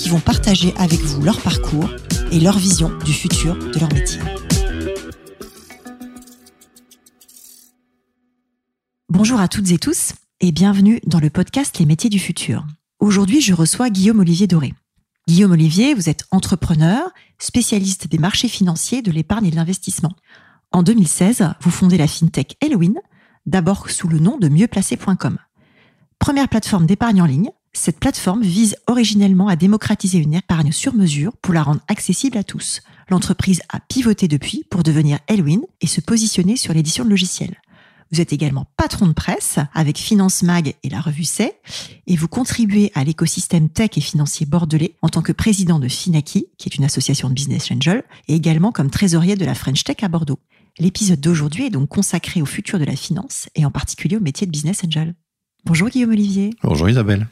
qui 0.00 0.08
vont 0.08 0.20
partager 0.20 0.72
avec 0.78 0.98
vous 1.00 1.22
leur 1.22 1.42
parcours 1.42 1.90
et 2.32 2.40
leur 2.40 2.56
vision 2.58 2.90
du 3.04 3.12
futur 3.12 3.54
de 3.54 3.78
leur 3.78 3.92
métier. 3.92 4.18
Bonjour 9.10 9.40
à 9.40 9.48
toutes 9.48 9.70
et 9.70 9.78
tous 9.78 10.14
et 10.40 10.52
bienvenue 10.52 11.00
dans 11.06 11.20
le 11.20 11.28
podcast 11.28 11.78
Les 11.78 11.84
métiers 11.84 12.08
du 12.08 12.18
futur. 12.18 12.66
Aujourd'hui, 12.98 13.42
je 13.42 13.52
reçois 13.52 13.90
Guillaume 13.90 14.20
Olivier 14.20 14.46
Doré. 14.46 14.72
Guillaume 15.28 15.52
Olivier, 15.52 15.92
vous 15.92 16.08
êtes 16.08 16.24
entrepreneur, 16.30 17.10
spécialiste 17.38 18.08
des 18.08 18.18
marchés 18.18 18.48
financiers, 18.48 19.02
de 19.02 19.10
l'épargne 19.10 19.46
et 19.46 19.50
de 19.50 19.56
l'investissement. 19.56 20.12
En 20.72 20.82
2016, 20.82 21.46
vous 21.60 21.70
fondez 21.70 21.98
la 21.98 22.08
fintech 22.08 22.56
Halloween, 22.62 22.94
d'abord 23.44 23.90
sous 23.90 24.08
le 24.08 24.18
nom 24.18 24.38
de 24.38 24.48
mieuxplacé.com. 24.48 25.36
Première 26.18 26.48
plateforme 26.48 26.86
d'épargne 26.86 27.20
en 27.20 27.26
ligne, 27.26 27.50
cette 27.72 28.00
plateforme 28.00 28.42
vise 28.42 28.76
originellement 28.86 29.48
à 29.48 29.56
démocratiser 29.56 30.18
une 30.18 30.34
épargne 30.34 30.72
sur 30.72 30.94
mesure 30.94 31.36
pour 31.40 31.54
la 31.54 31.62
rendre 31.62 31.80
accessible 31.88 32.36
à 32.36 32.44
tous. 32.44 32.80
L'entreprise 33.08 33.62
a 33.68 33.80
pivoté 33.80 34.28
depuis 34.28 34.64
pour 34.70 34.82
devenir 34.82 35.18
Elwin 35.28 35.60
et 35.80 35.86
se 35.86 36.00
positionner 36.00 36.56
sur 36.56 36.74
l'édition 36.74 37.04
de 37.04 37.10
logiciels. 37.10 37.60
Vous 38.12 38.20
êtes 38.20 38.32
également 38.32 38.66
patron 38.76 39.06
de 39.06 39.12
presse 39.12 39.58
avec 39.72 39.96
Finance 39.96 40.42
Mag 40.42 40.74
et 40.82 40.88
la 40.88 41.00
revue 41.00 41.24
C 41.24 41.52
et 42.08 42.16
vous 42.16 42.26
contribuez 42.26 42.90
à 42.94 43.04
l'écosystème 43.04 43.68
tech 43.68 43.90
et 43.96 44.00
financier 44.00 44.46
bordelais 44.46 44.96
en 45.00 45.08
tant 45.08 45.22
que 45.22 45.30
président 45.30 45.78
de 45.78 45.86
Finaki, 45.86 46.46
qui 46.58 46.68
est 46.68 46.74
une 46.74 46.84
association 46.84 47.28
de 47.28 47.34
business 47.34 47.70
angel, 47.70 48.02
et 48.26 48.34
également 48.34 48.72
comme 48.72 48.90
trésorier 48.90 49.36
de 49.36 49.44
la 49.44 49.54
French 49.54 49.84
Tech 49.84 49.98
à 50.02 50.08
Bordeaux. 50.08 50.40
L'épisode 50.78 51.20
d'aujourd'hui 51.20 51.66
est 51.66 51.70
donc 51.70 51.88
consacré 51.88 52.42
au 52.42 52.46
futur 52.46 52.80
de 52.80 52.84
la 52.84 52.96
finance 52.96 53.48
et 53.54 53.64
en 53.64 53.70
particulier 53.70 54.16
au 54.16 54.20
métier 54.20 54.46
de 54.46 54.52
business 54.52 54.82
angel. 54.84 55.14
Bonjour 55.64 55.88
Guillaume 55.88 56.10
Olivier. 56.10 56.50
Bonjour 56.64 56.88
Isabelle. 56.88 57.28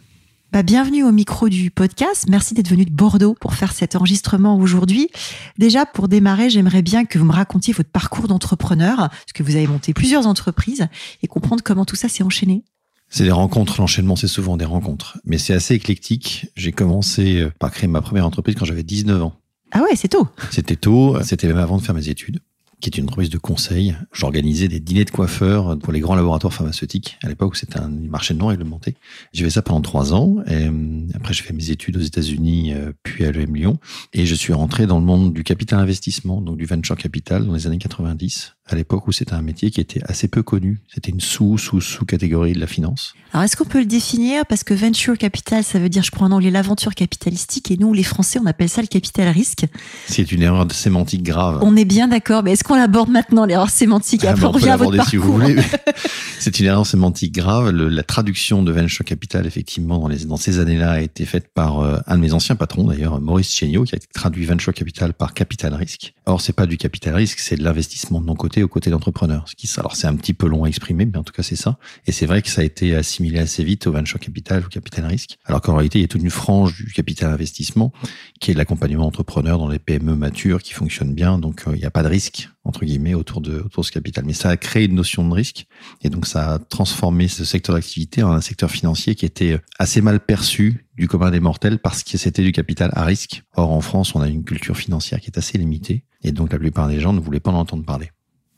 Bah, 0.51 0.63
bienvenue 0.63 1.05
au 1.05 1.13
micro 1.13 1.51
du 1.51 1.71
podcast. 1.71 2.25
Merci 2.27 2.55
d'être 2.55 2.69
venu 2.71 2.87
de 2.87 2.91
Bordeaux 2.91 3.37
pour 3.39 3.53
faire 3.53 3.73
cet 3.73 3.95
enregistrement 3.97 4.57
aujourd'hui. 4.57 5.11
Déjà, 5.59 5.85
pour 5.85 6.09
démarrer, 6.09 6.49
j'aimerais 6.49 6.81
bien 6.81 7.05
que 7.05 7.19
vous 7.19 7.27
me 7.27 7.33
racontiez 7.33 7.75
votre 7.75 7.91
parcours 7.91 8.29
d'entrepreneur, 8.29 8.97
parce 8.97 9.33
que 9.35 9.43
vous 9.43 9.57
avez 9.57 9.67
monté 9.67 9.93
plusieurs 9.93 10.27
entreprises, 10.27 10.89
et 11.23 11.27
comprendre 11.27 11.63
comment 11.63 11.85
tout 11.85 11.97
ça 11.97 12.09
s'est 12.09 12.23
enchaîné. 12.23 12.65
C'est 13.11 13.25
des 13.25 13.31
rencontres, 13.31 13.79
l'enchaînement 13.79 14.17
c'est 14.17 14.27
souvent 14.27 14.57
des 14.57 14.65
rencontres, 14.65 15.19
mais 15.27 15.37
c'est 15.37 15.53
assez 15.53 15.75
éclectique. 15.75 16.47
J'ai 16.57 16.73
commencé 16.73 17.43
euh, 17.43 17.53
par 17.59 17.71
créer 17.71 17.87
ma 17.87 18.01
première 18.01 18.25
entreprise 18.25 18.55
quand 18.55 18.65
j'avais 18.65 18.83
19 18.83 19.23
ans. 19.23 19.35
Ah 19.73 19.83
ouais, 19.83 19.97
c'est 19.97 20.09
tôt. 20.09 20.29
C'était 20.51 20.77
tôt, 20.77 21.19
c'était 21.25 21.47
même 21.47 21.59
avant 21.59 21.77
de 21.77 21.83
faire 21.83 21.95
mes 21.95 22.09
études 22.09 22.41
qui 22.81 22.91
est 22.91 22.99
une 22.99 23.05
entreprise 23.05 23.31
de 23.31 23.39
conseil. 23.39 23.97
J'organisais 24.13 24.69
des 24.69 24.81
dîners 24.81 25.05
de 25.05 25.11
coiffeurs 25.11 25.79
pour 25.79 25.93
les 25.93 26.01
grands 26.01 26.15
laboratoires 26.15 26.53
pharmaceutiques 26.53 27.19
à 27.23 27.29
l'époque 27.29 27.57
c'était 27.57 27.79
un 27.79 27.89
marché 27.89 28.35
non 28.35 28.47
réglementé. 28.47 28.97
J'ai 29.33 29.45
fait 29.45 29.51
ça 29.51 29.63
pendant 29.63 29.81
trois 29.81 30.15
ans. 30.15 30.37
Euh, 30.49 31.07
après, 31.15 31.35
j'ai 31.35 31.43
fait 31.43 31.53
mes 31.53 31.71
études 31.71 31.97
aux 31.97 32.01
États-Unis, 32.01 32.73
euh, 32.75 32.93
puis 33.03 33.25
à 33.25 33.33
l'EM 33.33 33.55
Lyon. 33.55 33.79
Et 34.13 34.27
je 34.27 34.35
suis 34.35 34.53
rentré 34.53 34.87
dans 34.87 34.99
le 34.99 35.05
monde 35.05 35.33
du 35.33 35.45
capital 35.45 35.81
investissement, 35.81 36.41
donc 36.41 36.57
du 36.57 36.67
venture 36.67 36.97
capital 36.97 37.47
dans 37.47 37.55
les 37.55 37.67
années 37.67 37.79
90 37.79 38.55
à 38.69 38.75
l'époque 38.77 39.07
où 39.09 39.13
c'était 39.13 39.35
un 39.35 39.43
métier 39.43 39.71
qui 39.71 39.81
était 39.81 40.01
assez 40.07 40.29
peu 40.29 40.43
connu. 40.43 40.81
C'était 40.93 41.11
une 41.11 41.21
sous, 41.21 41.59
sous, 41.59 41.81
sous 41.81 42.05
catégorie 42.05 42.53
de 42.53 42.61
la 42.61 42.67
finance. 42.67 43.15
Alors, 43.33 43.45
est-ce 43.45 43.57
qu'on 43.57 43.65
peut 43.65 43.79
le 43.81 43.87
définir? 43.87 44.45
Parce 44.47 44.65
que 44.65 44.73
venture 44.75 45.17
capital, 45.19 45.63
ça 45.65 45.79
veut 45.79 45.89
dire, 45.89 46.03
je 46.03 46.11
crois 46.11 46.27
en 46.27 46.33
anglais, 46.33 46.51
l'aventure 46.51 46.95
capitalistique. 46.95 47.71
Et 47.71 47.77
nous, 47.77 47.93
les 47.93 48.03
Français, 48.03 48.39
on 48.43 48.47
appelle 48.47 48.69
ça 48.69 48.81
le 48.81 48.87
capital 48.87 49.29
risque. 49.29 49.67
C'est 50.07 50.33
une 50.33 50.43
erreur 50.43 50.67
de 50.67 50.73
sémantique 50.73 51.23
grave. 51.23 51.59
On 51.63 51.77
est 51.77 51.85
bien 51.85 52.09
d'accord. 52.09 52.43
Mais 52.43 52.53
est-ce 52.53 52.65
qu'on 52.65 52.77
l'aborde 52.77 53.11
maintenant, 53.11 53.45
l'erreur 53.45 53.71
sémantique? 53.71 54.25
Ah, 54.25 54.31
Après, 54.31 54.45
on 54.45 54.49
on 54.49 54.53
peut 54.53 54.59
revient 54.59 54.71
à 54.71 54.77
votre 54.77 54.93
l'aborder 54.93 55.11
si 55.11 55.17
vous 55.17 55.33
parcours. 55.33 55.49
voulez. 55.49 55.63
C'est 56.39 56.59
une 56.61 56.67
erreur 56.67 56.87
sémantique 56.87 57.33
grave. 57.33 57.71
Le- 57.71 57.89
la 57.89 58.03
traduction 58.03 58.63
de 58.63 58.73
venture 58.73 59.05
capital, 59.05 59.47
effectivement, 59.47 59.99
dans, 59.99 60.09
les, 60.09 60.25
dans 60.25 60.37
ces 60.37 60.59
années-là, 60.59 60.93
a 60.93 61.01
été 61.01 61.25
faite 61.25 61.49
par 61.53 61.81
euh, 61.81 61.99
un 62.07 62.17
de 62.17 62.23
mes 62.23 62.33
anciens 62.33 62.57
patrons, 62.57 62.85
d'ailleurs, 62.87 63.21
Maurice 63.21 63.51
Chéniaud, 63.51 63.85
qui 63.85 63.95
a 63.95 63.99
traduit 64.15 64.45
venture 64.47 64.73
capital 64.73 65.13
par 65.15 65.35
capital 65.35 65.75
risque. 65.75 66.15
Or, 66.27 66.41
c'est 66.41 66.53
pas 66.55 66.67
du 66.67 66.77
capital 66.77 67.15
risque, 67.15 67.39
c'est 67.41 67.57
de 67.57 67.65
l'investissement 67.65 68.21
de 68.21 68.27
non 68.27 68.35
aux 68.63 68.69
côtés 68.69 68.91
d'entrepreneurs. 68.91 69.45
Ce 69.49 69.55
qui, 69.55 69.69
alors, 69.79 69.97
c'est 69.97 70.07
un 70.07 70.17
petit 70.17 70.35
peu 70.35 70.49
long 70.49 70.65
à 70.65 70.69
exprimer, 70.69 71.07
mais 71.07 71.19
en 71.19 71.25
tout 71.25 71.33
cas, 71.33 71.43
c'est 71.43 71.57
ça. 71.57 71.79
Et 72.07 72.13
c'est 72.13 72.27
vrai 72.27 72.43
que 72.43 72.49
ça 72.49 72.63
a 72.63 72.65
été 72.65 72.95
assimilé 72.95 73.39
assez 73.39 73.65
vite 73.65 73.87
au 73.87 73.93
venture 73.93 74.19
capital, 74.19 74.65
au 74.65 74.69
capital 74.69 75.07
risque. 75.07 75.39
Alors 75.45 75.61
qu'en 75.61 75.75
réalité, 75.75 75.99
il 75.99 76.03
y 76.03 76.05
a 76.05 76.09
toute 76.09 76.23
une 76.23 76.31
frange 76.31 76.85
du 76.85 76.93
capital 76.93 77.33
investissement 77.33 77.93
qui 78.41 78.51
est 78.51 78.55
l'accompagnement 78.55 79.07
entrepreneur 79.07 79.59
dans 79.59 79.69
les 79.69 79.79
PME 79.79 80.15
matures 80.15 80.63
qui 80.63 80.73
fonctionnent 80.73 81.15
bien. 81.15 81.39
Donc, 81.39 81.65
euh, 81.67 81.75
il 81.75 81.79
n'y 81.79 81.85
a 81.85 81.91
pas 81.91 82.03
de 82.03 82.09
risque, 82.09 82.49
entre 82.65 82.85
guillemets, 82.85 83.15
autour 83.15 83.41
de, 83.41 83.61
autour 83.61 83.83
de 83.83 83.87
ce 83.87 83.93
capital. 83.93 84.25
Mais 84.25 84.33
ça 84.33 84.51
a 84.51 84.57
créé 84.57 84.87
une 84.87 84.95
notion 84.95 85.27
de 85.27 85.35
risque. 85.35 85.67
Et 86.03 86.11
donc, 86.11 86.27
ça 86.27 86.55
a 86.55 86.59
transformé 86.59 87.29
ce 87.29 87.45
secteur 87.45 87.75
d'activité 87.75 88.23
en 88.23 88.33
un 88.33 88.41
secteur 88.41 88.71
financier 88.71 89.15
qui 89.15 89.27
était 89.27 89.59
assez 89.79 90.01
mal 90.01 90.21
perçu 90.21 90.87
du 90.97 91.07
commun 91.09 91.31
des 91.31 91.41
mortels 91.41 91.79
parce 91.79 92.03
que 92.03 92.19
c'était 92.19 92.43
du 92.43 92.53
capital 92.53 92.91
à 92.95 93.05
risque. 93.05 93.43
Or, 93.55 93.71
en 93.71 93.81
France, 93.81 94.15
on 94.15 94.21
a 94.21 94.29
une 94.29 94.45
culture 94.45 94.77
financière 94.77 95.21
qui 95.21 95.27
est 95.27 95.39
assez 95.39 95.59
limitée. 95.59 96.05
Et 96.23 96.33
donc, 96.33 96.53
la 96.53 96.59
plupart 96.59 96.89
des 96.89 97.01
gens 97.01 97.13
ne 97.13 97.21
voulaient 97.21 97.41
pas 97.41 97.51
en 97.51 97.59
entendre 97.59 97.85
parler. 97.85 98.11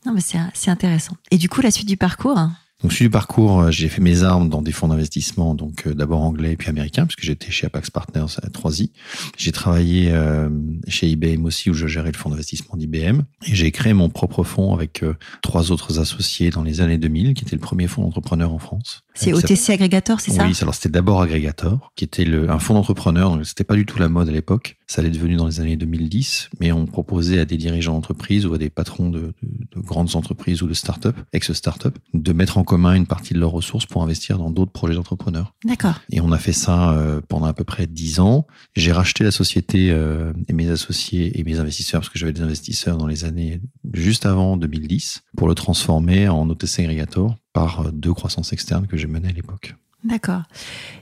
Non, 0.05 0.13
mais 0.13 0.21
c'est, 0.21 0.71
intéressant. 0.71 1.15
Et 1.29 1.37
du 1.37 1.49
coup, 1.49 1.61
la 1.61 1.71
suite 1.71 1.87
du 1.87 1.97
parcours? 1.97 2.39
Donc, 2.81 2.91
suite 2.91 3.07
du 3.07 3.11
parcours, 3.11 3.61
euh, 3.61 3.71
j'ai 3.71 3.87
fait 3.89 4.01
mes 4.01 4.23
armes 4.23 4.49
dans 4.49 4.63
des 4.63 4.71
fonds 4.71 4.87
d'investissement, 4.87 5.53
donc 5.53 5.85
euh, 5.85 5.93
d'abord 5.93 6.21
anglais 6.21 6.55
puis 6.55 6.69
américain, 6.69 7.05
puisque 7.05 7.21
j'étais 7.21 7.51
chez 7.51 7.67
Apax 7.67 7.91
Partners 7.91 8.39
à 8.41 8.47
3i. 8.47 8.89
J'ai 9.37 9.51
travaillé 9.51 10.09
euh, 10.11 10.49
chez 10.87 11.07
IBM 11.07 11.45
aussi, 11.45 11.69
où 11.69 11.73
je 11.73 11.85
gérais 11.85 12.11
le 12.11 12.17
fonds 12.17 12.31
d'investissement 12.31 12.75
d'IBM. 12.77 13.21
Et 13.45 13.55
j'ai 13.55 13.69
créé 13.71 13.93
mon 13.93 14.09
propre 14.09 14.43
fonds 14.43 14.73
avec 14.73 15.03
euh, 15.03 15.15
trois 15.43 15.71
autres 15.71 15.99
associés 15.99 16.49
dans 16.49 16.63
les 16.63 16.81
années 16.81 16.97
2000, 16.97 17.35
qui 17.35 17.43
était 17.43 17.55
le 17.55 17.61
premier 17.61 17.87
fonds 17.87 18.01
d'entrepreneur 18.01 18.51
en 18.51 18.59
France. 18.59 19.03
C'est 19.13 19.33
OTC 19.33 19.69
Aggregator, 19.69 20.19
c'est 20.19 20.31
ça? 20.31 20.45
oui, 20.45 20.57
alors 20.61 20.73
c'était 20.73 20.89
d'abord 20.89 21.21
Agregator, 21.21 21.91
qui 21.95 22.05
était 22.05 22.25
le, 22.25 22.49
un 22.49 22.57
fonds 22.57 22.73
d'entrepreneur, 22.73 23.29
donc 23.29 23.45
c'était 23.45 23.63
pas 23.63 23.75
du 23.75 23.85
tout 23.85 23.99
la 23.99 24.09
mode 24.09 24.29
à 24.29 24.31
l'époque. 24.31 24.77
Ça 24.91 25.01
l'est 25.01 25.09
devenu 25.09 25.37
dans 25.37 25.47
les 25.47 25.61
années 25.61 25.77
2010, 25.77 26.49
mais 26.59 26.73
on 26.73 26.85
proposait 26.85 27.39
à 27.39 27.45
des 27.45 27.55
dirigeants 27.55 27.93
d'entreprise 27.93 28.45
ou 28.45 28.53
à 28.53 28.57
des 28.57 28.69
patrons 28.69 29.09
de, 29.09 29.19
de- 29.19 29.33
de 29.75 29.79
grandes 29.79 30.17
entreprises 30.17 30.61
ou 30.63 30.67
de 30.67 30.73
start-up, 30.73 31.15
ex-start-up, 31.31 31.97
de 32.13 32.33
mettre 32.33 32.57
en 32.57 32.65
commun 32.65 32.93
une 32.95 33.05
partie 33.05 33.33
de 33.33 33.39
leurs 33.39 33.51
ressources 33.51 33.85
pour 33.85 34.03
investir 34.03 34.37
dans 34.37 34.49
d'autres 34.51 34.73
projets 34.73 34.95
d'entrepreneurs. 34.95 35.53
D'accord. 35.63 36.01
Et 36.11 36.19
on 36.19 36.33
a 36.33 36.37
fait 36.37 36.51
ça 36.51 36.91
euh, 36.91 37.21
pendant 37.25 37.45
à 37.45 37.53
peu 37.53 37.63
près 37.63 37.87
10 37.87 38.19
ans. 38.19 38.45
J'ai 38.75 38.91
racheté 38.91 39.23
la 39.23 39.31
société 39.31 39.91
euh, 39.91 40.33
et 40.49 40.53
mes 40.53 40.69
associés 40.69 41.39
et 41.39 41.43
mes 41.45 41.59
investisseurs, 41.59 42.01
parce 42.01 42.09
que 42.09 42.19
j'avais 42.19 42.33
des 42.33 42.41
investisseurs 42.41 42.97
dans 42.97 43.07
les 43.07 43.23
années 43.23 43.61
juste 43.93 44.25
avant 44.25 44.57
2010, 44.57 45.23
pour 45.37 45.47
le 45.47 45.55
transformer 45.55 46.27
en 46.27 46.49
OTC 46.49 46.79
Aggregator 46.79 47.37
par 47.53 47.79
euh, 47.87 47.91
deux 47.93 48.13
croissances 48.13 48.51
externes 48.51 48.87
que 48.87 48.97
j'ai 48.97 49.07
menées 49.07 49.29
à 49.29 49.33
l'époque. 49.33 49.75
D'accord. 50.03 50.43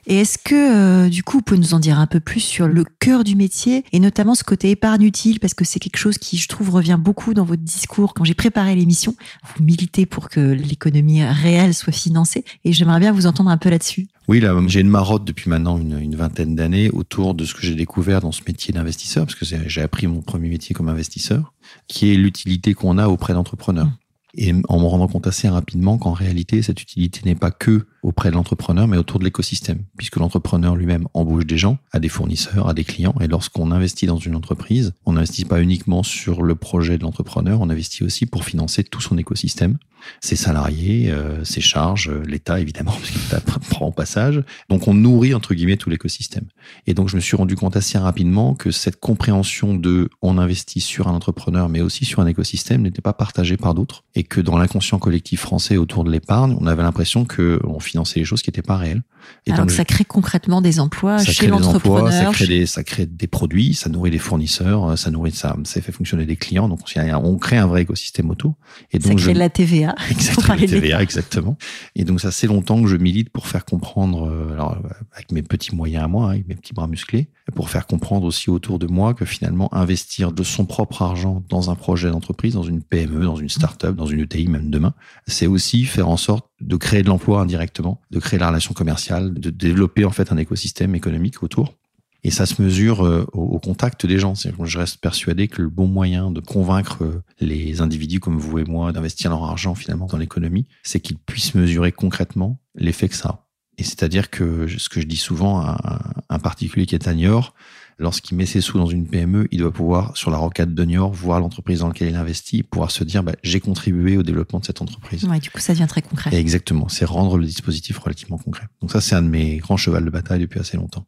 Et 0.07 0.19
est-ce 0.19 0.37
que, 0.37 1.05
euh, 1.05 1.09
du 1.09 1.23
coup, 1.23 1.37
vous 1.37 1.41
pouvez 1.41 1.59
nous 1.59 1.73
en 1.73 1.79
dire 1.79 1.99
un 1.99 2.07
peu 2.07 2.19
plus 2.19 2.41
sur 2.41 2.67
le 2.67 2.83
cœur 2.83 3.23
du 3.23 3.35
métier 3.35 3.85
et 3.93 3.99
notamment 3.99 4.35
ce 4.35 4.43
côté 4.43 4.71
épargne 4.71 5.03
utile? 5.03 5.39
Parce 5.39 5.53
que 5.53 5.63
c'est 5.63 5.79
quelque 5.79 5.97
chose 5.97 6.17
qui, 6.17 6.37
je 6.37 6.47
trouve, 6.49 6.69
revient 6.69 6.97
beaucoup 6.99 7.33
dans 7.33 7.45
votre 7.45 7.61
discours. 7.61 8.13
Quand 8.13 8.25
j'ai 8.25 8.33
préparé 8.33 8.75
l'émission, 8.75 9.15
vous 9.55 9.63
militez 9.63 10.05
pour 10.05 10.27
que 10.27 10.39
l'économie 10.39 11.23
réelle 11.23 11.73
soit 11.73 11.93
financée 11.93 12.43
et 12.65 12.73
j'aimerais 12.73 12.99
bien 12.99 13.13
vous 13.13 13.25
entendre 13.25 13.49
un 13.49 13.57
peu 13.57 13.69
là-dessus. 13.69 14.07
Oui, 14.27 14.41
là, 14.41 14.53
j'ai 14.67 14.81
une 14.81 14.89
marotte 14.89 15.23
depuis 15.23 15.49
maintenant 15.49 15.79
une, 15.79 16.15
vingtaine 16.15 16.53
d'années 16.53 16.89
autour 16.91 17.33
de 17.33 17.45
ce 17.45 17.55
que 17.55 17.61
j'ai 17.61 17.73
découvert 17.73 18.21
dans 18.21 18.31
ce 18.31 18.41
métier 18.45 18.73
d'investisseur, 18.73 19.25
parce 19.25 19.33
que 19.33 19.43
j'ai 19.43 19.81
appris 19.81 20.05
mon 20.05 20.21
premier 20.21 20.49
métier 20.49 20.75
comme 20.75 20.87
investisseur, 20.87 21.53
qui 21.87 22.11
est 22.11 22.15
l'utilité 22.15 22.75
qu'on 22.75 22.97
a 22.99 23.07
auprès 23.07 23.33
d'entrepreneurs. 23.33 23.89
Et 24.35 24.53
en 24.67 24.79
me 24.79 24.85
rendant 24.85 25.07
compte 25.07 25.27
assez 25.27 25.49
rapidement 25.49 25.97
qu'en 25.97 26.11
réalité, 26.11 26.61
cette 26.61 26.81
utilité 26.81 27.21
n'est 27.25 27.35
pas 27.35 27.51
que 27.51 27.87
auprès 28.03 28.29
de 28.29 28.35
l'entrepreneur, 28.35 28.87
mais 28.87 28.97
autour 28.97 29.19
de 29.19 29.25
l'écosystème, 29.25 29.83
puisque 29.97 30.17
l'entrepreneur 30.17 30.75
lui-même 30.75 31.07
embauche 31.13 31.45
des 31.45 31.57
gens, 31.57 31.79
a 31.91 31.99
des 31.99 32.09
fournisseurs, 32.09 32.69
a 32.69 32.73
des 32.73 32.83
clients, 32.83 33.15
et 33.19 33.27
lorsqu'on 33.27 33.71
investit 33.71 34.05
dans 34.05 34.17
une 34.17 34.35
entreprise, 34.35 34.93
on 35.05 35.13
n'investit 35.13 35.45
pas 35.45 35.61
uniquement 35.61 36.03
sur 36.03 36.43
le 36.43 36.55
projet 36.55 36.97
de 36.97 37.03
l'entrepreneur, 37.03 37.59
on 37.61 37.69
investit 37.69 38.03
aussi 38.03 38.25
pour 38.25 38.45
financer 38.45 38.83
tout 38.83 39.01
son 39.01 39.17
écosystème. 39.17 39.77
Ses 40.21 40.35
salariés, 40.35 41.11
euh, 41.11 41.43
ses 41.43 41.61
charges, 41.61 42.09
euh, 42.09 42.23
l'État 42.25 42.59
évidemment, 42.59 42.91
parce 42.99 43.11
que 43.11 43.19
l'État 43.19 43.41
prend 43.69 43.87
au 43.87 43.91
passage. 43.91 44.43
Donc 44.69 44.87
on 44.87 44.93
nourrit 44.93 45.33
entre 45.33 45.53
guillemets 45.53 45.77
tout 45.77 45.89
l'écosystème. 45.89 46.45
Et 46.87 46.93
donc 46.93 47.09
je 47.09 47.15
me 47.15 47.21
suis 47.21 47.35
rendu 47.35 47.55
compte 47.55 47.75
assez 47.75 47.97
rapidement 47.97 48.53
que 48.53 48.71
cette 48.71 48.99
compréhension 48.99 49.75
de 49.75 50.09
on 50.21 50.37
investit 50.37 50.81
sur 50.81 51.07
un 51.07 51.13
entrepreneur, 51.13 51.69
mais 51.69 51.81
aussi 51.81 52.05
sur 52.05 52.19
un 52.19 52.27
écosystème, 52.27 52.81
n'était 52.81 53.01
pas 53.01 53.13
partagée 53.13 53.57
par 53.57 53.73
d'autres, 53.73 54.03
et 54.15 54.23
que 54.23 54.41
dans 54.41 54.57
l'inconscient 54.57 54.99
collectif 54.99 55.41
français 55.41 55.77
autour 55.77 56.03
de 56.03 56.11
l'épargne, 56.11 56.55
on 56.59 56.67
avait 56.67 56.83
l'impression 56.83 57.25
que 57.25 57.59
on 57.63 57.79
finançait 57.79 58.19
les 58.19 58.25
choses 58.25 58.41
qui 58.41 58.49
n'étaient 58.49 58.61
pas 58.61 58.77
réelles. 58.77 59.03
Et 59.45 59.51
Alors 59.51 59.65
que 59.65 59.71
ça 59.71 59.85
crée 59.85 60.05
concrètement 60.05 60.61
des 60.61 60.79
emplois 60.79 61.17
chez 61.23 61.47
l'entrepreneur. 61.47 62.11
Ça 62.11 62.31
crée 62.31 62.47
des, 62.47 62.65
ça 62.65 62.83
crée 62.83 63.05
des 63.05 63.27
produits, 63.27 63.73
ça 63.73 63.89
nourrit 63.89 64.11
des 64.11 64.17
fournisseurs, 64.17 64.97
ça 64.97 65.11
nourrit 65.11 65.31
ça, 65.31 65.55
ça 65.63 65.81
fait 65.81 65.91
fonctionner 65.91 66.25
des 66.25 66.35
clients. 66.35 66.69
Donc 66.69 66.79
on 66.97 67.37
crée 67.37 67.57
un 67.57 67.67
vrai 67.67 67.81
écosystème 67.83 68.29
auto. 68.29 68.55
Et 68.91 68.99
donc 68.99 69.19
ça 69.19 69.25
crée 69.25 69.33
de 69.33 69.39
la 69.39 69.49
TVA. 69.49 69.88
Exactement, 70.11 70.55
la 70.55 70.67
TVA, 70.67 71.01
exactement. 71.01 71.57
Et 71.95 72.03
donc 72.03 72.21
ça 72.21 72.31
c'est 72.31 72.47
longtemps 72.47 72.81
que 72.81 72.87
je 72.87 72.97
milite 72.97 73.29
pour 73.29 73.47
faire 73.47 73.65
comprendre, 73.65 74.29
euh, 74.29 74.53
alors 74.53 74.77
avec 75.13 75.31
mes 75.31 75.41
petits 75.41 75.75
moyens 75.75 76.03
à 76.03 76.07
moi, 76.07 76.25
hein, 76.27 76.29
avec 76.31 76.47
mes 76.47 76.55
petits 76.55 76.73
bras 76.73 76.87
musclés, 76.87 77.29
pour 77.55 77.69
faire 77.69 77.87
comprendre 77.87 78.25
aussi 78.25 78.49
autour 78.49 78.79
de 78.79 78.87
moi 78.87 79.13
que 79.13 79.25
finalement 79.25 79.73
investir 79.73 80.31
de 80.31 80.43
son 80.43 80.65
propre 80.65 81.01
argent 81.01 81.43
dans 81.49 81.69
un 81.69 81.75
projet 81.75 82.09
d'entreprise, 82.09 82.53
dans 82.53 82.63
une 82.63 82.81
PME, 82.81 83.25
dans 83.25 83.35
une 83.35 83.49
start-up, 83.49 83.95
dans 83.95 84.05
une 84.05 84.21
ETI 84.21 84.47
même 84.47 84.69
demain, 84.69 84.93
c'est 85.27 85.47
aussi 85.47 85.85
faire 85.85 86.09
en 86.09 86.17
sorte 86.17 86.47
de 86.61 86.75
créer 86.75 87.03
de 87.03 87.07
l'emploi 87.07 87.41
indirectement, 87.41 88.01
de 88.11 88.19
créer 88.19 88.39
la 88.39 88.49
relation 88.49 88.73
commerciale, 88.73 89.33
de 89.33 89.49
développer 89.49 90.05
en 90.05 90.11
fait 90.11 90.31
un 90.31 90.37
écosystème 90.37 90.95
économique 90.95 91.43
autour. 91.43 91.75
Et 92.23 92.31
ça 92.31 92.45
se 92.45 92.61
mesure 92.61 93.05
euh, 93.05 93.25
au, 93.31 93.59
contact 93.59 94.05
des 94.05 94.19
gens. 94.19 94.33
Je 94.35 94.77
reste 94.77 94.97
persuadé 94.97 95.47
que 95.47 95.61
le 95.61 95.69
bon 95.69 95.87
moyen 95.87 96.31
de 96.31 96.41
convaincre 96.41 97.03
euh, 97.03 97.23
les 97.39 97.81
individus 97.81 98.19
comme 98.19 98.37
vous 98.37 98.59
et 98.59 98.65
moi 98.65 98.91
d'investir 98.91 99.29
leur 99.29 99.43
argent 99.43 99.75
finalement 99.75 100.07
dans 100.07 100.17
l'économie, 100.17 100.67
c'est 100.83 100.99
qu'ils 100.99 101.17
puissent 101.17 101.55
mesurer 101.55 101.91
concrètement 101.91 102.59
l'effet 102.75 103.07
que 103.07 103.15
ça 103.15 103.29
a. 103.29 103.45
Et 103.77 103.83
c'est-à-dire 103.83 104.29
que 104.29 104.67
ce 104.67 104.89
que 104.89 104.99
je 104.99 105.07
dis 105.07 105.15
souvent 105.15 105.61
à 105.61 106.13
un 106.27 106.39
particulier 106.39 106.85
qui 106.85 106.95
est 106.95 107.07
à 107.07 107.13
Niort, 107.13 107.53
lorsqu'il 107.97 108.35
met 108.35 108.45
ses 108.45 108.59
sous 108.59 108.77
dans 108.77 108.87
une 108.87 109.07
PME, 109.07 109.47
il 109.51 109.59
doit 109.59 109.71
pouvoir, 109.71 110.17
sur 110.17 110.31
la 110.31 110.37
rocade 110.37 110.73
de 110.73 110.83
Niort, 110.83 111.13
voir 111.13 111.39
l'entreprise 111.39 111.79
dans 111.79 111.87
laquelle 111.87 112.09
il 112.09 112.15
investit, 112.15 112.63
pouvoir 112.63 112.91
se 112.91 113.05
dire, 113.05 113.23
bah, 113.23 113.33
j'ai 113.41 113.61
contribué 113.61 114.17
au 114.17 114.23
développement 114.23 114.59
de 114.59 114.65
cette 114.65 114.81
entreprise. 114.81 115.23
Ouais, 115.23 115.39
du 115.39 115.49
coup, 115.49 115.59
ça 115.59 115.73
devient 115.73 115.87
très 115.87 116.01
concret. 116.01 116.35
exactement. 116.35 116.89
C'est 116.89 117.05
rendre 117.05 117.37
le 117.37 117.45
dispositif 117.45 117.97
relativement 117.99 118.37
concret. 118.37 118.67
Donc 118.81 118.91
ça, 118.91 118.99
c'est 118.99 119.15
un 119.15 119.21
de 119.21 119.29
mes 119.29 119.57
grands 119.57 119.77
chevals 119.77 120.03
de 120.03 120.09
bataille 120.09 120.41
depuis 120.41 120.59
assez 120.59 120.75
longtemps. 120.75 121.05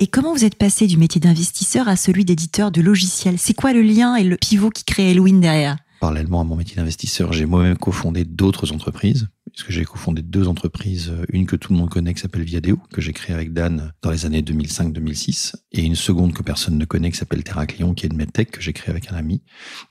Et 0.00 0.06
comment 0.06 0.32
vous 0.32 0.44
êtes 0.44 0.54
passé 0.54 0.86
du 0.86 0.96
métier 0.96 1.20
d'investisseur 1.20 1.88
à 1.88 1.96
celui 1.96 2.24
d'éditeur 2.24 2.70
de 2.70 2.80
logiciels? 2.80 3.36
C'est 3.36 3.54
quoi 3.54 3.72
le 3.72 3.82
lien 3.82 4.14
et 4.14 4.22
le 4.22 4.36
pivot 4.36 4.70
qui 4.70 4.84
crée 4.84 5.10
Elwin 5.10 5.40
derrière? 5.40 5.76
Parallèlement 6.00 6.40
à 6.40 6.44
mon 6.44 6.54
métier 6.54 6.76
d'investisseur, 6.76 7.32
j'ai 7.32 7.46
moi-même 7.46 7.76
cofondé 7.76 8.24
d'autres 8.24 8.72
entreprises, 8.72 9.26
puisque 9.52 9.72
j'ai 9.72 9.84
cofondé 9.84 10.22
deux 10.22 10.46
entreprises, 10.46 11.12
une 11.30 11.46
que 11.46 11.56
tout 11.56 11.72
le 11.72 11.80
monde 11.80 11.90
connaît 11.90 12.14
qui 12.14 12.20
s'appelle 12.20 12.44
Viadeo, 12.44 12.78
que 12.92 13.00
j'ai 13.00 13.12
créée 13.12 13.34
avec 13.34 13.52
Dan 13.52 13.92
dans 14.00 14.12
les 14.12 14.24
années 14.24 14.42
2005-2006, 14.42 15.56
et 15.72 15.82
une 15.82 15.96
seconde 15.96 16.32
que 16.32 16.44
personne 16.44 16.78
ne 16.78 16.84
connaît 16.84 17.10
qui 17.10 17.18
s'appelle 17.18 17.42
Terraclion, 17.42 17.92
qui 17.92 18.06
est 18.06 18.10
une 18.10 18.16
medtech 18.16 18.52
que 18.52 18.60
j'ai 18.60 18.72
créée 18.72 18.92
avec 18.92 19.10
un 19.10 19.16
ami. 19.16 19.42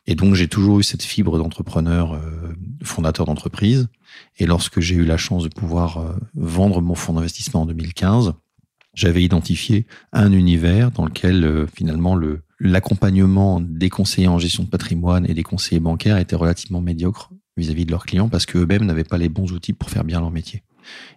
Et 0.06 0.16
donc 0.16 0.36
j'ai 0.36 0.48
toujours 0.48 0.80
eu 0.80 0.84
cette 0.84 1.04
fibre 1.04 1.38
d'entrepreneur, 1.38 2.14
euh, 2.14 2.56
fondateur 2.82 3.26
d'entreprise. 3.26 3.90
Et 4.38 4.46
lorsque 4.46 4.80
j'ai 4.80 4.96
eu 4.96 5.04
la 5.04 5.18
chance 5.18 5.44
de 5.44 5.50
pouvoir 5.50 5.98
euh, 5.98 6.14
vendre 6.34 6.82
mon 6.82 6.96
fonds 6.96 7.12
d'investissement 7.12 7.64
en 7.64 7.66
2015, 7.66 8.36
j'avais 8.98 9.24
identifié 9.24 9.86
un 10.12 10.32
univers 10.32 10.92
dans 10.92 11.06
lequel 11.06 11.46
euh, 11.46 11.68
finalement 11.68 12.16
le 12.16 12.42
l'accompagnement 12.60 13.62
des 13.62 13.92
conseillers 13.92 14.28
en 14.28 14.40
gestion 14.40 14.64
de 14.64 14.70
patrimoine 14.70 15.30
et 15.30 15.36
des 15.36 15.44
conseillers 15.44 15.80
bancaires 15.80 16.18
était 16.18 16.36
relativement 16.36 16.82
médiocre 16.82 17.32
vis-à-vis 17.56 17.86
de 17.86 17.92
leurs 17.92 18.08
clients 18.08 18.30
parce 18.30 18.48
qu'eux-mêmes 18.48 18.84
n'avaient 18.84 19.04
pas 19.04 19.20
les 19.20 19.30
bons 19.30 19.52
outils 19.52 19.74
pour 19.74 19.92
faire 19.92 20.04
bien 20.04 20.20
leur 20.20 20.32
métier. 20.32 20.64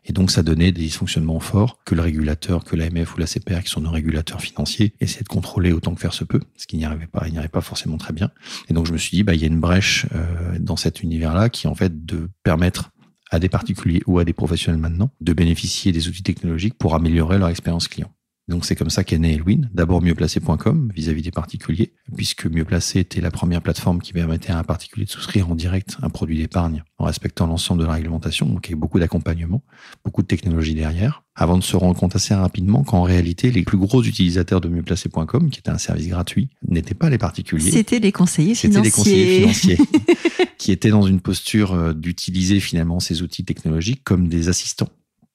Et 0.05 0.13
donc, 0.13 0.31
ça 0.31 0.43
donnait 0.43 0.73
des 0.73 0.83
dysfonctionnements 0.83 1.41
forts 1.41 1.79
que 1.85 1.95
le 1.95 2.03
régulateur, 2.03 2.65
que 2.65 2.77
l'AMF 2.77 3.15
ou 3.15 3.21
la 3.21 3.27
CPR, 3.27 3.63
qui 3.63 3.71
sont 3.71 3.81
nos 3.81 3.91
régulateurs 3.91 4.41
financiers, 4.41 4.95
essaient 5.01 5.23
de 5.23 5.29
contrôler 5.29 5.73
autant 5.73 5.95
que 5.95 6.01
faire 6.01 6.13
se 6.13 6.25
peut, 6.25 6.41
ce 6.57 6.67
qui 6.67 6.77
n'y 6.77 6.85
arrivait 6.85 7.07
pas, 7.07 7.23
il 7.27 7.33
n'y 7.33 7.39
arrivait 7.39 7.49
pas 7.49 7.61
forcément 7.61 7.97
très 7.97 8.13
bien. 8.13 8.31
Et 8.69 8.75
donc, 8.75 8.87
je 8.87 8.93
me 8.93 8.99
suis 8.99 9.17
dit, 9.17 9.23
bah, 9.23 9.35
il 9.35 9.41
y 9.41 9.45
a 9.45 9.47
une 9.47 9.61
brèche 9.61 10.07
euh, 10.13 10.59
dans 10.59 10.77
cet 10.77 11.03
univers-là 11.03 11.51
qui, 11.51 11.69
en 11.69 11.75
fait, 11.75 12.05
de 12.05 12.29
permettre 12.43 12.91
à 13.31 13.39
des 13.39 13.49
particuliers 13.49 14.03
ou 14.07 14.19
à 14.19 14.25
des 14.25 14.33
professionnels 14.33 14.81
maintenant 14.81 15.11
de 15.21 15.33
bénéficier 15.33 15.93
des 15.93 16.09
outils 16.09 16.23
technologiques 16.23 16.75
pour 16.75 16.95
améliorer 16.95 17.39
leur 17.39 17.49
expérience 17.49 17.89
client. 17.89 18.13
Donc 18.51 18.65
c'est 18.65 18.75
comme 18.75 18.91
ça 18.91 19.05
qu'est 19.05 19.19
né 19.19 19.35
Elwin. 19.35 19.71
D'abord 19.73 20.03
mieuxplacé.com 20.03 20.91
vis-à-vis 20.95 21.23
des 21.23 21.31
particuliers, 21.31 21.93
puisque 22.17 22.47
Mieux 22.47 22.65
Placé 22.65 22.99
était 22.99 23.21
la 23.21 23.31
première 23.31 23.63
plateforme 23.63 24.03
qui 24.03 24.13
permettait 24.13 24.51
à 24.51 24.59
un 24.59 24.65
particulier 24.65 25.07
de 25.07 25.11
souscrire 25.11 25.49
en 25.49 25.55
direct 25.55 25.97
un 26.03 26.11
produit 26.11 26.37
d'épargne 26.37 26.83
en 26.99 27.05
respectant 27.05 27.47
l'ensemble 27.47 27.81
de 27.83 27.87
la 27.87 27.93
réglementation, 27.93 28.47
donc 28.47 28.67
avec 28.67 28.77
beaucoup 28.77 28.99
d'accompagnement, 28.99 29.63
beaucoup 30.05 30.23
de 30.23 30.27
technologie 30.27 30.75
derrière, 30.75 31.23
avant 31.37 31.57
de 31.57 31.63
se 31.63 31.77
rendre 31.77 31.99
compte 31.99 32.17
assez 32.17 32.35
rapidement 32.35 32.83
qu'en 32.83 33.03
réalité, 33.03 33.53
les 33.53 33.63
plus 33.63 33.79
gros 33.79 34.03
utilisateurs 34.03 34.61
de 34.61 34.69
mieuxplacé.com, 34.69 35.49
qui 35.49 35.61
était 35.61 35.71
un 35.71 35.79
service 35.79 36.09
gratuit, 36.09 36.51
n'étaient 36.67 36.95
pas 36.95 37.09
les 37.09 37.19
particuliers. 37.19 37.71
C'était 37.71 38.01
les 38.01 38.11
conseillers 38.11 38.57
financiers. 38.57 38.83
C'était 38.83 38.85
les 38.85 38.91
conseillers 38.91 39.39
financiers 39.39 39.79
qui 40.59 40.73
étaient 40.73 40.91
dans 40.91 41.07
une 41.07 41.21
posture 41.21 41.73
euh, 41.73 41.93
d'utiliser 41.95 42.59
finalement 42.59 42.99
ces 42.99 43.23
outils 43.23 43.45
technologiques 43.45 44.03
comme 44.03 44.27
des 44.27 44.49
assistants 44.49 44.89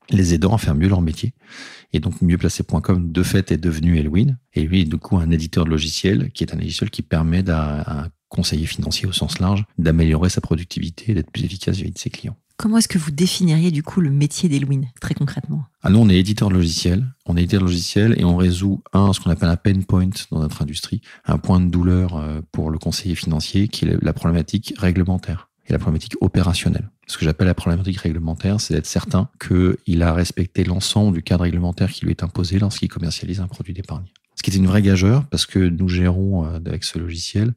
les 0.09 0.33
aidant 0.33 0.53
à 0.53 0.57
faire 0.57 0.75
mieux 0.75 0.87
leur 0.87 1.01
métier. 1.01 1.33
Et 1.93 1.99
donc, 1.99 2.21
mieuxplacé.com, 2.21 3.11
de 3.11 3.23
fait, 3.23 3.51
est 3.51 3.57
devenu 3.57 3.97
Elwin. 3.97 4.37
Et 4.53 4.63
lui, 4.63 4.85
du 4.85 4.97
coup, 4.97 5.17
un 5.17 5.31
éditeur 5.31 5.65
de 5.65 5.69
logiciel 5.69 6.31
qui 6.31 6.43
est 6.43 6.53
un 6.53 6.57
logiciel 6.57 6.89
qui 6.89 7.01
permet 7.01 7.49
à 7.49 8.03
un 8.03 8.09
conseiller 8.29 8.65
financier 8.65 9.07
au 9.07 9.11
sens 9.11 9.39
large 9.39 9.63
d'améliorer 9.77 10.29
sa 10.29 10.41
productivité 10.41 11.11
et 11.11 11.13
d'être 11.13 11.31
plus 11.31 11.45
efficace 11.45 11.75
vis-à-vis 11.77 11.93
de 11.93 11.97
ses 11.97 12.09
clients. 12.09 12.35
Comment 12.57 12.77
est-ce 12.77 12.87
que 12.87 12.97
vous 12.97 13.11
définiriez 13.11 13.69
du 13.69 13.83
coup 13.83 13.99
le 13.99 14.09
métier 14.09 14.47
d'Elwin, 14.47 14.85
très 15.01 15.13
concrètement? 15.13 15.65
Ah, 15.83 15.89
Nous, 15.89 15.99
on 15.99 16.07
est 16.09 16.17
éditeur 16.17 16.47
de 16.49 16.53
logiciel. 16.53 17.05
On 17.25 17.35
est 17.35 17.41
éditeur 17.41 17.59
de 17.59 17.65
logiciel 17.65 18.15
et 18.17 18.23
on 18.23 18.37
résout 18.37 18.81
un, 18.93 19.11
ce 19.11 19.19
qu'on 19.19 19.29
appelle 19.29 19.49
un 19.49 19.57
pain 19.57 19.81
point 19.81 20.09
dans 20.31 20.39
notre 20.39 20.61
industrie, 20.61 21.01
un 21.25 21.37
point 21.37 21.59
de 21.59 21.69
douleur 21.69 22.15
euh, 22.15 22.41
pour 22.53 22.71
le 22.71 22.79
conseiller 22.79 23.15
financier 23.15 23.67
qui 23.67 23.85
est 23.85 23.97
la 24.01 24.13
problématique 24.13 24.73
réglementaire 24.77 25.49
et 25.67 25.73
la 25.73 25.79
problématique 25.79 26.15
opérationnelle. 26.21 26.89
Ce 27.07 27.17
que 27.17 27.25
j'appelle 27.25 27.47
la 27.47 27.53
problématique 27.53 27.97
réglementaire, 27.97 28.59
c'est 28.59 28.73
d'être 28.73 28.85
certain 28.85 29.29
qu'il 29.39 30.01
a 30.01 30.13
respecté 30.13 30.63
l'ensemble 30.63 31.15
du 31.15 31.23
cadre 31.23 31.43
réglementaire 31.43 31.91
qui 31.91 32.05
lui 32.05 32.11
est 32.11 32.23
imposé 32.23 32.59
lorsqu'il 32.59 32.89
commercialise 32.89 33.39
un 33.39 33.47
produit 33.47 33.73
d'épargne. 33.73 34.05
Ce 34.35 34.43
qui 34.43 34.51
est 34.51 34.55
une 34.55 34.67
vraie 34.67 34.81
gageure 34.81 35.25
parce 35.27 35.45
que 35.45 35.59
nous 35.59 35.87
gérons 35.87 36.45
euh, 36.45 36.59
avec 36.65 36.83
ce 36.83 36.99
logiciel 36.99 37.53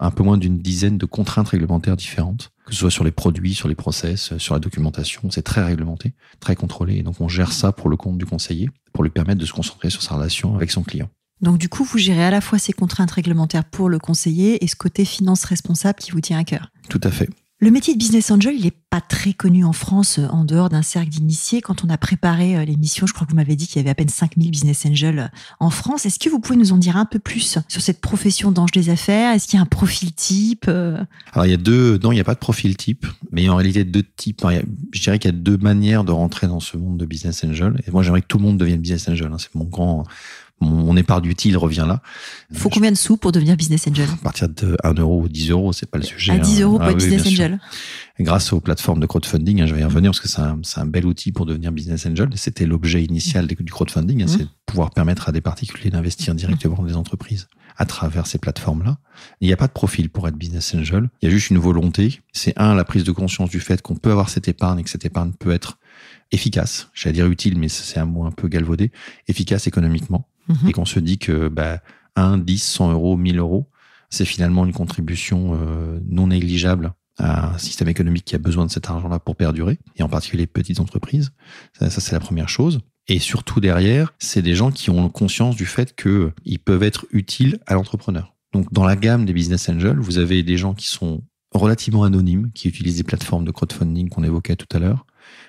un 0.00 0.10
peu 0.10 0.22
moins 0.22 0.38
d'une 0.38 0.58
dizaine 0.58 0.96
de 0.96 1.04
contraintes 1.04 1.48
réglementaires 1.48 1.96
différentes, 1.96 2.52
que 2.64 2.72
ce 2.72 2.80
soit 2.80 2.90
sur 2.90 3.04
les 3.04 3.10
produits, 3.10 3.54
sur 3.54 3.68
les 3.68 3.74
process, 3.74 4.36
sur 4.38 4.54
la 4.54 4.60
documentation. 4.60 5.30
C'est 5.30 5.42
très 5.42 5.62
réglementé, 5.62 6.14
très 6.40 6.56
contrôlé. 6.56 6.96
Et 6.96 7.02
donc 7.02 7.20
on 7.20 7.28
gère 7.28 7.52
ça 7.52 7.72
pour 7.72 7.90
le 7.90 7.96
compte 7.96 8.18
du 8.18 8.24
conseiller, 8.24 8.70
pour 8.92 9.04
lui 9.04 9.10
permettre 9.10 9.40
de 9.40 9.46
se 9.46 9.52
concentrer 9.52 9.90
sur 9.90 10.02
sa 10.02 10.14
relation 10.14 10.54
avec 10.54 10.70
son 10.70 10.82
client. 10.82 11.10
Donc 11.42 11.58
du 11.58 11.68
coup, 11.68 11.84
vous 11.84 11.98
gérez 11.98 12.24
à 12.24 12.30
la 12.30 12.40
fois 12.40 12.58
ces 12.58 12.72
contraintes 12.72 13.10
réglementaires 13.10 13.64
pour 13.64 13.88
le 13.88 13.98
conseiller 13.98 14.64
et 14.64 14.68
ce 14.68 14.76
côté 14.76 15.04
finance 15.04 15.44
responsable 15.44 15.98
qui 15.98 16.12
vous 16.12 16.20
tient 16.20 16.38
à 16.38 16.44
cœur. 16.44 16.70
Tout 16.88 17.00
à 17.02 17.10
fait. 17.10 17.28
Le 17.62 17.70
métier 17.70 17.94
de 17.94 17.98
business 18.00 18.32
angel, 18.32 18.56
il 18.58 18.64
n'est 18.64 18.72
pas 18.90 19.00
très 19.00 19.34
connu 19.34 19.64
en 19.64 19.72
France 19.72 20.18
euh, 20.18 20.26
en 20.26 20.44
dehors 20.44 20.68
d'un 20.68 20.82
cercle 20.82 21.10
d'initiés. 21.10 21.60
Quand 21.60 21.84
on 21.84 21.88
a 21.90 21.96
préparé 21.96 22.56
euh, 22.56 22.64
l'émission, 22.64 23.06
je 23.06 23.12
crois 23.12 23.24
que 23.24 23.30
vous 23.30 23.36
m'avez 23.36 23.54
dit 23.54 23.68
qu'il 23.68 23.76
y 23.76 23.78
avait 23.78 23.90
à 23.90 23.94
peine 23.94 24.08
5000 24.08 24.50
business 24.50 24.84
angels 24.84 25.20
euh, 25.20 25.28
en 25.60 25.70
France. 25.70 26.04
Est-ce 26.04 26.18
que 26.18 26.28
vous 26.28 26.40
pouvez 26.40 26.58
nous 26.58 26.72
en 26.72 26.76
dire 26.76 26.96
un 26.96 27.04
peu 27.04 27.20
plus 27.20 27.60
sur 27.68 27.80
cette 27.80 28.00
profession 28.00 28.50
d'ange 28.50 28.72
des 28.72 28.90
affaires? 28.90 29.32
Est-ce 29.32 29.46
qu'il 29.46 29.58
y 29.58 29.60
a 29.60 29.62
un 29.62 29.66
profil 29.66 30.12
type 30.12 30.66
Alors 30.68 31.46
il 31.46 31.50
y 31.50 31.54
a 31.54 31.56
deux, 31.56 31.98
non, 31.98 32.10
il 32.10 32.16
n'y 32.16 32.20
a 32.20 32.24
pas 32.24 32.34
de 32.34 32.40
profil 32.40 32.76
type, 32.76 33.06
mais 33.30 33.44
il 33.44 33.76
y 33.76 33.78
a 33.78 33.84
deux 33.84 34.02
types. 34.02 34.42
je 34.92 35.00
dirais 35.00 35.20
qu'il 35.20 35.30
y 35.30 35.34
a 35.34 35.38
deux 35.38 35.56
manières 35.56 36.02
de 36.02 36.10
rentrer 36.10 36.48
dans 36.48 36.58
ce 36.58 36.76
monde 36.76 36.98
de 36.98 37.06
business 37.06 37.44
angel. 37.44 37.80
Et 37.86 37.92
moi, 37.92 38.02
j'aimerais 38.02 38.22
que 38.22 38.26
tout 38.26 38.38
le 38.38 38.44
monde 38.44 38.58
devienne 38.58 38.80
business 38.80 39.08
angel. 39.08 39.30
Hein. 39.32 39.36
C'est 39.38 39.54
mon 39.54 39.66
grand, 39.66 40.04
mon 40.62 40.96
épargne 40.96 41.26
utile 41.26 41.56
revient 41.56 41.84
là. 41.86 42.00
Faut 42.52 42.68
combien 42.68 42.90
de 42.90 42.96
sous 42.96 43.16
pour 43.16 43.32
devenir 43.32 43.56
business 43.56 43.86
angel 43.88 44.08
À 44.12 44.22
partir 44.22 44.48
de 44.48 44.76
1 44.82 44.94
euro 44.94 45.22
ou 45.22 45.28
10 45.28 45.50
euros, 45.50 45.72
c'est 45.72 45.90
pas 45.90 45.98
le 45.98 46.04
sujet. 46.04 46.32
À 46.32 46.38
10 46.38 46.60
hein. 46.60 46.64
euros 46.64 46.78
pour 46.78 46.86
ah 46.86 46.90
être 46.90 46.98
business 46.98 47.26
angel. 47.26 47.60
Grâce 48.20 48.52
aux 48.52 48.60
plateformes 48.60 49.00
de 49.00 49.06
crowdfunding, 49.06 49.62
hein, 49.62 49.66
je 49.66 49.74
vais 49.74 49.80
y 49.80 49.84
revenir 49.84 50.10
parce 50.10 50.20
que 50.20 50.28
c'est 50.28 50.80
un, 50.80 50.86
bel 50.86 51.06
outil 51.06 51.32
pour 51.32 51.46
devenir 51.46 51.72
business 51.72 52.06
angel. 52.06 52.30
C'était 52.34 52.66
l'objet 52.66 53.02
initial 53.02 53.46
du 53.46 53.72
crowdfunding, 53.72 54.22
hein, 54.22 54.26
mmh. 54.26 54.28
c'est 54.28 54.38
de 54.38 54.48
pouvoir 54.66 54.90
permettre 54.90 55.28
à 55.28 55.32
des 55.32 55.40
particuliers 55.40 55.90
d'investir 55.90 56.34
directement 56.34 56.76
dans 56.76 56.84
des 56.84 56.96
entreprises 56.96 57.48
à 57.76 57.86
travers 57.86 58.26
ces 58.26 58.38
plateformes-là. 58.38 58.98
Il 59.40 59.46
n'y 59.46 59.52
a 59.52 59.56
pas 59.56 59.66
de 59.66 59.72
profil 59.72 60.10
pour 60.10 60.28
être 60.28 60.36
business 60.36 60.74
angel. 60.74 61.08
Il 61.20 61.26
y 61.26 61.28
a 61.28 61.30
juste 61.30 61.50
une 61.50 61.58
volonté. 61.58 62.20
C'est 62.32 62.52
un, 62.58 62.74
la 62.74 62.84
prise 62.84 63.04
de 63.04 63.12
conscience 63.12 63.50
du 63.50 63.60
fait 63.60 63.82
qu'on 63.82 63.96
peut 63.96 64.10
avoir 64.10 64.28
cette 64.28 64.48
épargne 64.48 64.80
et 64.80 64.82
que 64.82 64.90
cette 64.90 65.04
épargne 65.04 65.32
peut 65.32 65.52
être 65.52 65.78
efficace. 66.32 66.88
J'allais 66.94 67.14
dire 67.14 67.26
utile, 67.26 67.58
mais 67.58 67.68
c'est 67.68 68.00
un 68.00 68.06
mot 68.06 68.24
un 68.24 68.30
peu 68.30 68.48
galvaudé. 68.48 68.90
Efficace 69.28 69.66
économiquement 69.66 70.28
Mhm. 70.48 70.68
et 70.68 70.72
qu'on 70.72 70.84
se 70.84 70.98
dit 70.98 71.18
que 71.18 71.48
bah, 71.48 71.80
1, 72.16 72.38
10, 72.38 72.62
100 72.62 72.92
euros, 72.92 73.16
1000 73.16 73.38
euros, 73.38 73.68
c'est 74.10 74.24
finalement 74.24 74.66
une 74.66 74.72
contribution 74.72 75.54
euh, 75.54 75.98
non 76.06 76.28
négligeable 76.28 76.92
à 77.18 77.54
un 77.54 77.58
système 77.58 77.88
économique 77.88 78.24
qui 78.24 78.34
a 78.34 78.38
besoin 78.38 78.66
de 78.66 78.70
cet 78.70 78.88
argent-là 78.88 79.18
pour 79.18 79.36
perdurer, 79.36 79.78
et 79.96 80.02
en 80.02 80.08
particulier 80.08 80.42
les 80.42 80.46
petites 80.46 80.80
entreprises. 80.80 81.32
Ça 81.78 81.90
c'est 81.90 82.12
la 82.12 82.20
première 82.20 82.48
chose. 82.48 82.80
Et 83.08 83.18
surtout 83.18 83.60
derrière, 83.60 84.14
c'est 84.18 84.42
des 84.42 84.54
gens 84.54 84.70
qui 84.70 84.90
ont 84.90 85.08
conscience 85.08 85.56
du 85.56 85.66
fait 85.66 85.94
qu'ils 85.96 86.58
peuvent 86.64 86.82
être 86.82 87.06
utiles 87.10 87.58
à 87.66 87.74
l'entrepreneur. 87.74 88.34
Donc 88.52 88.72
dans 88.72 88.84
la 88.84 88.96
gamme 88.96 89.24
des 89.24 89.32
business 89.32 89.68
angels, 89.68 89.98
vous 89.98 90.18
avez 90.18 90.42
des 90.42 90.56
gens 90.56 90.74
qui 90.74 90.86
sont 90.86 91.22
relativement 91.52 92.04
anonymes 92.04 92.50
qui 92.54 92.68
utilisent 92.68 92.96
des 92.96 93.02
plateformes 93.02 93.44
de 93.44 93.50
crowdfunding 93.50 94.08
qu'on 94.08 94.24
évoquait 94.24 94.56
tout 94.56 94.68
à 94.74 94.78
l'heure, 94.78 95.06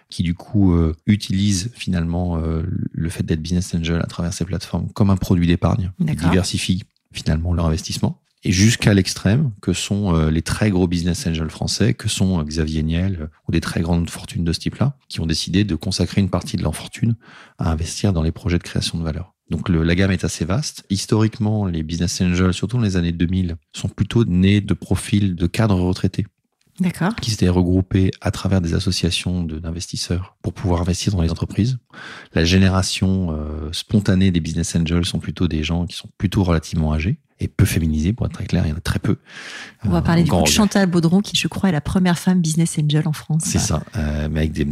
qui 0.10 0.24
du 0.24 0.34
coup 0.34 0.74
euh, 0.74 0.94
utilisent 1.06 1.72
finalement 1.74 2.38
euh, 2.38 2.64
le 2.92 3.10
fait 3.10 3.24
d'être 3.24 3.42
business 3.42 3.74
angel 3.74 4.00
à 4.02 4.08
travers 4.08 4.34
ces 4.34 4.46
plateformes 4.46 4.90
comme 4.94 5.10
un 5.10 5.18
produit 5.18 5.48
d'épargne, 5.48 5.92
qui 6.00 6.16
diversifie 6.16 6.84
finalement 7.12 7.54
leur 7.54 7.66
investissement. 7.66 8.20
Et 8.46 8.52
jusqu'à 8.52 8.94
l'extrême, 8.94 9.52
que 9.62 9.72
sont 9.72 10.16
euh, 10.16 10.30
les 10.30 10.42
très 10.42 10.70
gros 10.70 10.86
business 10.86 11.26
angels 11.28 11.50
français, 11.50 11.94
que 11.94 12.10
sont 12.10 12.44
Xavier 12.44 12.84
Niel 12.84 13.30
ou 13.48 13.54
des 13.54 13.62
très 13.62 13.82
grandes 13.82 14.10
fortunes 14.10 14.44
de 14.44 14.52
ce 14.52 14.60
type-là, 14.60 14.98
qui 15.08 15.22
ont 15.22 15.26
décidé 15.26 15.64
de 15.64 15.76
consacrer 15.76 16.20
une 16.20 16.30
partie 16.30 16.58
de 16.58 16.64
leur 16.64 16.76
fortune 16.76 17.16
à 17.58 17.72
investir 17.72 18.12
dans 18.12 18.22
les 18.22 18.34
projets 18.34 18.58
de 18.58 18.64
création 18.64 18.98
de 18.98 19.04
valeur. 19.04 19.34
Donc 19.50 19.70
le, 19.70 19.84
la 19.84 19.96
gamme 19.96 20.12
est 20.12 20.24
assez 20.24 20.46
vaste. 20.46 20.86
Historiquement, 20.90 21.66
les 21.66 21.84
business 21.84 22.22
angels, 22.22 22.54
surtout 22.54 22.78
dans 22.78 22.84
les 22.84 22.98
années 22.98 23.12
2000, 23.12 23.56
sont 23.72 23.90
plutôt 23.90 24.26
nés 24.26 24.62
de 24.62 24.74
profils 24.74 25.36
de 25.36 25.48
cadres 25.48 25.80
retraités. 25.80 26.26
Qui 27.22 27.32
s'étaient 27.32 27.50
regroupés 27.50 28.12
à 28.22 28.32
travers 28.32 28.60
des 28.60 28.74
associations 28.74 29.44
d'investisseurs 29.44 30.36
pour 30.42 30.54
pouvoir 30.54 30.82
investir 30.82 31.14
dans 31.14 31.22
les 31.22 31.32
entreprises. 31.32 31.78
La 32.34 32.46
génération 32.46 33.32
euh, 33.32 33.72
spontanée 33.72 34.32
des 34.32 34.40
business 34.40 34.76
angels 34.76 35.06
sont 35.06 35.20
plutôt 35.20 35.48
des 35.48 35.64
gens 35.64 35.86
qui 35.86 35.96
sont 35.96 36.10
plutôt 36.18 36.44
relativement 36.44 36.94
âgés 36.94 37.20
et 37.44 37.48
peu 37.48 37.66
féminisée, 37.66 38.14
pour 38.14 38.26
être 38.26 38.34
très 38.34 38.46
clair, 38.46 38.66
il 38.66 38.70
y 38.70 38.74
en 38.74 38.78
a 38.78 38.82
très 38.82 39.00
peu. 39.00 39.18
On 39.86 39.90
va 39.90 40.02
parler 40.02 40.24
du 40.24 40.32
coup 40.32 40.42
de 40.42 40.48
Chantal 40.48 40.88
Baudron, 40.88 41.22
qui 41.22 41.36
je 41.36 41.48
crois 41.48 41.70
est 41.70 41.74
la 41.74 41.82
première 41.82 42.18
femme 42.18 42.40
business 42.40 42.78
angel 42.80 43.08
en 43.08 43.14
France. 43.14 43.44
C'est 43.46 43.60
ça, 43.60 43.84
euh, 43.98 44.30
mais 44.32 44.42
avec 44.42 44.54
des, 44.54 44.66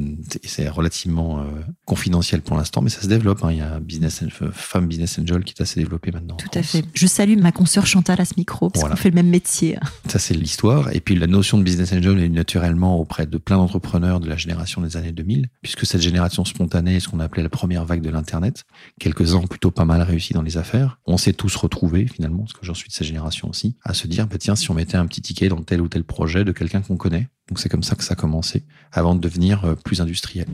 c'est 0.44 0.70
relativement 0.70 1.40
euh, 1.40 1.44
confidentiel 1.86 2.42
pour 2.42 2.56
l'instant, 2.58 2.82
mais 2.82 2.90
ça 2.90 3.02
se 3.02 3.08
développe. 3.08 3.44
Hein. 3.44 3.52
Il 3.52 3.58
y 3.58 3.62
a 3.62 3.76
un 3.76 3.80
business, 3.80 4.24
femme 4.54 4.88
business 4.88 5.20
angel 5.20 5.44
qui 5.44 5.54
est 5.58 5.62
assez 5.62 5.80
développé 5.80 6.12
maintenant. 6.12 6.38
Tout 6.38 6.58
à 6.58 6.64
fait. 6.64 6.86
Je 6.94 7.08
salue 7.08 7.38
ma 7.38 7.52
consoeur 7.52 7.86
Chantal 7.86 8.22
à 8.22 8.26
ce 8.26 8.34
micro, 8.38 8.70
parce 8.70 8.88
qu'on 8.88 8.96
fait 8.96 9.10
le 9.10 9.16
même 9.16 9.30
métier. 9.30 9.78
Ça, 10.08 10.20
c'est 10.20 10.34
l'histoire. 10.34 10.94
Et 10.96 11.02
puis 11.02 11.16
la 11.16 11.28
notion 11.28 11.58
de 11.58 11.64
business 11.64 11.92
angel 11.94 12.20
est 12.20 12.30
naturellement 12.30 13.00
auprès 13.00 13.26
de 13.26 13.38
plein 13.38 13.58
d'entrepreneurs 13.58 14.20
de 14.20 14.30
la 14.30 14.38
génération 14.38 14.82
des 14.82 14.98
années 14.98 15.12
2000, 15.12 15.50
puisque 15.62 15.86
cette 15.86 16.02
génération 16.02 16.46
spontanée 16.46 16.96
est 16.96 17.00
ce 17.00 17.10
qu'on 17.10 17.20
appelait 17.20 17.44
la 17.44 17.50
première 17.50 17.86
vague 17.86 18.02
de 18.02 18.10
l'Internet. 18.10 18.64
Quelques-uns 19.00 19.42
plutôt 19.42 19.72
pas 19.72 19.86
mal 19.86 20.02
réussi 20.02 20.34
dans 20.34 20.42
les 20.42 20.58
affaires. 20.58 21.00
On 21.06 21.18
s'est 21.18 21.34
tous 21.34 21.56
retrouvés 21.56 22.08
finalement, 22.08 22.40
parce 22.40 22.54
que 22.54 22.61
j'en 22.62 22.74
suis 22.74 22.90
de 22.90 22.94
cette 22.94 23.08
génération 23.08 23.50
aussi, 23.50 23.76
à 23.84 23.94
se 23.94 24.08
dire, 24.08 24.28
bah, 24.28 24.38
tiens, 24.38 24.56
si 24.56 24.70
on 24.72 24.74
mettait 24.74 24.98
un 24.98 25.06
petit 25.08 25.22
ticket 25.22 25.50
dans 25.50 25.62
tel 25.62 25.82
ou 25.82 25.88
tel 25.88 26.04
projet 26.04 26.44
de 26.44 26.52
quelqu'un 26.52 26.82
qu'on 26.82 26.98
connaît. 26.98 27.30
Donc 27.50 27.60
c'est 27.60 27.70
comme 27.70 27.84
ça 27.84 27.96
que 27.96 28.04
ça 28.04 28.14
a 28.14 28.16
commencé, 28.16 28.64
avant 28.92 29.16
de 29.16 29.20
devenir 29.20 29.66
euh, 29.66 29.76
plus 29.76 30.02
industriel. 30.02 30.48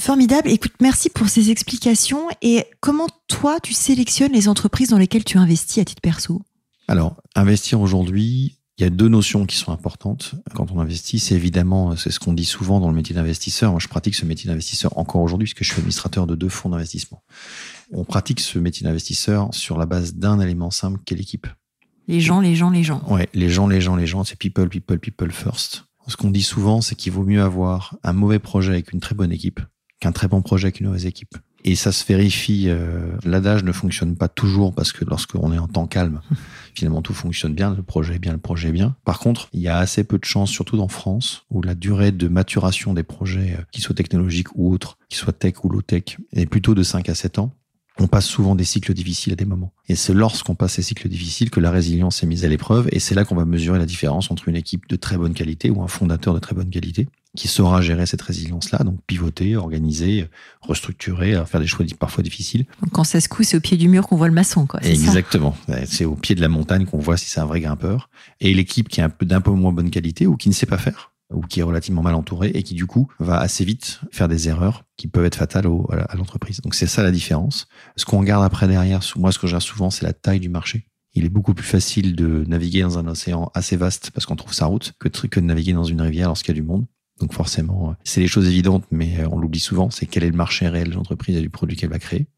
Formidable. 0.00 0.48
Écoute, 0.50 0.74
merci 0.80 1.10
pour 1.10 1.28
ces 1.28 1.50
explications. 1.50 2.28
Et 2.42 2.64
comment 2.80 3.08
toi, 3.26 3.58
tu 3.60 3.72
sélectionnes 3.72 4.32
les 4.32 4.48
entreprises 4.48 4.90
dans 4.90 4.98
lesquelles 4.98 5.24
tu 5.24 5.38
investis 5.38 5.78
à 5.78 5.84
titre 5.84 6.00
perso? 6.00 6.42
Alors, 6.86 7.16
investir 7.34 7.80
aujourd'hui, 7.80 8.58
il 8.78 8.84
y 8.84 8.86
a 8.86 8.90
deux 8.90 9.08
notions 9.08 9.44
qui 9.44 9.56
sont 9.56 9.72
importantes 9.72 10.36
quand 10.54 10.70
on 10.70 10.78
investit. 10.78 11.18
C'est 11.18 11.34
évidemment, 11.34 11.96
c'est 11.96 12.12
ce 12.12 12.20
qu'on 12.20 12.32
dit 12.32 12.44
souvent 12.44 12.78
dans 12.78 12.88
le 12.88 12.94
métier 12.94 13.14
d'investisseur. 13.14 13.72
Moi, 13.72 13.80
je 13.80 13.88
pratique 13.88 14.14
ce 14.14 14.24
métier 14.24 14.48
d'investisseur 14.48 14.96
encore 14.96 15.20
aujourd'hui 15.20 15.46
puisque 15.46 15.64
je 15.64 15.72
suis 15.72 15.80
administrateur 15.80 16.28
de 16.28 16.36
deux 16.36 16.48
fonds 16.48 16.68
d'investissement. 16.68 17.22
On 17.90 18.04
pratique 18.04 18.40
ce 18.40 18.58
métier 18.58 18.84
d'investisseur 18.84 19.48
sur 19.52 19.78
la 19.78 19.86
base 19.86 20.14
d'un 20.14 20.40
élément 20.40 20.70
simple 20.70 21.00
qui 21.04 21.14
est 21.14 21.16
l'équipe. 21.16 21.46
Les 22.06 22.20
gens, 22.20 22.40
les 22.40 22.54
gens, 22.54 22.70
les 22.70 22.82
gens. 22.82 23.02
Ouais, 23.08 23.28
les 23.34 23.48
gens, 23.48 23.66
les 23.66 23.80
gens, 23.80 23.96
les 23.96 24.06
gens. 24.06 24.24
C'est 24.24 24.36
people, 24.36 24.68
people, 24.68 24.98
people 24.98 25.30
first. 25.30 25.84
Ce 26.06 26.16
qu'on 26.16 26.30
dit 26.30 26.42
souvent, 26.42 26.80
c'est 26.80 26.94
qu'il 26.94 27.12
vaut 27.12 27.24
mieux 27.24 27.42
avoir 27.42 27.96
un 28.02 28.14
mauvais 28.14 28.38
projet 28.38 28.72
avec 28.72 28.92
une 28.92 29.00
très 29.00 29.14
bonne 29.14 29.32
équipe 29.32 29.60
qu'un 30.00 30.12
très 30.12 30.28
bon 30.28 30.42
projet 30.42 30.66
avec 30.66 30.80
une 30.80 30.86
mauvaise 30.86 31.06
équipe. 31.06 31.36
Et 31.64 31.74
ça 31.74 31.90
se 31.92 32.04
vérifie. 32.06 32.66
Euh, 32.68 33.16
L'adage 33.24 33.64
ne 33.64 33.72
fonctionne 33.72 34.16
pas 34.16 34.28
toujours 34.28 34.72
parce 34.72 34.92
que 34.92 35.04
lorsqu'on 35.04 35.52
est 35.52 35.58
en 35.58 35.66
temps 35.66 35.86
calme, 35.86 36.20
finalement 36.74 37.02
tout 37.02 37.14
fonctionne 37.14 37.54
bien, 37.54 37.74
le 37.74 37.82
projet 37.82 38.14
est 38.14 38.18
bien, 38.18 38.32
le 38.32 38.38
projet 38.38 38.68
est 38.68 38.72
bien. 38.72 38.96
Par 39.04 39.18
contre, 39.18 39.48
il 39.52 39.60
y 39.60 39.68
a 39.68 39.76
assez 39.76 40.04
peu 40.04 40.18
de 40.18 40.24
chances, 40.24 40.50
surtout 40.50 40.78
en 40.78 40.88
France, 40.88 41.44
où 41.50 41.62
la 41.62 41.74
durée 41.74 42.12
de 42.12 42.28
maturation 42.28 42.94
des 42.94 43.02
projets, 43.02 43.56
euh, 43.58 43.62
qu'ils 43.72 43.82
soient 43.82 43.94
technologiques 43.94 44.54
ou 44.54 44.72
autres, 44.72 44.98
qu'ils 45.08 45.18
soient 45.18 45.32
tech 45.32 45.64
ou 45.64 45.68
low 45.68 45.82
tech, 45.82 46.16
est 46.32 46.46
plutôt 46.46 46.74
de 46.74 46.82
5 46.82 47.08
à 47.08 47.14
7 47.14 47.40
ans 47.40 47.52
on 48.00 48.06
passe 48.06 48.26
souvent 48.26 48.54
des 48.54 48.64
cycles 48.64 48.94
difficiles 48.94 49.32
à 49.32 49.36
des 49.36 49.44
moments. 49.44 49.72
Et 49.88 49.96
c'est 49.96 50.14
lorsqu'on 50.14 50.54
passe 50.54 50.74
ces 50.74 50.82
cycles 50.82 51.08
difficiles 51.08 51.50
que 51.50 51.60
la 51.60 51.70
résilience 51.70 52.22
est 52.22 52.26
mise 52.26 52.44
à 52.44 52.48
l'épreuve. 52.48 52.88
Et 52.92 53.00
c'est 53.00 53.14
là 53.14 53.24
qu'on 53.24 53.34
va 53.34 53.44
mesurer 53.44 53.78
la 53.78 53.86
différence 53.86 54.30
entre 54.30 54.48
une 54.48 54.56
équipe 54.56 54.88
de 54.88 54.96
très 54.96 55.16
bonne 55.16 55.34
qualité 55.34 55.70
ou 55.70 55.82
un 55.82 55.88
fondateur 55.88 56.34
de 56.34 56.38
très 56.38 56.54
bonne 56.54 56.70
qualité 56.70 57.08
qui 57.36 57.46
saura 57.46 57.82
gérer 57.82 58.06
cette 58.06 58.22
résilience-là, 58.22 58.78
donc 58.84 58.98
pivoter, 59.06 59.54
organiser, 59.54 60.28
restructurer, 60.60 61.40
faire 61.46 61.60
des 61.60 61.66
choix 61.66 61.84
parfois 61.98 62.24
difficiles. 62.24 62.64
Donc 62.80 62.92
quand 62.92 63.04
ça 63.04 63.20
se 63.20 63.28
coule, 63.28 63.44
c'est 63.44 63.56
au 63.56 63.60
pied 63.60 63.76
du 63.76 63.88
mur 63.88 64.08
qu'on 64.08 64.16
voit 64.16 64.28
le 64.28 64.34
maçon, 64.34 64.66
quoi. 64.66 64.80
Exactement. 64.82 65.56
C'est 65.86 66.04
au 66.04 66.14
pied 66.14 66.34
de 66.34 66.40
la 66.40 66.48
montagne 66.48 66.86
qu'on 66.86 66.98
voit 66.98 67.16
si 67.16 67.28
c'est 67.28 67.40
un 67.40 67.46
vrai 67.46 67.60
grimpeur. 67.60 68.08
Et 68.40 68.54
l'équipe 68.54 68.88
qui 68.88 69.00
est 69.00 69.04
un 69.04 69.10
peu 69.10 69.26
d'un 69.26 69.40
peu 69.40 69.50
moins 69.50 69.72
bonne 69.72 69.90
qualité 69.90 70.26
ou 70.26 70.36
qui 70.36 70.48
ne 70.48 70.54
sait 70.54 70.66
pas 70.66 70.78
faire, 70.78 71.12
ou 71.32 71.42
qui 71.42 71.60
est 71.60 71.62
relativement 71.62 72.02
mal 72.02 72.14
entouré 72.14 72.48
et 72.54 72.62
qui 72.62 72.74
du 72.74 72.86
coup 72.86 73.08
va 73.18 73.38
assez 73.38 73.64
vite 73.64 74.00
faire 74.10 74.28
des 74.28 74.48
erreurs 74.48 74.84
qui 74.96 75.08
peuvent 75.08 75.26
être 75.26 75.36
fatales 75.36 75.66
à 76.08 76.16
l'entreprise. 76.16 76.60
Donc 76.60 76.74
c'est 76.74 76.86
ça 76.86 77.02
la 77.02 77.10
différence. 77.10 77.66
Ce 77.96 78.04
qu'on 78.04 78.18
regarde 78.20 78.44
après 78.44 78.68
derrière, 78.68 79.00
moi 79.16 79.32
ce 79.32 79.38
que 79.38 79.46
je 79.46 79.52
regarde 79.52 79.64
souvent, 79.64 79.90
c'est 79.90 80.04
la 80.04 80.12
taille 80.12 80.40
du 80.40 80.48
marché. 80.48 80.86
Il 81.14 81.24
est 81.24 81.30
beaucoup 81.30 81.54
plus 81.54 81.66
facile 81.66 82.16
de 82.16 82.44
naviguer 82.46 82.82
dans 82.82 82.98
un 82.98 83.06
océan 83.06 83.50
assez 83.54 83.76
vaste 83.76 84.10
parce 84.12 84.26
qu'on 84.26 84.36
trouve 84.36 84.54
sa 84.54 84.66
route 84.66 84.92
que 84.98 85.08
de, 85.08 85.40
naviguer 85.40 85.72
dans 85.72 85.84
une 85.84 86.00
rivière 86.00 86.28
lorsqu'il 86.28 86.54
y 86.54 86.58
a 86.58 86.60
du 86.60 86.66
monde. 86.66 86.86
Donc 87.20 87.32
forcément, 87.32 87.96
c'est 88.04 88.20
les 88.20 88.28
choses 88.28 88.46
évidentes, 88.46 88.84
mais 88.92 89.24
on 89.32 89.38
l'oublie 89.38 89.58
souvent, 89.58 89.90
c'est 89.90 90.06
quel 90.06 90.22
est 90.22 90.30
le 90.30 90.36
marché 90.36 90.68
réel 90.68 90.90
de 90.90 90.94
l'entreprise 90.94 91.36
et 91.36 91.40
du 91.40 91.50
produit 91.50 91.76
qu'elle 91.76 91.90
va 91.90 91.98
créer. 91.98 92.28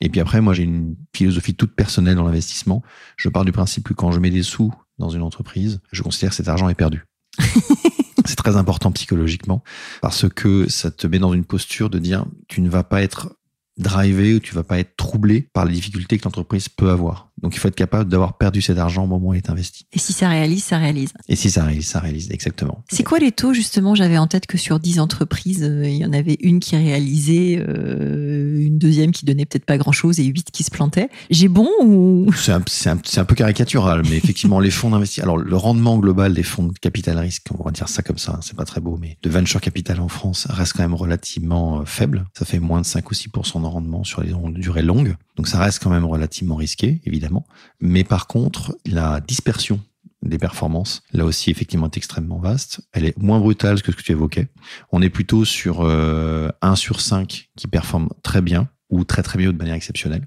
Et 0.00 0.08
puis 0.08 0.20
après, 0.20 0.40
moi 0.40 0.54
j'ai 0.54 0.62
une 0.62 0.94
philosophie 1.12 1.54
toute 1.54 1.74
personnelle 1.74 2.14
dans 2.14 2.22
l'investissement. 2.22 2.84
Je 3.16 3.28
pars 3.28 3.44
du 3.44 3.50
principe 3.50 3.88
que 3.88 3.94
quand 3.94 4.12
je 4.12 4.20
mets 4.20 4.30
des 4.30 4.44
sous 4.44 4.72
dans 4.98 5.08
une 5.08 5.22
entreprise, 5.22 5.80
je 5.90 6.02
considère 6.02 6.30
que 6.30 6.36
cet 6.36 6.46
argent 6.46 6.68
est 6.68 6.74
perdu. 6.74 7.04
C'est 8.28 8.36
très 8.36 8.56
important 8.56 8.92
psychologiquement 8.92 9.64
parce 10.02 10.28
que 10.28 10.68
ça 10.68 10.90
te 10.90 11.06
met 11.06 11.18
dans 11.18 11.32
une 11.32 11.46
posture 11.46 11.88
de 11.88 11.98
dire 11.98 12.26
tu 12.46 12.60
ne 12.60 12.68
vas 12.68 12.84
pas 12.84 13.00
être 13.00 13.38
drivé 13.78 14.34
ou 14.34 14.38
tu 14.38 14.54
vas 14.54 14.64
pas 14.64 14.78
être 14.78 14.96
troublé 14.96 15.48
par 15.54 15.64
les 15.64 15.72
difficultés 15.72 16.18
que 16.18 16.24
l'entreprise 16.24 16.68
peut 16.68 16.90
avoir. 16.90 17.27
Donc 17.42 17.54
il 17.54 17.58
faut 17.58 17.68
être 17.68 17.74
capable 17.74 18.10
d'avoir 18.10 18.36
perdu 18.36 18.60
cet 18.62 18.78
argent 18.78 19.04
au 19.04 19.06
moment 19.06 19.28
où 19.28 19.34
il 19.34 19.38
est 19.38 19.50
investi. 19.50 19.86
Et 19.92 19.98
si 19.98 20.12
ça 20.12 20.28
réalise, 20.28 20.64
ça 20.64 20.78
réalise. 20.78 21.12
Et 21.28 21.36
si 21.36 21.50
ça 21.50 21.64
réalise, 21.64 21.86
ça 21.86 22.00
réalise, 22.00 22.30
exactement. 22.30 22.82
C'est 22.90 23.04
quoi 23.04 23.18
les 23.18 23.32
taux 23.32 23.52
justement? 23.52 23.94
J'avais 23.94 24.18
en 24.18 24.26
tête 24.26 24.46
que 24.46 24.58
sur 24.58 24.80
10 24.80 25.00
entreprises, 25.00 25.62
euh, 25.62 25.86
il 25.86 25.96
y 25.96 26.04
en 26.04 26.12
avait 26.12 26.36
une 26.40 26.60
qui 26.60 26.76
réalisait, 26.76 27.62
euh, 27.66 28.60
une 28.60 28.78
deuxième 28.78 29.12
qui 29.12 29.24
donnait 29.24 29.46
peut-être 29.46 29.64
pas 29.64 29.78
grand-chose 29.78 30.20
et 30.20 30.24
huit 30.24 30.50
qui 30.52 30.64
se 30.64 30.70
plantaient. 30.70 31.08
J'ai 31.30 31.48
bon 31.48 31.68
ou 31.82 32.30
C'est 32.36 32.52
un, 32.52 32.62
un, 32.86 32.98
un, 33.16 33.24
peu 33.24 33.34
caricatural, 33.34 34.02
mais 34.08 34.16
effectivement 34.16 34.60
les 34.60 34.70
fonds 34.70 34.90
d'investissement. 34.90 35.24
Alors 35.24 35.38
le 35.38 35.56
rendement 35.56 35.98
global 35.98 36.34
des 36.34 36.42
fonds 36.42 36.64
de 36.64 36.78
capital 36.78 37.18
risque, 37.18 37.46
on 37.56 37.62
va 37.62 37.70
dire 37.70 37.88
ça 37.88 38.02
comme 38.02 38.18
ça, 38.18 38.38
c'est 38.42 38.56
pas 38.56 38.64
très 38.64 38.80
beau, 38.80 38.98
mais 39.00 39.16
de 39.22 39.30
venture 39.30 39.60
capital 39.60 40.00
en 40.00 40.08
France 40.08 40.46
reste 40.50 40.74
quand 40.74 40.82
même 40.82 40.94
relativement 40.94 41.80
euh, 41.80 41.84
faible. 41.84 42.24
Ça 42.36 42.44
fait 42.44 42.58
moins 42.58 42.80
de 42.80 42.86
5 42.86 43.10
ou 43.10 43.14
6% 43.14 43.60
de 43.60 43.66
rendement 43.66 44.04
sur 44.04 44.22
les 44.22 44.32
durées 44.54 44.82
longues. 44.82 45.14
Donc 45.38 45.46
ça 45.46 45.60
reste 45.60 45.80
quand 45.80 45.90
même 45.90 46.04
relativement 46.04 46.56
risqué, 46.56 47.00
évidemment. 47.04 47.46
Mais 47.80 48.02
par 48.02 48.26
contre, 48.26 48.76
la 48.84 49.20
dispersion 49.20 49.80
des 50.20 50.36
performances, 50.36 51.04
là 51.12 51.24
aussi 51.24 51.52
effectivement 51.52 51.86
est 51.86 51.96
extrêmement 51.96 52.40
vaste. 52.40 52.80
Elle 52.92 53.04
est 53.04 53.16
moins 53.16 53.38
brutale 53.38 53.80
que 53.80 53.92
ce 53.92 53.96
que 53.96 54.02
tu 54.02 54.10
évoquais. 54.10 54.48
On 54.90 55.00
est 55.00 55.10
plutôt 55.10 55.44
sur 55.44 55.82
euh, 55.82 56.48
1 56.60 56.74
sur 56.74 57.00
5 57.00 57.50
qui 57.54 57.66
performe 57.68 58.08
très 58.24 58.42
bien 58.42 58.68
ou 58.90 59.04
très 59.04 59.22
très 59.22 59.38
bien 59.38 59.52
de 59.52 59.56
manière 59.56 59.76
exceptionnelle. 59.76 60.26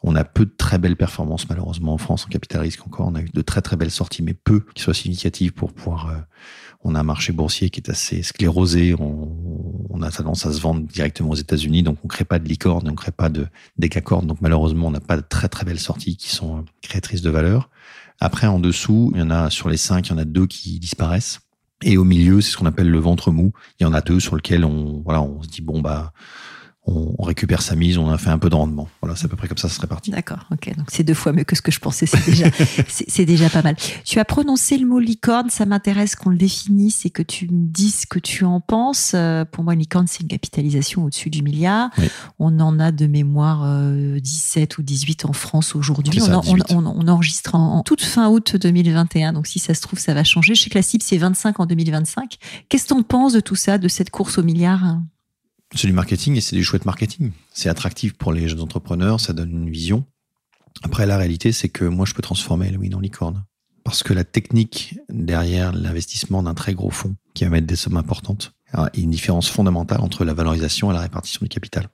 On 0.00 0.16
a 0.16 0.24
peu 0.24 0.44
de 0.44 0.50
très 0.50 0.78
belles 0.78 0.96
performances 0.96 1.48
malheureusement 1.48 1.94
en 1.94 1.98
France 1.98 2.26
en 2.26 2.28
capital 2.28 2.62
risque 2.62 2.84
encore. 2.84 3.06
On 3.06 3.14
a 3.14 3.20
eu 3.20 3.28
de 3.32 3.42
très 3.42 3.62
très 3.62 3.76
belles 3.76 3.92
sorties, 3.92 4.24
mais 4.24 4.34
peu 4.34 4.66
qui 4.74 4.82
soient 4.82 4.92
significatives 4.92 5.52
pour 5.52 5.72
pouvoir 5.72 6.08
euh, 6.08 6.16
on 6.84 6.94
a 6.94 7.00
un 7.00 7.04
marché 7.04 7.32
boursier 7.32 7.70
qui 7.70 7.80
est 7.80 7.90
assez 7.90 8.22
sclérosé. 8.22 8.94
On, 8.98 10.02
a 10.02 10.10
tendance 10.10 10.46
à 10.46 10.52
se 10.52 10.60
vendre 10.60 10.84
directement 10.84 11.30
aux 11.30 11.36
États-Unis, 11.36 11.84
donc 11.84 11.98
on 12.02 12.08
crée 12.08 12.24
pas 12.24 12.40
de 12.40 12.48
licorne, 12.48 12.88
on 12.88 12.94
crée 12.96 13.12
pas 13.12 13.28
de 13.28 13.46
décacorne. 13.76 14.26
Donc 14.26 14.38
malheureusement, 14.40 14.88
on 14.88 14.90
n'a 14.90 14.98
pas 14.98 15.16
de 15.16 15.22
très 15.22 15.48
très 15.48 15.64
belles 15.64 15.78
sorties 15.78 16.16
qui 16.16 16.28
sont 16.28 16.58
euh, 16.58 16.60
créatrices 16.80 17.22
de 17.22 17.30
valeur. 17.30 17.70
Après, 18.18 18.48
en 18.48 18.58
dessous, 18.58 19.12
il 19.14 19.20
y 19.20 19.22
en 19.22 19.30
a 19.30 19.48
sur 19.48 19.68
les 19.68 19.76
cinq, 19.76 20.08
il 20.08 20.10
y 20.10 20.14
en 20.14 20.18
a 20.18 20.24
deux 20.24 20.48
qui 20.48 20.80
disparaissent. 20.80 21.38
Et 21.82 21.96
au 21.98 22.04
milieu, 22.04 22.40
c'est 22.40 22.50
ce 22.50 22.56
qu'on 22.56 22.66
appelle 22.66 22.90
le 22.90 22.98
ventre 22.98 23.30
mou. 23.30 23.52
Il 23.78 23.84
y 23.84 23.86
en 23.86 23.92
a 23.92 24.00
deux 24.00 24.18
sur 24.18 24.34
lesquels 24.34 24.64
on, 24.64 25.02
voilà, 25.04 25.22
on 25.22 25.40
se 25.42 25.48
dit 25.48 25.62
bon 25.62 25.80
bah 25.80 26.12
on, 26.84 27.22
récupère 27.22 27.62
sa 27.62 27.76
mise, 27.76 27.96
on 27.96 28.10
a 28.10 28.18
fait 28.18 28.30
un 28.30 28.38
peu 28.38 28.50
de 28.50 28.56
rendement. 28.56 28.88
Voilà, 29.00 29.14
c'est 29.14 29.26
à 29.26 29.28
peu 29.28 29.36
près 29.36 29.46
comme 29.46 29.56
ça, 29.56 29.68
ça 29.68 29.76
serait 29.76 29.86
parti. 29.86 30.10
D'accord, 30.10 30.48
ok. 30.50 30.76
Donc 30.76 30.86
c'est 30.90 31.04
deux 31.04 31.14
fois 31.14 31.32
mieux 31.32 31.44
que 31.44 31.54
ce 31.54 31.62
que 31.62 31.70
je 31.70 31.78
pensais, 31.78 32.06
c'est 32.06 32.24
déjà, 32.26 32.46
c'est 32.88 33.24
déjà 33.24 33.48
pas 33.48 33.62
mal. 33.62 33.76
Tu 34.04 34.18
as 34.18 34.24
prononcé 34.24 34.76
le 34.78 34.86
mot 34.86 34.98
licorne, 34.98 35.48
ça 35.48 35.64
m'intéresse 35.64 36.16
qu'on 36.16 36.30
le 36.30 36.36
définisse 36.36 37.06
et 37.06 37.10
que 37.10 37.22
tu 37.22 37.48
me 37.48 37.68
dises 37.68 38.00
ce 38.00 38.06
que 38.06 38.18
tu 38.18 38.44
en 38.44 38.60
penses. 38.60 39.12
Euh, 39.14 39.44
pour 39.44 39.62
moi, 39.62 39.74
une 39.74 39.80
licorne, 39.80 40.08
c'est 40.08 40.22
une 40.22 40.28
capitalisation 40.28 41.04
au-dessus 41.04 41.30
du 41.30 41.42
milliard. 41.42 41.90
On 42.40 42.58
en 42.58 42.80
a 42.80 42.90
de 42.90 43.06
mémoire 43.06 43.60
17 44.20 44.72
euh, 44.72 44.74
ou 44.80 44.82
18 44.82 45.24
en 45.26 45.32
France 45.32 45.76
aujourd'hui. 45.76 46.20
On, 46.20 46.84
on, 46.84 47.08
enregistre 47.08 47.54
en, 47.54 47.82
toute 47.84 48.02
fin 48.02 48.28
août 48.28 48.56
2021, 48.56 49.34
donc 49.34 49.46
si 49.46 49.60
ça 49.60 49.74
se 49.74 49.82
trouve, 49.82 50.00
ça 50.00 50.14
va 50.14 50.24
changer. 50.24 50.56
Je 50.56 50.62
sais 50.62 50.70
que 50.70 50.78
la 50.78 50.82
cible, 50.82 51.04
c'est 51.04 51.18
25 51.18 51.60
en 51.60 51.66
2025. 51.66 52.38
Qu'est-ce 52.68 52.84
que 52.84 52.88
tu 52.88 52.94
en 52.94 53.02
penses 53.02 53.34
de 53.34 53.40
tout 53.40 53.54
ça, 53.54 53.78
de 53.78 53.86
cette 53.86 54.10
course 54.10 54.38
au 54.38 54.42
milliard? 54.42 54.98
C'est 55.74 55.86
du 55.86 55.92
marketing 55.92 56.36
et 56.36 56.40
c'est 56.40 56.56
du 56.56 56.64
chouette 56.64 56.84
marketing. 56.84 57.32
C'est 57.52 57.68
attractif 57.68 58.14
pour 58.14 58.32
les 58.32 58.48
jeunes 58.48 58.60
entrepreneurs, 58.60 59.20
ça 59.20 59.32
donne 59.32 59.50
une 59.50 59.70
vision. 59.70 60.04
Après, 60.82 61.06
la 61.06 61.16
réalité, 61.16 61.52
c'est 61.52 61.68
que 61.68 61.84
moi, 61.84 62.06
je 62.06 62.14
peux 62.14 62.22
transformer 62.22 62.70
le 62.70 62.78
win 62.78 62.94
en 62.94 63.00
licorne. 63.00 63.44
parce 63.84 64.02
que 64.04 64.12
la 64.12 64.24
technique 64.24 64.98
derrière 65.08 65.72
l'investissement 65.72 66.42
d'un 66.42 66.54
très 66.54 66.72
gros 66.72 66.90
fonds 66.90 67.16
qui 67.34 67.44
va 67.44 67.50
mettre 67.50 67.66
des 67.66 67.76
sommes 67.76 67.96
importantes 67.96 68.52
a 68.72 68.90
une 68.96 69.10
différence 69.10 69.48
fondamentale 69.50 70.00
entre 70.00 70.24
la 70.24 70.34
valorisation 70.34 70.90
et 70.90 70.94
la 70.94 71.00
répartition 71.00 71.40
du 71.42 71.48
capital. 71.48 71.88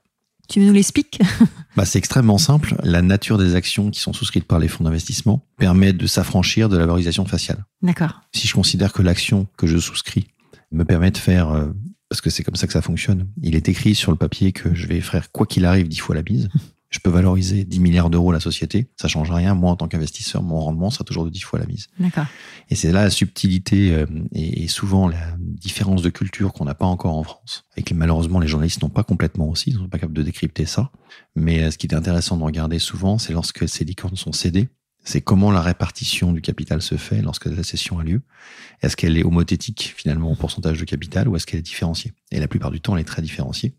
Tu 0.47 0.59
nous 0.59 0.73
l'expliques 0.73 1.21
bah, 1.75 1.85
C'est 1.85 1.99
extrêmement 1.99 2.39
simple. 2.39 2.75
La 2.83 3.01
nature 3.01 3.37
des 3.37 3.55
actions 3.55 3.91
qui 3.91 3.99
sont 3.99 4.13
souscrites 4.13 4.45
par 4.45 4.59
les 4.59 4.67
fonds 4.67 4.83
d'investissement 4.83 5.45
permet 5.57 5.93
de 5.93 6.07
s'affranchir 6.07 6.69
de 6.69 6.77
la 6.77 6.85
valorisation 6.85 7.25
faciale. 7.25 7.65
D'accord. 7.83 8.21
Si 8.33 8.47
je 8.47 8.53
considère 8.53 8.91
que 8.91 9.03
l'action 9.03 9.47
que 9.57 9.67
je 9.67 9.77
souscris 9.77 10.27
me 10.71 10.85
permet 10.85 11.11
de 11.11 11.17
faire, 11.17 11.49
euh, 11.49 11.71
parce 12.09 12.21
que 12.21 12.29
c'est 12.29 12.43
comme 12.43 12.55
ça 12.55 12.67
que 12.67 12.73
ça 12.73 12.81
fonctionne, 12.81 13.27
il 13.41 13.55
est 13.55 13.69
écrit 13.69 13.95
sur 13.95 14.11
le 14.11 14.17
papier 14.17 14.51
que 14.51 14.73
je 14.73 14.87
vais 14.87 15.01
faire 15.01 15.31
quoi 15.31 15.45
qu'il 15.45 15.65
arrive 15.65 15.87
dix 15.87 15.99
fois 15.99 16.15
la 16.15 16.23
bise 16.23 16.49
je 16.89 16.99
peux 16.99 17.09
valoriser 17.09 17.65
10 17.65 17.79
milliards 17.79 18.09
d'euros 18.09 18.31
la 18.31 18.39
société, 18.39 18.89
ça 18.97 19.07
change 19.07 19.29
rien. 19.31 19.53
Moi, 19.53 19.71
en 19.71 19.75
tant 19.75 19.87
qu'investisseur, 19.87 20.41
mon 20.41 20.59
rendement 20.59 20.89
sera 20.89 21.03
toujours 21.03 21.25
de 21.25 21.29
10 21.29 21.41
fois 21.41 21.59
la 21.59 21.65
mise. 21.65 21.87
D'accord. 21.99 22.25
Et 22.69 22.75
c'est 22.75 22.91
là 22.91 23.03
la 23.03 23.09
subtilité 23.09 23.93
euh, 23.93 24.05
et, 24.33 24.67
souvent 24.67 25.07
la 25.07 25.35
différence 25.39 26.01
de 26.01 26.09
culture 26.09 26.53
qu'on 26.53 26.65
n'a 26.65 26.75
pas 26.75 26.85
encore 26.85 27.15
en 27.15 27.23
France 27.23 27.65
et 27.77 27.83
que 27.83 27.93
malheureusement 27.93 28.39
les 28.39 28.47
journalistes 28.47 28.81
n'ont 28.81 28.89
pas 28.89 29.03
complètement 29.03 29.47
aussi, 29.49 29.71
ils 29.71 29.77
sont 29.77 29.87
pas 29.87 29.99
capables 29.99 30.17
de 30.17 30.23
décrypter 30.23 30.65
ça. 30.65 30.91
Mais 31.35 31.63
euh, 31.63 31.71
ce 31.71 31.77
qui 31.77 31.87
est 31.87 31.93
intéressant 31.93 32.37
de 32.37 32.43
regarder 32.43 32.79
souvent, 32.79 33.17
c'est 33.17 33.33
lorsque 33.33 33.69
ces 33.69 33.85
licornes 33.85 34.15
sont 34.15 34.31
cédées, 34.31 34.69
c'est 35.09 35.21
comment 35.21 35.49
la 35.49 35.61
répartition 35.61 36.33
du 36.33 36.39
capital 36.39 36.83
se 36.83 36.95
fait 36.95 37.23
lorsque 37.23 37.45
la 37.45 37.63
cession 37.63 37.97
a 37.97 38.03
lieu. 38.03 38.21
Est-ce 38.83 38.95
qu'elle 38.95 39.17
est 39.17 39.23
homothétique 39.23 39.95
finalement 39.97 40.31
au 40.31 40.35
pourcentage 40.35 40.79
de 40.79 40.85
capital 40.85 41.27
ou 41.27 41.35
est-ce 41.35 41.47
qu'elle 41.47 41.59
est 41.59 41.63
différenciée? 41.63 42.13
Et 42.29 42.39
la 42.39 42.47
plupart 42.47 42.69
du 42.69 42.79
temps, 42.79 42.95
elle 42.95 43.01
est 43.01 43.05
très 43.05 43.23
différenciée. 43.23 43.73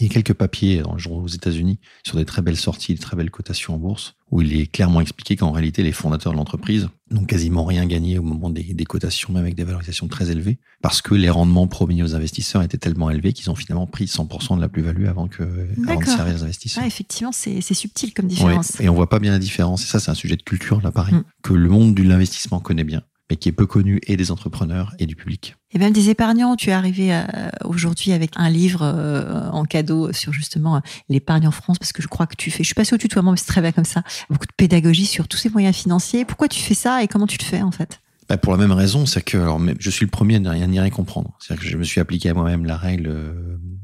Il 0.00 0.06
y 0.06 0.10
a 0.10 0.12
quelques 0.12 0.32
papiers 0.32 0.80
dans 0.80 0.94
le 0.94 0.98
journal 0.98 1.22
aux 1.22 1.28
États-Unis 1.28 1.78
sur 2.06 2.16
des 2.16 2.24
très 2.24 2.40
belles 2.40 2.56
sorties, 2.56 2.94
des 2.94 3.00
très 3.00 3.16
belles 3.16 3.30
cotations 3.30 3.74
en 3.74 3.78
bourse, 3.78 4.14
où 4.30 4.40
il 4.40 4.58
est 4.58 4.66
clairement 4.66 5.02
expliqué 5.02 5.36
qu'en 5.36 5.50
réalité, 5.52 5.82
les 5.82 5.92
fondateurs 5.92 6.32
de 6.32 6.38
l'entreprise 6.38 6.88
n'ont 7.10 7.24
quasiment 7.24 7.64
rien 7.64 7.84
gagné 7.84 8.18
au 8.18 8.22
moment 8.22 8.48
des, 8.48 8.64
cotations, 8.84 9.30
même 9.34 9.42
avec 9.42 9.56
des 9.56 9.64
valorisations 9.64 10.08
très 10.08 10.30
élevées, 10.30 10.58
parce 10.80 11.02
que 11.02 11.14
les 11.14 11.28
rendements 11.28 11.66
promis 11.66 12.02
aux 12.02 12.14
investisseurs 12.14 12.62
étaient 12.62 12.78
tellement 12.78 13.10
élevés 13.10 13.34
qu'ils 13.34 13.50
ont 13.50 13.54
finalement 13.54 13.86
pris 13.86 14.06
100% 14.06 14.56
de 14.56 14.60
la 14.62 14.70
plus-value 14.70 15.06
avant, 15.06 15.28
que, 15.28 15.42
avant 15.86 16.00
de 16.00 16.06
servir 16.06 16.34
les 16.34 16.42
investisseurs. 16.44 16.82
Ah, 16.82 16.86
effectivement, 16.86 17.32
c'est 17.32 17.60
subtil 17.60 18.14
comme 18.14 18.26
différence. 18.26 18.80
et 18.80 18.88
on 18.88 18.94
voit 18.94 19.10
pas 19.10 19.18
bien 19.18 19.32
la 19.32 19.38
différence. 19.38 19.82
Et 19.82 19.86
ça, 19.86 20.00
c'est 20.00 20.10
un 20.10 20.14
sujet 20.14 20.36
de 20.36 20.42
culture, 20.42 20.80
là, 20.80 20.92
pareil, 20.92 21.14
mm. 21.14 21.24
que 21.42 21.52
le 21.52 21.68
monde 21.68 21.94
de 21.94 22.02
l'investissement 22.02 22.60
connaît 22.60 22.84
bien 22.84 23.02
mais 23.30 23.36
qui 23.36 23.48
est 23.48 23.52
peu 23.52 23.66
connu 23.66 24.00
et 24.06 24.16
des 24.16 24.30
entrepreneurs 24.32 24.92
et 24.98 25.06
du 25.06 25.14
public. 25.14 25.56
Et 25.72 25.78
même 25.78 25.92
des 25.92 26.10
épargnants. 26.10 26.56
Tu 26.56 26.70
es 26.70 26.72
arrivé 26.72 27.14
euh, 27.14 27.22
aujourd'hui 27.64 28.12
avec 28.12 28.32
un 28.34 28.50
livre 28.50 28.82
euh, 28.82 29.48
en 29.50 29.64
cadeau 29.64 30.12
sur 30.12 30.32
justement 30.32 30.76
euh, 30.76 30.80
l'épargne 31.08 31.46
en 31.46 31.52
France, 31.52 31.78
parce 31.78 31.92
que 31.92 32.02
je 32.02 32.08
crois 32.08 32.26
que 32.26 32.34
tu 32.36 32.50
fais, 32.50 32.64
je 32.64 32.68
suis 32.68 32.74
passée 32.74 32.94
au 32.94 32.98
tutoiement, 32.98 33.30
mais 33.30 33.36
c'est 33.36 33.46
très 33.46 33.60
bien 33.60 33.72
comme 33.72 33.84
ça, 33.84 34.02
beaucoup 34.28 34.46
de 34.46 34.52
pédagogie 34.56 35.06
sur 35.06 35.28
tous 35.28 35.36
ces 35.36 35.48
moyens 35.48 35.76
financiers. 35.76 36.24
Pourquoi 36.24 36.48
tu 36.48 36.60
fais 36.60 36.74
ça 36.74 37.02
et 37.02 37.08
comment 37.08 37.26
tu 37.28 37.38
le 37.38 37.44
fais 37.44 37.62
en 37.62 37.70
fait? 37.70 38.00
Bah, 38.28 38.36
pour 38.36 38.52
la 38.52 38.58
même 38.58 38.72
raison, 38.72 39.06
c'est 39.06 39.22
que 39.22 39.38
alors, 39.38 39.60
je 39.78 39.90
suis 39.90 40.04
le 40.04 40.10
premier 40.10 40.44
à 40.46 40.50
rien, 40.50 40.66
rien 40.68 40.90
comprendre. 40.90 41.36
C'est-à-dire 41.40 41.64
que 41.64 41.70
je 41.70 41.76
me 41.76 41.84
suis 41.84 42.00
appliqué 42.00 42.28
à 42.28 42.34
moi-même 42.34 42.64
la 42.64 42.76
règle 42.76 43.34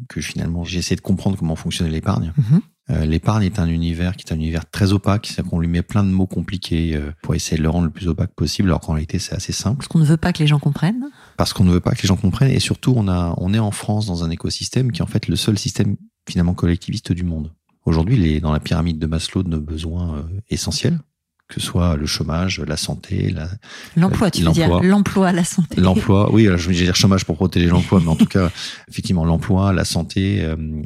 que 0.08 0.20
finalement 0.20 0.64
j'ai 0.64 0.78
essayé 0.78 0.96
de 0.96 1.00
comprendre 1.00 1.36
comment 1.36 1.56
fonctionnait 1.56 1.90
l'épargne. 1.90 2.32
Mhm. 2.36 2.60
Euh, 2.88 3.04
l'épargne 3.04 3.44
est 3.44 3.58
un 3.58 3.66
univers 3.66 4.14
qui 4.16 4.24
est 4.24 4.32
un 4.32 4.36
univers 4.36 4.68
très 4.70 4.92
opaque, 4.92 5.26
c'est-à-dire 5.26 5.50
qu'on 5.50 5.58
lui 5.58 5.66
met 5.66 5.82
plein 5.82 6.04
de 6.04 6.08
mots 6.08 6.26
compliqués 6.26 6.94
euh, 6.94 7.10
pour 7.22 7.34
essayer 7.34 7.56
de 7.56 7.62
le 7.62 7.68
rendre 7.68 7.86
le 7.86 7.90
plus 7.90 8.06
opaque 8.06 8.32
possible, 8.34 8.68
alors 8.68 8.80
qu'en 8.80 8.92
réalité 8.92 9.18
c'est 9.18 9.34
assez 9.34 9.52
simple. 9.52 9.78
Parce 9.78 9.88
qu'on 9.88 9.98
ne 9.98 10.04
veut 10.04 10.16
pas 10.16 10.32
que 10.32 10.38
les 10.38 10.46
gens 10.46 10.60
comprennent. 10.60 11.06
Parce 11.36 11.52
qu'on 11.52 11.64
ne 11.64 11.72
veut 11.72 11.80
pas 11.80 11.92
que 11.92 12.02
les 12.02 12.06
gens 12.06 12.16
comprennent, 12.16 12.52
et 12.52 12.60
surtout 12.60 12.94
on 12.96 13.08
a, 13.08 13.34
on 13.38 13.52
est 13.52 13.58
en 13.58 13.72
France 13.72 14.06
dans 14.06 14.22
un 14.22 14.30
écosystème 14.30 14.92
qui 14.92 15.00
est 15.00 15.04
en 15.04 15.08
fait 15.08 15.26
le 15.26 15.34
seul 15.34 15.58
système 15.58 15.96
finalement 16.28 16.54
collectiviste 16.54 17.12
du 17.12 17.24
monde. 17.24 17.52
Aujourd'hui, 17.86 18.16
il 18.16 18.26
est 18.26 18.40
dans 18.40 18.52
la 18.52 18.60
pyramide 18.60 18.98
de 18.98 19.06
Maslow 19.06 19.42
de 19.42 19.48
nos 19.48 19.60
besoins 19.60 20.18
euh, 20.18 20.40
essentiels, 20.48 21.00
que 21.48 21.60
ce 21.60 21.66
soit 21.66 21.96
le 21.96 22.06
chômage, 22.06 22.60
la 22.60 22.76
santé, 22.76 23.30
la, 23.30 23.48
l'emploi, 23.96 24.30
tu 24.30 24.42
veux 24.42 24.52
dire 24.52 24.80
l'emploi, 24.80 25.32
la 25.32 25.44
santé. 25.44 25.80
L'emploi, 25.80 26.32
oui, 26.32 26.44
je 26.44 26.68
veux 26.68 26.74
dire 26.74 26.94
chômage 26.94 27.24
pour 27.24 27.36
protéger 27.36 27.66
l'emploi, 27.66 28.00
mais 28.00 28.08
en 28.08 28.16
tout 28.16 28.26
cas, 28.26 28.50
effectivement, 28.88 29.24
l'emploi, 29.24 29.72
la 29.72 29.84
santé, 29.84 30.44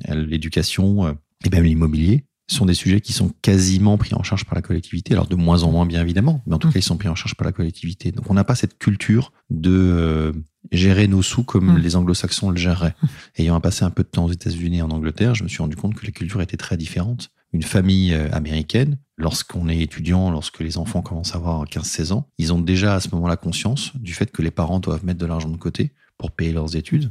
l'éducation 0.09 1.17
et 1.45 1.51
même 1.51 1.65
l'immobilier 1.65 2.25
sont 2.49 2.67
des 2.67 2.75
sujets 2.75 3.01
qui 3.01 3.13
sont 3.13 3.31
quasiment 3.43 3.97
pris 3.97 4.15
en 4.15 4.23
charge 4.23 4.45
par 4.45 4.55
la 4.55 4.63
collectivité. 4.63 5.15
Alors 5.15 5.29
de 5.29 5.37
moins 5.37 5.63
en 5.63 5.71
moins 5.71 5.87
bien 5.87 6.03
évidemment, 6.03 6.43
mais 6.47 6.55
en 6.55 6.59
tout 6.59 6.69
mmh. 6.69 6.73
cas 6.73 6.79
ils 6.81 6.85
sont 6.85 6.97
pris 6.97 7.09
en 7.09 7.15
charge 7.15 7.35
par 7.37 7.45
la 7.45 7.53
collectivité. 7.53 8.13
Donc 8.13 8.29
on 8.29 8.35
n'a 8.35 8.45
pas 8.45 8.55
cette 8.55 8.79
culture 8.79 9.33
de 9.51 9.71
euh, 9.71 10.33
gérer 10.73 11.07
nos 11.07 11.23
sous 11.23 11.45
comme 11.45 11.75
mmh. 11.75 11.79
les 11.79 11.97
anglo-saxons 11.97 12.51
le 12.51 12.57
géreraient. 12.57 12.95
Mmh. 13.03 13.07
Ayant 13.39 13.61
passé 13.61 13.85
un 13.85 13.91
peu 13.91 14.03
de 14.03 14.09
temps 14.09 14.25
aux 14.25 14.33
États-Unis 14.33 14.79
et 14.79 14.83
en 14.83 14.91
Angleterre, 14.91 15.35
je 15.35 15.45
me 15.45 15.49
suis 15.49 15.59
rendu 15.59 15.77
compte 15.77 15.95
que 15.95 16.05
les 16.05 16.13
cultures 16.13 16.43
étaient 16.43 16.57
très 16.57 16.77
différentes. 16.77 17.31
Une 17.53 17.63
famille 17.63 18.15
euh, 18.15 18.29
américaine, 18.33 18.99
lorsqu'on 19.17 19.69
est 19.69 19.81
étudiant, 19.81 20.31
lorsque 20.31 20.61
les 20.61 20.79
enfants 20.79 21.03
commencent 21.03 21.35
à 21.35 21.39
avoir 21.39 21.65
15-16 21.65 22.13
ans, 22.13 22.29
ils 22.39 22.53
ont 22.53 22.61
déjà 22.61 22.95
à 22.95 23.01
ce 23.01 23.09
moment-là 23.13 23.37
conscience 23.37 23.93
du 23.97 24.13
fait 24.13 24.31
que 24.31 24.43
les 24.43 24.51
parents 24.51 24.81
doivent 24.81 25.05
mettre 25.05 25.19
de 25.19 25.27
l'argent 25.27 25.49
de 25.49 25.57
côté 25.57 25.93
pour 26.21 26.33
payer 26.33 26.53
leurs 26.53 26.77
études. 26.77 27.11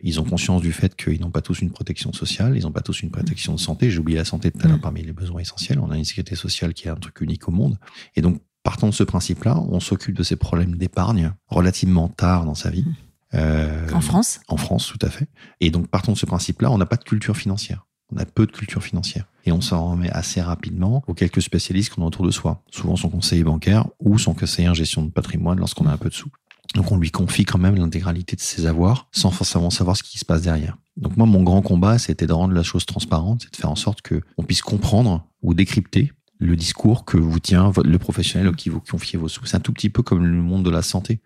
Ils 0.00 0.18
ont 0.18 0.24
conscience 0.24 0.62
du 0.62 0.72
fait 0.72 0.96
qu'ils 0.96 1.20
n'ont 1.20 1.30
pas 1.30 1.42
tous 1.42 1.60
une 1.60 1.70
protection 1.70 2.14
sociale, 2.14 2.56
ils 2.56 2.62
n'ont 2.62 2.72
pas 2.72 2.80
tous 2.80 3.02
une 3.02 3.10
protection 3.10 3.52
de 3.54 3.60
santé. 3.60 3.90
J'ai 3.90 3.98
oublié 3.98 4.16
la 4.16 4.24
santé 4.24 4.50
tout 4.50 4.58
à 4.64 4.68
l'heure 4.68 4.78
mm. 4.78 4.80
parmi 4.80 5.02
les 5.02 5.12
besoins 5.12 5.42
essentiels. 5.42 5.78
On 5.78 5.90
a 5.90 5.98
une 5.98 6.06
sécurité 6.06 6.36
sociale 6.36 6.72
qui 6.72 6.88
est 6.88 6.90
un 6.90 6.96
truc 6.96 7.20
unique 7.20 7.46
au 7.48 7.52
monde. 7.52 7.78
Et 8.16 8.22
donc, 8.22 8.40
partant 8.62 8.88
de 8.88 8.94
ce 8.94 9.04
principe-là, 9.04 9.60
on 9.68 9.78
s'occupe 9.78 10.16
de 10.16 10.22
ces 10.22 10.36
problèmes 10.36 10.76
d'épargne 10.76 11.32
relativement 11.48 12.08
tard 12.08 12.46
dans 12.46 12.54
sa 12.54 12.70
vie. 12.70 12.84
Mm. 12.84 12.94
Euh, 13.34 13.90
en 13.92 14.00
France? 14.00 14.40
En 14.48 14.56
France, 14.56 14.86
tout 14.86 15.04
à 15.04 15.10
fait. 15.10 15.28
Et 15.60 15.70
donc, 15.70 15.88
partant 15.88 16.12
de 16.12 16.16
ce 16.16 16.24
principe-là, 16.24 16.70
on 16.70 16.78
n'a 16.78 16.86
pas 16.86 16.96
de 16.96 17.04
culture 17.04 17.36
financière. 17.36 17.86
On 18.10 18.16
a 18.16 18.24
peu 18.24 18.46
de 18.46 18.52
culture 18.52 18.82
financière. 18.82 19.26
Et 19.44 19.52
on 19.52 19.60
s'en 19.60 19.90
remet 19.90 20.10
assez 20.12 20.40
rapidement 20.40 21.04
aux 21.08 21.14
quelques 21.14 21.42
spécialistes 21.42 21.92
qu'on 21.92 22.02
a 22.02 22.06
autour 22.06 22.24
de 22.24 22.30
soi. 22.30 22.62
Souvent 22.70 22.96
son 22.96 23.10
conseiller 23.10 23.44
bancaire 23.44 23.86
ou 24.00 24.18
son 24.18 24.32
conseiller 24.32 24.70
en 24.70 24.74
gestion 24.74 25.02
de 25.02 25.10
patrimoine 25.10 25.58
lorsqu'on 25.58 25.86
a 25.86 25.92
un 25.92 25.98
peu 25.98 26.08
de 26.08 26.14
sous. 26.14 26.30
Donc 26.74 26.92
on 26.92 26.98
lui 26.98 27.10
confie 27.10 27.44
quand 27.44 27.58
même 27.58 27.76
l'intégralité 27.76 28.36
de 28.36 28.40
ses 28.40 28.66
avoirs 28.66 29.08
sans 29.12 29.30
forcément 29.30 29.70
savoir 29.70 29.96
ce 29.96 30.02
qui 30.02 30.18
se 30.18 30.24
passe 30.24 30.42
derrière. 30.42 30.76
Donc 30.96 31.16
moi, 31.16 31.26
mon 31.26 31.42
grand 31.42 31.62
combat, 31.62 31.98
c'était 31.98 32.26
de 32.26 32.32
rendre 32.32 32.54
la 32.54 32.62
chose 32.62 32.86
transparente, 32.86 33.42
c'est 33.44 33.52
de 33.52 33.56
faire 33.56 33.70
en 33.70 33.76
sorte 33.76 34.02
que 34.02 34.20
on 34.38 34.42
puisse 34.42 34.62
comprendre 34.62 35.26
ou 35.42 35.54
décrypter 35.54 36.12
le 36.38 36.56
discours 36.56 37.04
que 37.04 37.16
vous 37.16 37.38
tient 37.38 37.72
le 37.84 37.98
professionnel 37.98 38.54
qui 38.54 38.68
vous 38.68 38.80
confie 38.80 39.16
vos 39.16 39.28
sous. 39.28 39.44
C'est 39.46 39.56
un 39.56 39.60
tout 39.60 39.72
petit 39.72 39.90
peu 39.90 40.02
comme 40.02 40.24
le 40.24 40.42
monde 40.42 40.64
de 40.64 40.70
la 40.70 40.82
santé. 40.82 41.20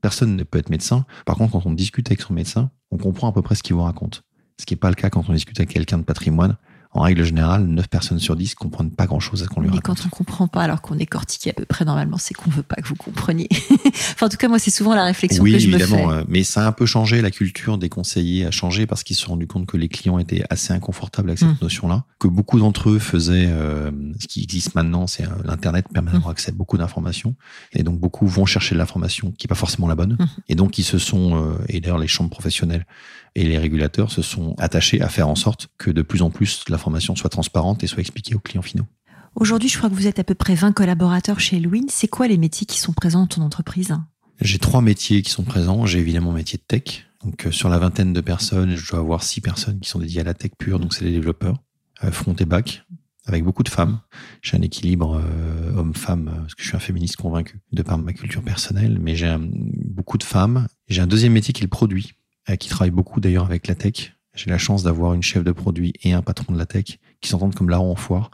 Personne 0.00 0.36
ne 0.36 0.42
peut 0.42 0.58
être 0.58 0.70
médecin. 0.70 1.06
Par 1.26 1.36
contre, 1.36 1.52
quand 1.52 1.66
on 1.66 1.72
discute 1.72 2.08
avec 2.08 2.20
son 2.20 2.34
médecin, 2.34 2.70
on 2.90 2.98
comprend 2.98 3.28
à 3.28 3.32
peu 3.32 3.42
près 3.42 3.54
ce 3.54 3.62
qu'il 3.62 3.74
vous 3.74 3.82
raconte. 3.82 4.22
Ce 4.60 4.66
qui 4.66 4.74
n'est 4.74 4.78
pas 4.78 4.90
le 4.90 4.94
cas 4.94 5.10
quand 5.10 5.28
on 5.28 5.32
discute 5.32 5.58
avec 5.58 5.70
quelqu'un 5.70 5.98
de 5.98 6.04
patrimoine 6.04 6.56
en 6.94 7.02
règle 7.02 7.24
générale, 7.24 7.66
9 7.66 7.88
personnes 7.88 8.20
sur 8.20 8.36
10 8.36 8.54
comprennent 8.54 8.92
pas 8.92 9.06
grand-chose 9.06 9.42
à 9.42 9.46
ce 9.46 9.50
qu'on 9.50 9.60
lui 9.60 9.68
raconte. 9.68 9.88
Mais 9.88 9.94
quand 9.94 10.06
on 10.06 10.08
comprend 10.10 10.46
pas 10.46 10.62
alors 10.62 10.80
qu'on 10.80 10.96
est 10.96 11.06
cortiqué 11.06 11.50
à 11.50 11.52
peu 11.52 11.64
près 11.64 11.84
normalement, 11.84 12.18
c'est 12.18 12.34
qu'on 12.34 12.50
veut 12.50 12.62
pas 12.62 12.76
que 12.76 12.86
vous 12.86 12.94
compreniez. 12.94 13.48
enfin, 13.86 14.26
en 14.26 14.28
tout 14.28 14.36
cas, 14.36 14.46
moi, 14.46 14.60
c'est 14.60 14.70
souvent 14.70 14.94
la 14.94 15.02
réflexion 15.02 15.42
que 15.42 15.50
je 15.50 15.54
me 15.54 15.58
fais. 15.58 15.66
Oui, 15.66 15.82
évidemment. 15.82 16.12
Euh, 16.12 16.22
mais 16.28 16.44
ça 16.44 16.64
a 16.64 16.68
un 16.68 16.72
peu 16.72 16.86
changé, 16.86 17.20
la 17.20 17.32
culture 17.32 17.78
des 17.78 17.88
conseillers 17.88 18.46
a 18.46 18.52
changé 18.52 18.86
parce 18.86 19.02
qu'ils 19.02 19.16
se 19.16 19.22
sont 19.22 19.32
rendus 19.32 19.48
compte 19.48 19.66
que 19.66 19.76
les 19.76 19.88
clients 19.88 20.20
étaient 20.20 20.44
assez 20.50 20.72
inconfortables 20.72 21.30
avec 21.30 21.40
cette 21.40 21.48
hmm. 21.48 21.58
notion-là, 21.62 22.04
que 22.20 22.28
beaucoup 22.28 22.60
d'entre 22.60 22.90
eux 22.90 23.00
faisaient 23.00 23.48
euh, 23.48 23.90
ce 24.20 24.28
qui 24.28 24.44
existe 24.44 24.76
maintenant, 24.76 25.08
c'est 25.08 25.24
euh, 25.24 25.30
l'Internet 25.44 25.86
permet 25.92 26.12
d'avoir 26.12 26.30
accès 26.30 26.52
à 26.52 26.54
beaucoup 26.54 26.78
d'informations. 26.78 27.34
Et 27.72 27.82
donc, 27.82 27.98
beaucoup 27.98 28.28
vont 28.28 28.46
chercher 28.46 28.76
de 28.76 28.78
l'information 28.78 29.32
qui 29.36 29.46
est 29.46 29.48
pas 29.48 29.56
forcément 29.56 29.88
la 29.88 29.96
bonne. 29.96 30.12
Hmm. 30.12 30.26
Et 30.48 30.54
donc, 30.54 30.78
ils 30.78 30.84
se 30.84 30.98
sont, 30.98 31.56
et 31.68 31.80
d'ailleurs, 31.80 31.98
les 31.98 32.06
chambres 32.06 32.30
professionnelles 32.30 32.86
et 33.34 33.44
les 33.44 33.58
régulateurs 33.58 34.12
se 34.12 34.22
sont 34.22 34.54
attachés 34.58 35.00
à 35.00 35.08
faire 35.08 35.28
en 35.28 35.34
sorte 35.34 35.68
que 35.78 35.90
de 35.90 36.02
plus 36.02 36.22
en 36.22 36.30
plus 36.30 36.64
l'information 36.68 37.16
soit 37.16 37.30
transparente 37.30 37.82
et 37.82 37.86
soit 37.86 38.00
expliquée 38.00 38.34
aux 38.34 38.40
clients 38.40 38.62
finaux. 38.62 38.86
Aujourd'hui, 39.34 39.68
je 39.68 39.76
crois 39.76 39.90
que 39.90 39.94
vous 39.94 40.06
êtes 40.06 40.20
à 40.20 40.24
peu 40.24 40.34
près 40.34 40.54
20 40.54 40.72
collaborateurs 40.72 41.40
chez 41.40 41.58
Louis. 41.58 41.84
C'est 41.88 42.06
quoi 42.06 42.28
les 42.28 42.38
métiers 42.38 42.66
qui 42.66 42.78
sont 42.78 42.92
présents 42.92 43.22
dans 43.22 43.26
ton 43.26 43.42
entreprise? 43.42 43.96
J'ai 44.40 44.58
trois 44.58 44.80
métiers 44.80 45.22
qui 45.22 45.30
sont 45.30 45.42
présents. 45.42 45.86
J'ai 45.86 45.98
évidemment 45.98 46.30
mon 46.30 46.36
métier 46.36 46.58
de 46.58 46.62
tech. 46.62 47.06
Donc, 47.24 47.46
euh, 47.46 47.50
sur 47.50 47.68
la 47.68 47.78
vingtaine 47.78 48.12
de 48.12 48.20
personnes, 48.20 48.76
je 48.76 48.90
dois 48.90 49.00
avoir 49.00 49.22
six 49.22 49.40
personnes 49.40 49.80
qui 49.80 49.88
sont 49.88 49.98
dédiées 49.98 50.20
à 50.20 50.24
la 50.24 50.34
tech 50.34 50.52
pure. 50.58 50.78
Donc, 50.78 50.94
c'est 50.94 51.04
les 51.04 51.10
développeurs, 51.10 51.56
euh, 52.04 52.12
front 52.12 52.34
et 52.34 52.44
back, 52.44 52.84
avec 53.26 53.42
beaucoup 53.42 53.62
de 53.62 53.68
femmes. 53.68 54.00
J'ai 54.42 54.56
un 54.56 54.62
équilibre 54.62 55.20
euh, 55.20 55.74
homme-femme, 55.76 56.30
parce 56.42 56.54
que 56.54 56.62
je 56.62 56.68
suis 56.68 56.76
un 56.76 56.80
féministe 56.80 57.16
convaincu 57.16 57.60
de 57.72 57.82
par 57.82 57.98
ma 57.98 58.12
culture 58.12 58.42
personnelle, 58.42 58.98
mais 59.00 59.16
j'ai 59.16 59.34
beaucoup 59.40 60.18
de 60.18 60.24
femmes. 60.24 60.68
J'ai 60.88 61.00
un 61.00 61.06
deuxième 61.06 61.32
métier 61.32 61.52
qui 61.52 61.62
est 61.62 61.64
le 61.64 61.70
produit. 61.70 62.12
Euh, 62.50 62.56
qui 62.56 62.68
travaille 62.68 62.90
beaucoup 62.90 63.20
d'ailleurs 63.20 63.46
avec 63.46 63.66
la 63.68 63.74
tech. 63.74 64.12
J'ai 64.34 64.50
la 64.50 64.58
chance 64.58 64.82
d'avoir 64.82 65.14
une 65.14 65.22
chef 65.22 65.44
de 65.44 65.52
produit 65.52 65.94
et 66.02 66.12
un 66.12 66.20
patron 66.20 66.52
de 66.52 66.58
la 66.58 66.66
tech 66.66 66.98
qui 67.20 67.30
s'entendent 67.30 67.54
comme 67.54 67.70
larron 67.70 67.92
en 67.92 67.96
foire. 67.96 68.30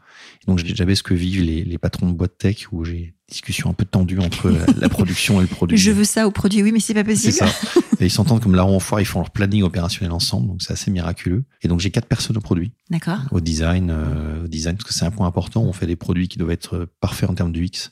donc, 0.46 0.58
j'avais 0.58 0.94
ce 0.94 1.02
que 1.02 1.14
vivent 1.14 1.42
les, 1.42 1.62
les 1.62 1.78
patrons 1.78 2.08
de 2.08 2.12
boîte 2.12 2.38
tech 2.38 2.72
où 2.72 2.84
j'ai 2.84 3.14
discussion 3.28 3.70
un 3.70 3.74
peu 3.74 3.84
tendue 3.84 4.18
entre 4.18 4.52
la, 4.78 4.88
production 4.88 5.38
et 5.38 5.42
le 5.42 5.46
produit. 5.46 5.78
Je 5.78 5.92
veux 5.92 6.04
ça 6.04 6.26
au 6.26 6.32
produit, 6.32 6.62
oui, 6.62 6.72
mais 6.72 6.80
c'est 6.80 6.94
pas 6.94 7.04
possible. 7.04 7.34
Ça. 7.34 7.46
Et 8.00 8.06
ils 8.06 8.10
s'entendent 8.10 8.42
comme 8.42 8.54
larron 8.54 8.76
en 8.76 8.80
foire, 8.80 9.00
ils 9.00 9.06
font 9.06 9.20
leur 9.20 9.30
planning 9.30 9.62
opérationnel 9.62 10.12
ensemble, 10.12 10.48
donc 10.48 10.62
c'est 10.62 10.72
assez 10.72 10.90
miraculeux. 10.90 11.44
Et 11.62 11.68
donc, 11.68 11.80
j'ai 11.80 11.90
quatre 11.90 12.06
personnes 12.06 12.36
au 12.36 12.40
produit. 12.40 12.72
D'accord. 12.88 13.18
Au 13.30 13.40
design, 13.40 13.90
euh, 13.90 14.44
au 14.44 14.48
design, 14.48 14.76
parce 14.76 14.88
que 14.88 14.94
c'est 14.94 15.04
un 15.04 15.10
point 15.10 15.26
important. 15.26 15.62
On 15.62 15.72
fait 15.72 15.86
des 15.86 15.96
produits 15.96 16.28
qui 16.28 16.38
doivent 16.38 16.50
être 16.50 16.88
parfaits 17.00 17.28
en 17.28 17.34
termes 17.34 17.52
de 17.52 17.60
UX. 17.60 17.90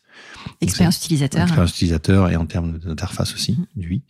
Expérience 0.61 0.97
utilisateur. 0.97 1.43
Expérience 1.43 1.71
utilisateur 1.73 2.31
et 2.31 2.37
en 2.37 2.47
termes 2.47 2.79
d'interface 2.79 3.35
aussi, 3.35 3.53
mm-hmm. 3.53 3.67
du 3.77 4.03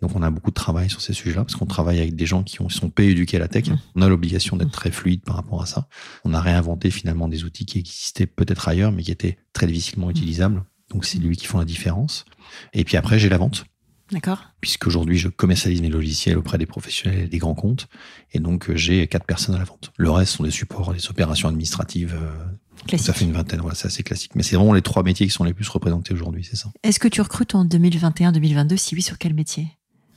donc 0.00 0.14
on 0.14 0.22
a 0.22 0.30
beaucoup 0.30 0.50
de 0.50 0.54
travail 0.54 0.88
sur 0.88 1.00
ces 1.00 1.12
sujets-là 1.12 1.44
parce 1.44 1.56
qu'on 1.56 1.66
travaille 1.66 1.98
avec 1.98 2.14
des 2.14 2.26
gens 2.26 2.42
qui 2.42 2.62
ont, 2.62 2.68
sont 2.68 2.90
éduqués 2.98 3.38
à 3.38 3.40
la 3.40 3.48
tech. 3.48 3.64
Mm-hmm. 3.64 3.78
On 3.96 4.02
a 4.02 4.08
l'obligation 4.08 4.56
d'être 4.56 4.70
très 4.70 4.90
fluide 4.90 5.22
par 5.22 5.36
rapport 5.36 5.62
à 5.62 5.66
ça. 5.66 5.88
On 6.24 6.34
a 6.34 6.40
réinventé 6.40 6.90
finalement 6.90 7.28
des 7.28 7.44
outils 7.44 7.66
qui 7.66 7.78
existaient 7.78 8.26
peut-être 8.26 8.68
ailleurs 8.68 8.92
mais 8.92 9.02
qui 9.02 9.10
étaient 9.10 9.38
très 9.52 9.66
difficilement 9.66 10.08
mm-hmm. 10.08 10.10
utilisables 10.10 10.62
Donc 10.90 11.04
c'est 11.04 11.18
lui 11.18 11.36
qui 11.36 11.46
font 11.46 11.58
la 11.58 11.64
différence. 11.64 12.24
Et 12.72 12.84
puis 12.84 12.96
après, 12.96 13.18
j'ai 13.18 13.28
la 13.28 13.38
vente. 13.38 13.64
D'accord. 14.12 14.42
Puisqu'aujourd'hui, 14.60 15.18
je 15.18 15.28
commercialise 15.28 15.82
mes 15.82 15.88
logiciels 15.90 16.38
auprès 16.38 16.56
des 16.58 16.66
professionnels 16.66 17.20
et 17.20 17.26
des 17.28 17.38
grands 17.38 17.54
comptes. 17.54 17.88
Et 18.32 18.38
donc, 18.40 18.70
euh, 18.70 18.76
j'ai 18.76 19.06
quatre 19.06 19.26
personnes 19.26 19.54
à 19.54 19.58
la 19.58 19.64
vente. 19.64 19.92
Le 19.98 20.10
reste 20.10 20.32
sont 20.32 20.44
des 20.44 20.50
supports, 20.50 20.94
des 20.94 21.08
opérations 21.10 21.48
administratives. 21.48 22.16
euh, 22.18 22.96
Ça 22.96 23.12
fait 23.12 23.24
une 23.26 23.32
vingtaine, 23.32 23.60
voilà, 23.60 23.74
c'est 23.74 23.86
assez 23.88 24.02
classique. 24.02 24.32
Mais 24.34 24.42
c'est 24.42 24.56
vraiment 24.56 24.72
les 24.72 24.82
trois 24.82 25.02
métiers 25.02 25.26
qui 25.26 25.32
sont 25.32 25.44
les 25.44 25.52
plus 25.52 25.68
représentés 25.68 26.14
aujourd'hui, 26.14 26.46
c'est 26.48 26.56
ça. 26.56 26.70
Est-ce 26.82 26.98
que 27.00 27.08
tu 27.08 27.20
recrutes 27.20 27.54
en 27.54 27.64
2021-2022 27.66 28.76
Si 28.78 28.94
oui, 28.94 29.02
sur 29.02 29.18
quel 29.18 29.34
métier? 29.34 29.66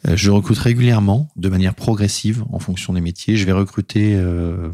Euh, 0.08 0.16
Je 0.16 0.32
recrute 0.32 0.58
régulièrement, 0.58 1.30
de 1.36 1.50
manière 1.50 1.76
progressive, 1.76 2.44
en 2.52 2.60
fonction 2.60 2.94
des 2.94 3.02
métiers. 3.02 3.36
Je 3.36 3.46
vais 3.46 3.52
recruter 3.52 4.16
euh, 4.16 4.70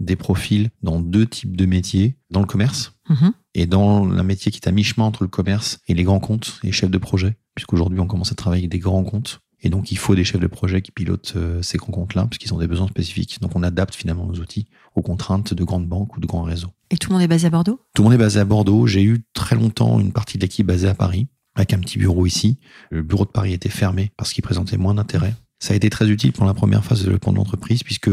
des 0.00 0.16
profils 0.16 0.70
dans 0.82 1.00
deux 1.00 1.26
types 1.26 1.56
de 1.56 1.66
métiers, 1.66 2.16
dans 2.30 2.40
le 2.40 2.46
commerce 2.46 2.92
Mhm. 3.08 3.32
et 3.54 3.66
dans 3.66 4.08
un 4.08 4.22
métier 4.22 4.52
qui 4.52 4.58
est 4.62 4.68
à 4.68 4.70
mi-chemin 4.70 5.04
entre 5.06 5.24
le 5.24 5.28
commerce 5.28 5.80
et 5.88 5.94
les 5.94 6.04
grands 6.04 6.20
comptes 6.20 6.60
et 6.62 6.70
chefs 6.70 6.90
de 6.92 6.98
projet, 6.98 7.36
puisqu'aujourd'hui 7.54 8.00
on 8.00 8.06
commence 8.06 8.32
à 8.32 8.34
travailler 8.34 8.62
avec 8.62 8.70
des 8.70 8.78
grands 8.78 9.04
comptes. 9.04 9.40
Et 9.62 9.68
donc 9.68 9.92
il 9.92 9.98
faut 9.98 10.14
des 10.14 10.24
chefs 10.24 10.40
de 10.40 10.46
projet 10.46 10.80
qui 10.80 10.90
pilotent 10.90 11.34
euh, 11.36 11.60
ces 11.62 11.76
grands 11.76 11.92
comptes-là, 11.92 12.26
puisqu'ils 12.26 12.54
ont 12.54 12.58
des 12.58 12.66
besoins 12.66 12.88
spécifiques. 12.88 13.40
Donc 13.40 13.54
on 13.54 13.62
adapte 13.62 13.94
finalement 13.94 14.26
nos 14.26 14.40
outils 14.40 14.66
aux 14.94 15.02
contraintes 15.02 15.52
de 15.52 15.64
grandes 15.64 15.86
banques 15.86 16.16
ou 16.16 16.20
de 16.20 16.26
grands 16.26 16.42
réseaux. 16.42 16.70
Et 16.90 16.96
tout 16.96 17.10
le 17.10 17.14
monde 17.14 17.22
est 17.22 17.28
basé 17.28 17.46
à 17.46 17.50
Bordeaux? 17.50 17.80
Tout 17.94 18.02
le 18.02 18.04
monde 18.04 18.14
est 18.14 18.22
basé 18.22 18.40
à 18.40 18.44
Bordeaux. 18.44 18.86
J'ai 18.86 19.02
eu 19.02 19.22
très 19.34 19.56
longtemps 19.56 20.00
une 20.00 20.12
partie 20.12 20.38
de 20.38 20.42
l'équipe 20.42 20.66
basée 20.66 20.88
à 20.88 20.94
Paris, 20.94 21.28
avec 21.54 21.74
un 21.74 21.78
petit 21.78 21.98
bureau 21.98 22.24
ici. 22.24 22.58
Le 22.90 23.02
bureau 23.02 23.24
de 23.24 23.30
Paris 23.30 23.52
était 23.52 23.68
fermé 23.68 24.12
parce 24.16 24.32
qu'il 24.32 24.42
présentait 24.42 24.78
moins 24.78 24.94
d'intérêt. 24.94 25.34
Ça 25.58 25.74
a 25.74 25.76
été 25.76 25.90
très 25.90 26.08
utile 26.08 26.32
pour 26.32 26.46
la 26.46 26.54
première 26.54 26.84
phase 26.84 27.00
de 27.00 27.04
développement 27.04 27.32
de 27.32 27.36
l'entreprise, 27.36 27.82
puisque 27.82 28.10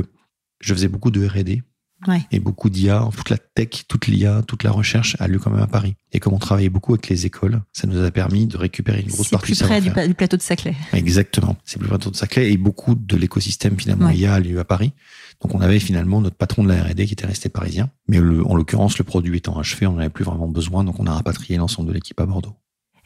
je 0.60 0.74
faisais 0.74 0.90
beaucoup 0.90 1.12
de 1.12 1.26
R&D 1.26 1.64
Ouais. 2.08 2.22
et 2.32 2.40
beaucoup 2.40 2.70
d'IA. 2.70 3.10
Toute 3.16 3.30
la 3.32 3.38
tech, 3.38 3.86
toute 3.88 4.06
l'IA, 4.08 4.44
toute 4.46 4.64
la 4.64 4.72
recherche 4.72 5.16
a 5.20 5.28
lieu 5.28 5.40
quand 5.40 5.50
même 5.50 5.64
à 5.64 5.68
Paris. 5.68 5.96
Et 6.12 6.20
comme 6.20 6.34
on 6.34 6.38
travaillait 6.40 6.70
beaucoup 6.70 6.94
avec 6.94 7.10
les 7.10 7.26
écoles, 7.26 7.62
ça 7.74 7.88
nous 7.88 7.98
a 8.04 8.12
permis 8.12 8.46
de 8.46 8.56
récupérer 8.56 9.02
une 9.02 9.08
grosse 9.08 9.28
C'est 9.28 9.32
partie 9.32 9.48
plus 9.54 9.58
du 9.58 9.64
près 9.64 9.82
du, 10.06 10.08
du 10.10 10.14
plateau 10.14 10.38
de 10.38 10.42
Saclay. 10.44 10.76
Exactement. 10.94 11.58
C'est 11.66 11.80
plus 11.80 11.88
près 11.88 11.98
de 11.98 12.16
Saclay 12.16 12.52
et 12.52 12.58
beaucoup 12.58 12.94
de 12.94 13.16
l'écosystème 13.18 13.80
finalement 13.80 14.08
Ouais. 14.08 14.18
IA 14.18 14.36
a 14.36 14.40
lieu 14.40 14.60
à 14.60 14.64
Paris. 14.64 14.94
Donc 15.42 15.56
on 15.56 15.62
avait 15.62 15.80
finalement 15.80 16.22
notre 16.22 16.36
patron 16.36 16.64
de 16.64 16.70
la 16.70 16.84
R&D 16.84 17.06
qui 17.08 17.14
était 17.14 17.26
resté 17.26 17.50
parisien. 17.50 17.90
Mais 18.08 18.20
le- 18.20 18.46
en 18.46 18.56
l'occurrence, 18.56 18.98
le 19.00 19.04
produit 19.04 19.38
étant 19.38 19.58
achevé, 19.58 19.88
on 19.88 19.94
n'en 19.94 20.00
avait 20.00 20.10
plus 20.10 20.24
vraiment 20.26 20.48
besoin. 20.48 20.84
Donc 20.84 21.00
on 21.00 21.08
a 21.08 21.14
rapatrié 21.14 21.58
l'ensemble 21.58 21.88
de 21.90 21.94
l'équipe 21.94 22.20
à 22.20 22.26
Bordeaux. 22.26 22.54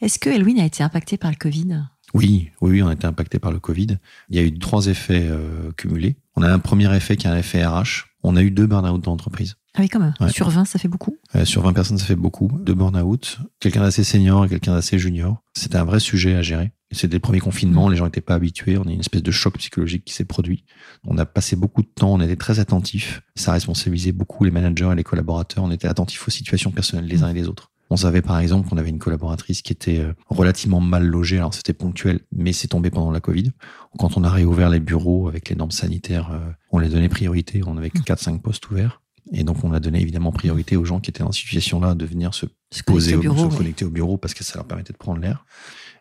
Est-ce 0.02 0.18
que 0.18 0.30
Elwin 0.30 0.58
a 0.58 0.64
été 0.64 0.82
impacté 0.82 1.16
par 1.16 1.30
le 1.30 1.36
Covid? 1.36 1.84
Oui, 2.12 2.50
oui, 2.60 2.82
on 2.82 2.88
a 2.88 2.92
été 2.92 3.06
impacté 3.06 3.38
par 3.38 3.52
le 3.52 3.60
Covid. 3.60 3.98
Il 4.30 4.36
y 4.36 4.40
a 4.40 4.42
eu 4.42 4.52
trois 4.58 4.88
effets 4.88 5.28
euh, 5.30 5.70
cumulés. 5.76 6.16
On 6.34 6.42
a 6.42 6.52
un 6.52 6.58
premier 6.58 6.92
effet 6.96 7.16
qui 7.16 7.28
est 7.28 7.30
un 7.30 7.36
effet 7.36 7.64
RH. 7.64 8.08
On 8.24 8.34
a 8.34 8.42
eu 8.42 8.50
deux 8.50 8.66
burn-out 8.66 9.00
dans 9.00 9.12
l'entreprise. 9.12 9.54
Ah 9.74 9.80
oui, 9.80 9.88
quand 9.88 10.00
même. 10.00 10.12
Ouais. 10.20 10.28
Sur 10.32 10.50
20, 10.50 10.64
ça 10.64 10.80
fait 10.80 10.88
beaucoup? 10.88 11.16
Euh, 11.36 11.44
sur 11.44 11.62
20 11.62 11.72
personnes, 11.72 11.98
ça 11.98 12.04
fait 12.04 12.16
beaucoup. 12.16 12.50
Deux 12.62 12.74
burn-out. 12.74 13.38
Quelqu'un 13.60 13.82
d'assez 13.82 14.02
senior 14.02 14.44
et 14.44 14.48
quelqu'un 14.48 14.74
d'assez 14.74 14.98
junior. 14.98 15.40
C'était 15.54 15.78
un 15.78 15.84
vrai 15.84 16.00
sujet 16.00 16.34
à 16.34 16.42
gérer. 16.42 16.72
C'était 16.90 17.14
le 17.14 17.20
premier 17.20 17.40
confinement, 17.40 17.88
les 17.88 17.96
gens 17.96 18.04
n'étaient 18.04 18.20
pas 18.20 18.34
habitués. 18.34 18.76
On 18.78 18.82
a 18.82 18.90
eu 18.90 18.94
une 18.94 19.00
espèce 19.00 19.22
de 19.22 19.30
choc 19.30 19.56
psychologique 19.58 20.04
qui 20.04 20.14
s'est 20.14 20.24
produit. 20.24 20.64
On 21.06 21.16
a 21.16 21.24
passé 21.24 21.54
beaucoup 21.54 21.82
de 21.82 21.88
temps, 21.88 22.12
on 22.12 22.20
était 22.20 22.36
très 22.36 22.58
attentifs. 22.58 23.22
Ça 23.34 23.52
responsabilisait 23.52 24.12
beaucoup 24.12 24.44
les 24.44 24.50
managers 24.50 24.90
et 24.92 24.96
les 24.96 25.04
collaborateurs. 25.04 25.64
On 25.64 25.70
était 25.70 25.88
attentifs 25.88 26.26
aux 26.26 26.30
situations 26.30 26.72
personnelles 26.72 27.08
des 27.08 27.22
uns 27.22 27.28
et 27.28 27.34
des 27.34 27.48
autres. 27.48 27.71
On 27.92 27.96
savait 27.96 28.22
par 28.22 28.38
exemple 28.38 28.70
qu'on 28.70 28.78
avait 28.78 28.88
une 28.88 28.98
collaboratrice 28.98 29.60
qui 29.60 29.70
était 29.70 29.98
euh, 29.98 30.14
relativement 30.30 30.80
mal 30.80 31.04
logée. 31.04 31.36
Alors 31.36 31.52
c'était 31.52 31.74
ponctuel, 31.74 32.20
mais 32.34 32.54
c'est 32.54 32.68
tombé 32.68 32.88
pendant 32.90 33.10
la 33.10 33.20
Covid. 33.20 33.52
Quand 33.98 34.16
on 34.16 34.24
a 34.24 34.30
réouvert 34.30 34.70
les 34.70 34.80
bureaux 34.80 35.28
avec 35.28 35.50
les 35.50 35.56
normes 35.56 35.72
sanitaires, 35.72 36.30
euh, 36.32 36.38
on 36.70 36.78
les 36.78 36.88
donnait 36.88 37.10
priorité. 37.10 37.60
On 37.66 37.76
avait 37.76 37.90
que 37.90 37.98
4-5 37.98 38.40
postes 38.40 38.70
ouverts. 38.70 39.02
Et 39.30 39.44
donc 39.44 39.62
on 39.62 39.74
a 39.74 39.78
donné 39.78 40.00
évidemment 40.00 40.32
priorité 40.32 40.78
aux 40.78 40.86
gens 40.86 41.00
qui 41.00 41.10
étaient 41.10 41.22
dans 41.22 41.32
cette 41.32 41.42
situation-là 41.42 41.94
de 41.94 42.06
venir 42.06 42.32
se 42.32 42.46
Se 42.70 42.82
poser 42.82 43.14
au 43.14 43.18
au 43.18 43.20
bureau. 43.20 43.36
se 43.36 43.44
ouais. 43.44 43.56
connecter 43.58 43.84
au 43.84 43.90
bureau 43.90 44.16
parce 44.16 44.32
que 44.32 44.42
ça 44.42 44.54
leur 44.56 44.64
permettait 44.64 44.94
de 44.94 44.98
prendre 44.98 45.20
l'air. 45.20 45.44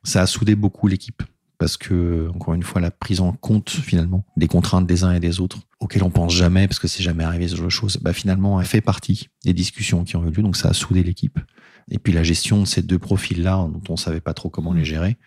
Ça 0.06 0.22
a 0.22 0.28
soudé 0.28 0.56
beaucoup 0.56 0.88
l'équipe 0.88 1.22
parce 1.58 1.76
que, 1.76 2.30
encore 2.34 2.54
une 2.54 2.64
fois, 2.64 2.80
la 2.80 2.90
prise 2.90 3.20
en 3.20 3.34
compte 3.34 3.70
finalement 3.70 4.26
des 4.38 4.48
contraintes 4.48 4.88
des 4.88 5.04
uns 5.04 5.12
et 5.12 5.20
des 5.20 5.42
autres 5.42 5.60
auxquelles 5.82 6.04
on 6.04 6.10
pense 6.10 6.34
jamais 6.34 6.70
parce 6.70 6.80
que 6.80 6.88
c'est 6.88 7.04
jamais 7.04 7.26
arrivé 7.26 7.50
ce 7.50 7.58
genre 7.58 7.66
de 7.66 7.70
choses, 7.70 7.98
bah, 7.98 8.14
finalement, 8.14 8.62
elle 8.62 8.66
fait 8.66 8.82
partie 8.82 9.28
des 9.44 9.54
discussions 9.54 10.06
qui 10.06 10.16
ont 10.16 10.26
eu 10.26 10.32
lieu. 10.32 10.42
Donc 10.42 10.56
ça 10.56 10.70
a 10.70 10.74
soudé 10.74 11.04
l'équipe. 11.04 11.38
Et 11.90 12.00
puis 12.00 12.14
la 12.14 12.24
gestion 12.24 12.62
de 12.62 12.66
ces 12.66 12.82
deux 12.82 13.00
profils-là, 13.00 13.68
dont 13.72 13.82
on 13.90 13.98
savait 13.98 14.22
pas 14.22 14.34
trop 14.34 14.50
comment 14.50 14.74
les 14.74 14.86
gérer, 14.86 15.18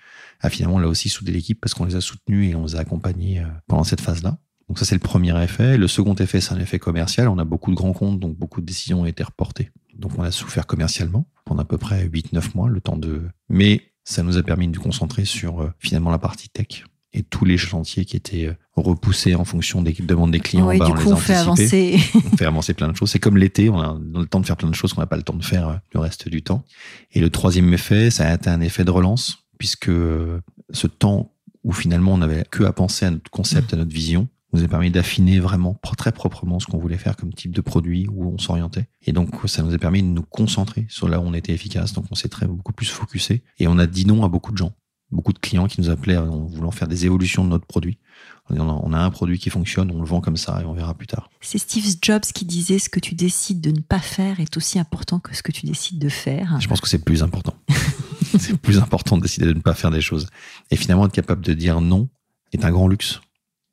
a 0.40 0.50
finalement 0.50 0.78
là 0.78 0.88
aussi 0.88 1.08
soudé 1.08 1.32
l'équipe 1.32 1.60
parce 1.60 1.74
qu'on 1.74 1.84
les 1.84 1.96
a 1.96 2.00
soutenus 2.00 2.50
et 2.50 2.54
on 2.54 2.64
les 2.64 2.76
a 2.76 2.80
accompagnés 2.80 3.40
euh, 3.40 3.46
pendant 3.66 3.84
cette 3.84 4.00
phase-là. 4.00 4.38
Donc 4.68 4.78
ça, 4.78 4.84
c'est 4.84 4.94
le 4.94 5.00
premier 5.00 5.42
effet. 5.42 5.76
Le 5.76 5.88
second 5.88 6.14
effet, 6.14 6.40
c'est 6.40 6.54
un 6.54 6.60
effet 6.60 6.78
commercial. 6.78 7.28
On 7.28 7.38
a 7.38 7.44
beaucoup 7.44 7.70
de 7.70 7.76
grands 7.76 7.92
comptes, 7.92 8.18
donc 8.18 8.36
beaucoup 8.36 8.60
de 8.60 8.66
décisions 8.66 9.02
ont 9.02 9.06
été 9.06 9.22
reportées. 9.22 9.70
Donc 9.94 10.12
on 10.18 10.22
a 10.22 10.30
souffert 10.30 10.66
commercialement 10.66 11.26
pendant 11.44 11.62
à 11.62 11.66
peu 11.66 11.78
près 11.78 12.06
8-9 12.06 12.54
mois, 12.54 12.68
le 12.68 12.80
temps 12.80 12.96
de... 12.96 13.22
Mais 13.48 13.92
ça 14.04 14.22
nous 14.22 14.38
a 14.38 14.42
permis 14.42 14.68
de 14.68 14.76
nous 14.76 14.82
concentrer 14.82 15.24
sur 15.24 15.60
euh, 15.60 15.72
finalement 15.78 16.10
la 16.10 16.18
partie 16.18 16.48
tech. 16.48 16.84
Et 17.16 17.22
tous 17.22 17.44
les 17.44 17.56
chantiers 17.56 18.04
qui 18.04 18.16
étaient 18.16 18.46
euh, 18.46 18.54
repoussés 18.76 19.36
en 19.36 19.44
fonction 19.44 19.80
des 19.82 19.92
demandes 19.92 20.32
des 20.32 20.40
clients, 20.40 20.66
Ouais, 20.66 20.78
bah, 20.78 20.86
du 20.86 20.92
on 20.92 20.94
coup, 20.96 21.04
les 21.04 21.10
a 21.12 21.14
on 21.14 21.16
fait 21.16 21.34
avancer. 21.34 22.00
on 22.32 22.36
fait 22.36 22.44
avancer 22.44 22.74
plein 22.74 22.88
de 22.88 22.96
choses. 22.96 23.10
C'est 23.10 23.20
comme 23.20 23.36
l'été, 23.36 23.70
on 23.70 23.80
a 23.80 23.96
le 24.14 24.26
temps 24.26 24.40
de 24.40 24.46
faire 24.46 24.56
plein 24.56 24.68
de 24.68 24.74
choses 24.74 24.92
qu'on 24.92 25.00
n'a 25.00 25.06
pas 25.06 25.16
le 25.16 25.22
temps 25.22 25.36
de 25.36 25.44
faire 25.44 25.68
euh, 25.68 25.74
le 25.92 26.00
reste 26.00 26.28
du 26.28 26.42
temps. 26.42 26.64
Et 27.12 27.20
le 27.20 27.30
troisième 27.30 27.72
effet, 27.72 28.10
ça 28.10 28.28
a 28.28 28.34
été 28.34 28.50
un 28.50 28.60
effet 28.60 28.84
de 28.84 28.90
relance, 28.90 29.44
puisque 29.58 29.88
euh, 29.88 30.40
ce 30.70 30.86
temps 30.88 31.30
où 31.62 31.72
finalement 31.72 32.12
on 32.12 32.18
n'avait 32.18 32.44
que 32.50 32.64
à 32.64 32.72
penser 32.72 33.06
à 33.06 33.10
notre 33.10 33.30
concept, 33.30 33.72
à 33.72 33.76
notre 33.76 33.92
vision, 33.94 34.28
nous 34.52 34.62
a 34.62 34.68
permis 34.68 34.90
d'affiner 34.90 35.40
vraiment 35.40 35.78
très 35.96 36.12
proprement 36.12 36.60
ce 36.60 36.66
qu'on 36.66 36.78
voulait 36.78 36.96
faire 36.98 37.16
comme 37.16 37.32
type 37.32 37.54
de 37.54 37.60
produit, 37.60 38.06
où 38.10 38.32
on 38.32 38.38
s'orientait. 38.38 38.86
Et 39.02 39.12
donc 39.12 39.30
ça 39.46 39.62
nous 39.62 39.74
a 39.74 39.78
permis 39.78 40.02
de 40.02 40.08
nous 40.08 40.22
concentrer 40.22 40.86
sur 40.88 41.08
là 41.08 41.20
où 41.20 41.24
on 41.24 41.34
était 41.34 41.52
efficace. 41.52 41.92
Donc 41.92 42.04
on 42.10 42.14
s'est 42.14 42.28
très 42.28 42.46
beaucoup 42.46 42.72
plus 42.72 42.86
focusé 42.86 43.42
et 43.58 43.66
on 43.66 43.78
a 43.78 43.86
dit 43.86 44.06
non 44.06 44.24
à 44.24 44.28
beaucoup 44.28 44.52
de 44.52 44.56
gens, 44.58 44.72
beaucoup 45.14 45.32
de 45.32 45.38
clients 45.38 45.66
qui 45.68 45.80
nous 45.80 45.88
appelaient 45.90 46.16
en 46.16 46.44
voulant 46.46 46.70
faire 46.70 46.88
des 46.88 47.06
évolutions 47.06 47.44
de 47.44 47.48
notre 47.50 47.66
produit. 47.66 47.98
On 48.50 48.92
a- 48.92 48.98
un 48.98 49.10
produit 49.10 49.38
qui 49.38 49.48
fonctionne, 49.48 49.90
on 49.90 50.00
le 50.00 50.06
vend 50.06 50.20
comme 50.20 50.36
ça 50.36 50.60
et 50.60 50.64
on 50.66 50.74
verra 50.74 50.92
plus 50.94 51.06
tard. 51.06 51.30
C'est 51.40 51.56
Steve 51.58 51.86
Jobs 52.02 52.20
qui 52.22 52.44
disait 52.44 52.78
ce 52.78 52.88
que 52.90 53.00
tu 53.00 53.14
décides 53.14 53.60
de 53.62 53.70
ne 53.70 53.80
pas 53.80 54.00
faire 54.00 54.38
est 54.40 54.56
aussi 54.58 54.78
important 54.78 55.18
que 55.18 55.34
ce 55.34 55.42
que 55.42 55.50
tu 55.52 55.64
décides 55.66 55.98
de 55.98 56.08
faire. 56.10 56.60
Je 56.60 56.68
pense 56.68 56.80
que 56.82 56.88
c'est 56.88 57.02
plus 57.04 57.22
important. 57.22 57.54
c'est 58.38 58.56
plus 58.58 58.78
important 58.78 59.16
de 59.16 59.22
décider 59.22 59.46
de 59.46 59.52
ne 59.54 59.60
pas 59.60 59.74
faire 59.74 59.90
des 59.90 60.00
choses. 60.02 60.28
Et 60.70 60.76
finalement, 60.76 61.06
être 61.06 61.12
capable 61.12 61.42
de 61.42 61.54
dire 61.54 61.80
non 61.80 62.08
est 62.52 62.64
un 62.64 62.70
grand 62.70 62.88
luxe 62.88 63.20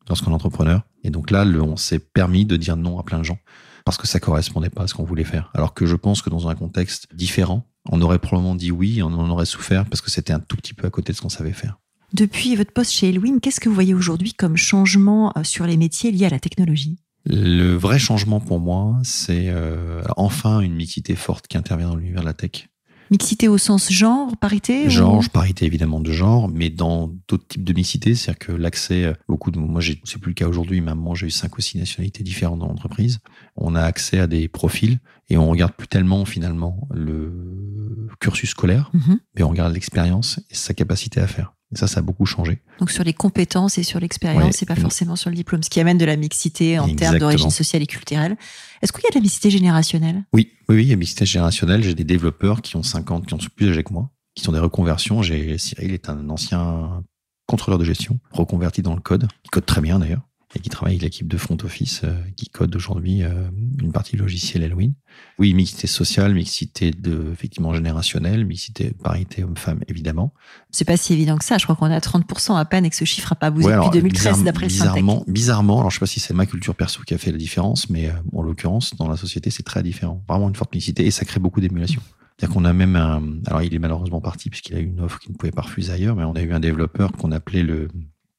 lorsqu'on 0.08 0.32
est 0.32 0.36
entrepreneur. 0.36 0.84
Et 1.04 1.10
donc 1.10 1.32
là, 1.32 1.44
le- 1.44 1.62
on 1.62 1.76
s'est 1.78 2.00
permis 2.00 2.46
de 2.46 2.56
dire 2.56 2.78
non 2.78 2.98
à 3.00 3.04
plein 3.04 3.20
de 3.20 3.24
gens 3.26 3.40
parce 3.84 3.98
que 3.98 4.08
ça 4.08 4.20
correspondait 4.20 4.70
pas 4.70 4.84
à 4.84 4.88
ce 4.88 4.94
qu'on 4.94 5.04
voulait 5.04 5.24
faire. 5.24 5.50
Alors 5.54 5.74
que 5.74 5.86
je 5.86 5.96
pense 5.96 6.22
que 6.22 6.30
dans 6.30 6.48
un 6.48 6.56
contexte 6.56 7.08
différent, 7.14 7.66
on 7.90 8.02
aurait 8.02 8.20
probablement 8.20 8.56
dit 8.56 8.72
oui, 8.72 9.02
on 9.02 9.08
en 9.08 9.30
aurait 9.30 9.46
souffert 9.46 9.86
parce 9.86 10.02
que 10.02 10.12
c'était 10.12 10.34
un 10.34 10.40
tout 10.40 10.58
petit 10.58 10.74
peu 10.74 10.88
à 10.88 10.90
côté 10.90 11.12
de 11.12 11.18
ce 11.18 11.22
qu'on 11.22 11.30
savait 11.30 11.54
faire. 11.54 11.80
Depuis 12.14 12.56
votre 12.56 12.74
poste 12.74 12.92
chez 12.92 13.10
Elwin, 13.10 13.40
qu'est-ce 13.40 13.60
que 13.60 13.70
vous 13.70 13.76
voyez 13.76 13.94
aujourd'hui 13.94 14.34
comme 14.34 14.58
changement 14.58 15.32
euh, 15.38 15.44
sur 15.44 15.66
les 15.66 15.78
métiers 15.78 16.12
liés 16.12 16.26
à 16.26 16.30
la 16.30 16.40
technologie? 16.40 16.98
Le 17.26 17.76
vrai 17.76 18.00
changement 18.00 18.40
pour 18.40 18.60
moi, 18.60 19.00
c'est 19.04 19.46
euh, 19.48 20.04
enfin 20.18 20.60
une 20.60 20.74
mixité 20.74 21.16
forte 21.16 21.48
qui 21.48 21.58
intervient 21.58 21.90
dans 21.90 21.96
l'univers 21.96 22.22
de 22.22 22.26
la 22.26 22.34
tech. 22.34 22.68
Mixité 23.12 23.48
au 23.50 23.58
sens 23.58 23.92
genre, 23.92 24.36
parité 24.38 24.86
ou- 24.88 24.90
Genre, 24.90 25.24
parité 25.34 25.66
évidemment 25.66 26.00
de 26.00 26.12
genre, 26.14 26.48
mais 26.48 26.70
dans 26.70 27.14
d'autres 27.28 27.46
types 27.48 27.64
de 27.64 27.74
mixité, 27.74 28.16
c'est-à-dire 28.16 28.40
que 28.40 28.52
l'accès, 28.54 29.04
euh, 29.04 29.14
beaucoup 29.28 29.52
de, 29.52 29.60
moi 29.60 29.82
c'est 29.82 30.18
plus 30.20 30.30
le 30.32 30.34
cas 30.34 30.48
aujourd'hui, 30.48 30.80
mais 30.82 30.90
à 30.90 30.94
un 30.94 30.96
moment 30.96 31.14
j'ai 31.14 31.28
eu 31.28 31.32
cinq 31.32 31.58
ou 31.58 31.62
six 31.62 31.78
nationalités 31.78 32.24
différentes 32.24 32.60
dans 32.60 32.68
l'entreprise. 32.68 33.20
On 33.58 33.76
a 33.76 33.82
accès 33.82 34.20
à 34.20 34.28
des 34.28 34.48
profils 34.48 35.00
et 35.30 35.38
on 35.38 35.50
regarde 35.50 35.74
plus 35.74 35.88
tellement 35.88 36.24
finalement 36.26 36.88
le 36.94 38.08
cursus 38.20 38.50
scolaire, 38.52 38.90
Mhm. 38.94 39.20
mais 39.36 39.44
on 39.44 39.50
regarde 39.50 39.74
l'expérience 39.74 40.40
et 40.50 40.56
sa 40.56 40.74
capacité 40.74 41.20
à 41.20 41.28
faire. 41.28 41.54
Et 41.74 41.78
ça, 41.78 41.88
ça 41.88 42.00
a 42.00 42.04
beaucoup 42.04 42.26
changé. 42.26 42.62
Donc 42.80 42.92
sur 42.92 43.04
les 43.04 43.14
compétences 43.14 43.78
et 43.78 43.84
sur 43.84 44.00
l'expérience 44.00 44.56
Ouais. 44.56 44.64
et 44.64 44.66
pas 44.66 44.76
forcément 44.76 45.16
sur 45.16 45.30
le 45.30 45.36
diplôme, 45.36 45.64
ce 45.64 45.70
qui 45.70 45.80
amène 45.80 45.98
de 45.98 46.06
la 46.06 46.18
mixité 46.18 46.80
en 46.80 46.94
termes 46.96 47.18
d'origine 47.18 47.50
sociale 47.50 47.82
et 47.82 47.88
culturelle. 47.88 48.36
Est-ce 48.82 48.92
qu'il 48.92 49.04
y 49.04 49.08
a 49.08 49.12
de 49.12 49.16
la 49.16 49.22
mixité 49.22 49.50
générationnelle? 49.50 50.24
Oui, 50.34 50.52
oui, 50.68 50.76
oui, 50.76 50.84
il 50.84 50.90
y 50.90 50.94
a 50.94 50.96
mixité 50.98 51.26
générationnelle. 51.26 51.84
J'ai 51.84 51.96
des 51.96 52.04
développeurs 52.04 52.62
qui 52.62 52.76
ont 52.76 52.84
50, 52.84 53.26
qui 53.28 53.34
ont 53.34 53.40
plus 53.56 53.70
âgés 53.70 53.84
que 53.84 53.94
moi, 53.94 54.10
qui 54.36 54.44
sont 54.44 54.52
des 54.52 54.60
reconversions. 54.60 55.22
J'ai 55.22 55.58
Cyril 55.58 55.94
est 55.94 56.10
un 56.10 56.30
ancien 56.30 57.04
contrôleur 57.48 57.80
de 57.80 57.86
gestion, 57.86 58.20
reconverti 58.32 58.82
dans 58.82 58.96
le 58.96 59.02
code, 59.02 59.28
qui 59.44 59.50
code 59.50 59.66
très 59.66 59.82
bien 59.82 60.00
d'ailleurs, 60.00 60.28
et 60.56 60.60
qui 60.60 60.70
travaille 60.70 60.94
avec 60.96 61.04
l'équipe 61.04 61.28
de 61.28 61.38
front 61.38 61.58
office, 61.64 62.02
euh, 62.04 62.14
qui 62.36 62.48
code 62.50 62.76
aujourd'hui 62.76 63.24
euh, 63.24 63.50
une 63.82 63.92
partie 63.92 64.14
du 64.16 64.22
logiciel 64.22 64.64
Halloween. 64.64 64.94
Oui, 65.40 65.54
mixité 65.54 65.88
sociale, 65.88 66.34
mixité 66.34 66.92
de, 66.92 67.30
effectivement 67.32 67.74
générationnelle, 67.74 68.46
mixité 68.46 68.92
parité 69.04 69.44
homme-femme, 69.44 69.80
évidemment. 69.88 70.34
C'est 70.70 70.86
pas 70.86 70.98
si 70.98 71.14
évident 71.14 71.38
que 71.38 71.46
ça. 71.46 71.58
Je 71.58 71.64
crois 71.64 71.76
qu'on 71.76 71.88
est 71.90 71.96
à 71.96 72.00
30% 72.00 72.58
à 72.58 72.66
peine 72.66 72.86
et 72.86 72.90
que 72.90 72.96
ce 72.96 73.06
chiffre 73.06 73.30
n'a 73.32 73.36
pas 73.36 73.50
bougé 73.52 73.68
Ouais, 73.68 73.72
depuis 73.74 73.80
alors, 73.84 73.92
2013 73.94 74.24
bizarre- 74.32 74.44
d'après 74.44 74.66
le 74.66 74.70
Syntec. 74.70 74.94
bizarrement, 75.04 75.24
bizarrement, 75.28 75.80
alors 75.80 75.90
je 75.92 75.96
sais 75.96 76.00
pas 76.02 76.06
si 76.06 76.20
c'est 76.20 76.34
ma 76.34 76.46
culture 76.46 76.76
perso 76.76 77.02
qui 77.04 77.14
a 77.14 77.18
fait 77.18 77.32
la 77.32 77.38
différence, 77.38 77.90
mais 77.90 78.10
euh, 78.10 78.14
en 78.34 78.42
l'occurrence, 78.42 78.96
dans 78.96 79.08
la 79.08 79.18
société, 79.18 79.50
c'est 79.52 79.64
très 79.64 79.84
différent. 79.84 80.24
Vraiment 80.28 80.50
une 80.50 80.56
forte 80.56 80.74
mixité 80.76 81.06
et 81.06 81.12
ça 81.12 81.24
crée 81.26 81.40
beaucoup 81.40 81.62
d'émulation. 81.62 82.02
C'est-à-dire 82.38 82.56
qu'on 82.56 82.66
a 82.66 82.74
même 82.74 82.96
un, 82.96 83.22
alors 83.46 83.62
il 83.62 83.74
est 83.74 83.80
malheureusement 83.80 84.20
parti 84.20 84.50
puisqu'il 84.50 84.76
a 84.76 84.80
eu 84.80 84.86
une 84.86 85.00
offre 85.02 85.20
qu'il 85.20 85.32
ne 85.32 85.38
pouvait 85.38 85.52
pas 85.52 85.62
refuser 85.62 85.92
ailleurs, 85.94 86.16
mais 86.16 86.24
on 86.24 86.34
a 86.34 86.42
eu 86.42 86.52
un 86.54 86.60
développeur 86.60 87.12
qu'on 87.12 87.32
appelait 87.32 87.62
le 87.64 87.88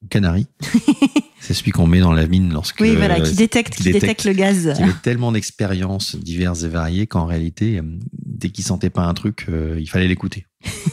canari. 0.08 0.46
c'est 1.40 1.54
celui 1.54 1.72
qu'on 1.72 1.86
met 1.86 2.00
dans 2.00 2.12
la 2.12 2.26
mine 2.26 2.52
lorsque, 2.52 2.80
Oui, 2.80 2.94
voilà, 2.96 3.20
qui 3.20 3.34
détecte, 3.34 3.74
qui 3.74 3.82
qui 3.84 3.92
détecte, 3.92 4.24
détecte- 4.24 4.24
le 4.26 4.32
gaz. 4.32 4.72
qui 4.76 4.82
avait 4.82 4.92
tellement 5.02 5.32
d'expériences 5.32 6.16
diverses 6.16 6.62
et 6.62 6.68
variées 6.68 7.06
qu'en 7.06 7.26
réalité, 7.26 7.78
euh, 7.78 7.82
dès 8.24 8.50
qu'il 8.50 8.64
sentait 8.64 8.90
pas 8.90 9.02
un 9.04 9.14
truc, 9.14 9.46
euh, 9.48 9.76
il 9.80 9.88
fallait 9.88 10.08
l'écouter. 10.08 10.46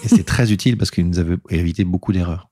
Et 0.04 0.08
c'est 0.08 0.24
très 0.26 0.52
utile 0.52 0.78
parce 0.78 0.92
qu'il 0.92 1.08
nous 1.08 1.20
avait 1.20 1.38
évité 1.50 1.84
beaucoup 1.84 2.14
d'erreurs. 2.14 2.50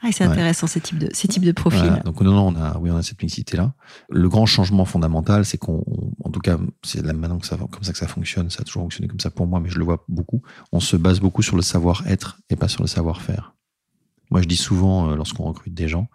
Ah, 0.00 0.10
c'est 0.12 0.22
intéressant 0.22 0.68
ces 0.68 0.80
types 0.80 0.98
de 0.98 1.08
ces 1.12 1.26
types 1.26 1.44
de 1.44 1.50
profils. 1.50 2.00
Donc 2.04 2.20
non, 2.20 2.30
non, 2.32 2.46
on 2.48 2.56
a, 2.56 2.78
oui, 2.78 2.88
on 2.92 2.96
a 2.96 3.02
cette 3.02 3.20
mixité 3.20 3.56
là. 3.56 3.74
Le 4.08 4.28
grand 4.28 4.46
changement 4.46 4.84
fondamental, 4.84 5.44
c'est 5.44 5.58
qu'on, 5.58 5.82
en 6.24 6.30
tout 6.30 6.38
cas, 6.38 6.56
c'est 6.84 7.04
là 7.04 7.12
maintenant 7.12 7.38
que 7.38 7.46
ça, 7.48 7.56
comme 7.56 7.82
ça 7.82 7.90
que 7.90 7.98
ça 7.98 8.06
fonctionne. 8.06 8.48
Ça 8.48 8.60
a 8.60 8.64
toujours 8.64 8.82
fonctionné 8.82 9.08
comme 9.08 9.18
ça 9.18 9.30
pour 9.32 9.48
moi, 9.48 9.58
mais 9.58 9.68
je 9.68 9.76
le 9.76 9.84
vois 9.84 10.04
beaucoup. 10.06 10.40
On 10.70 10.78
se 10.78 10.96
base 10.96 11.18
beaucoup 11.18 11.42
sur 11.42 11.56
le 11.56 11.62
savoir-être 11.62 12.38
et 12.48 12.54
pas 12.54 12.68
sur 12.68 12.82
le 12.82 12.86
savoir-faire. 12.86 13.56
Moi, 14.30 14.42
je 14.42 14.46
dis 14.46 14.56
souvent, 14.56 15.10
euh, 15.10 15.16
lorsqu'on 15.16 15.44
recrute 15.44 15.74
des 15.74 15.88
gens, 15.88 16.08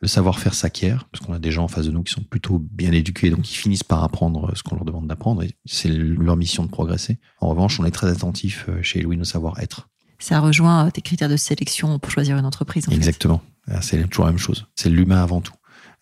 le 0.00 0.08
savoir-faire 0.08 0.54
s'acquiert, 0.54 1.06
parce 1.10 1.24
qu'on 1.24 1.32
a 1.32 1.38
des 1.38 1.52
gens 1.52 1.64
en 1.64 1.68
face 1.68 1.86
de 1.86 1.92
nous 1.92 2.02
qui 2.02 2.12
sont 2.12 2.24
plutôt 2.24 2.58
bien 2.58 2.92
éduqués, 2.92 3.30
donc 3.30 3.50
ils 3.50 3.56
finissent 3.56 3.84
par 3.84 4.02
apprendre 4.02 4.50
euh, 4.50 4.54
ce 4.54 4.62
qu'on 4.62 4.74
leur 4.74 4.84
demande 4.84 5.06
d'apprendre, 5.06 5.42
et 5.42 5.52
c'est 5.64 5.88
leur 5.88 6.36
mission 6.36 6.64
de 6.64 6.70
progresser. 6.70 7.18
En 7.40 7.48
revanche, 7.48 7.78
on 7.78 7.84
est 7.84 7.92
très 7.92 8.08
attentif 8.08 8.66
euh, 8.68 8.82
chez 8.82 9.00
Louis 9.00 9.18
au 9.18 9.24
savoir-être. 9.24 9.88
Ça 10.18 10.40
rejoint 10.40 10.90
tes 10.90 11.02
critères 11.02 11.28
de 11.28 11.36
sélection 11.36 11.98
pour 11.98 12.10
choisir 12.10 12.36
une 12.36 12.46
entreprise. 12.46 12.88
En 12.88 12.92
Exactement. 12.92 13.42
Ah, 13.68 13.80
c'est 13.80 14.08
toujours 14.08 14.26
la 14.26 14.32
même 14.32 14.38
chose. 14.38 14.66
C'est 14.74 14.88
l'humain 14.88 15.22
avant 15.22 15.40
tout. 15.40 15.54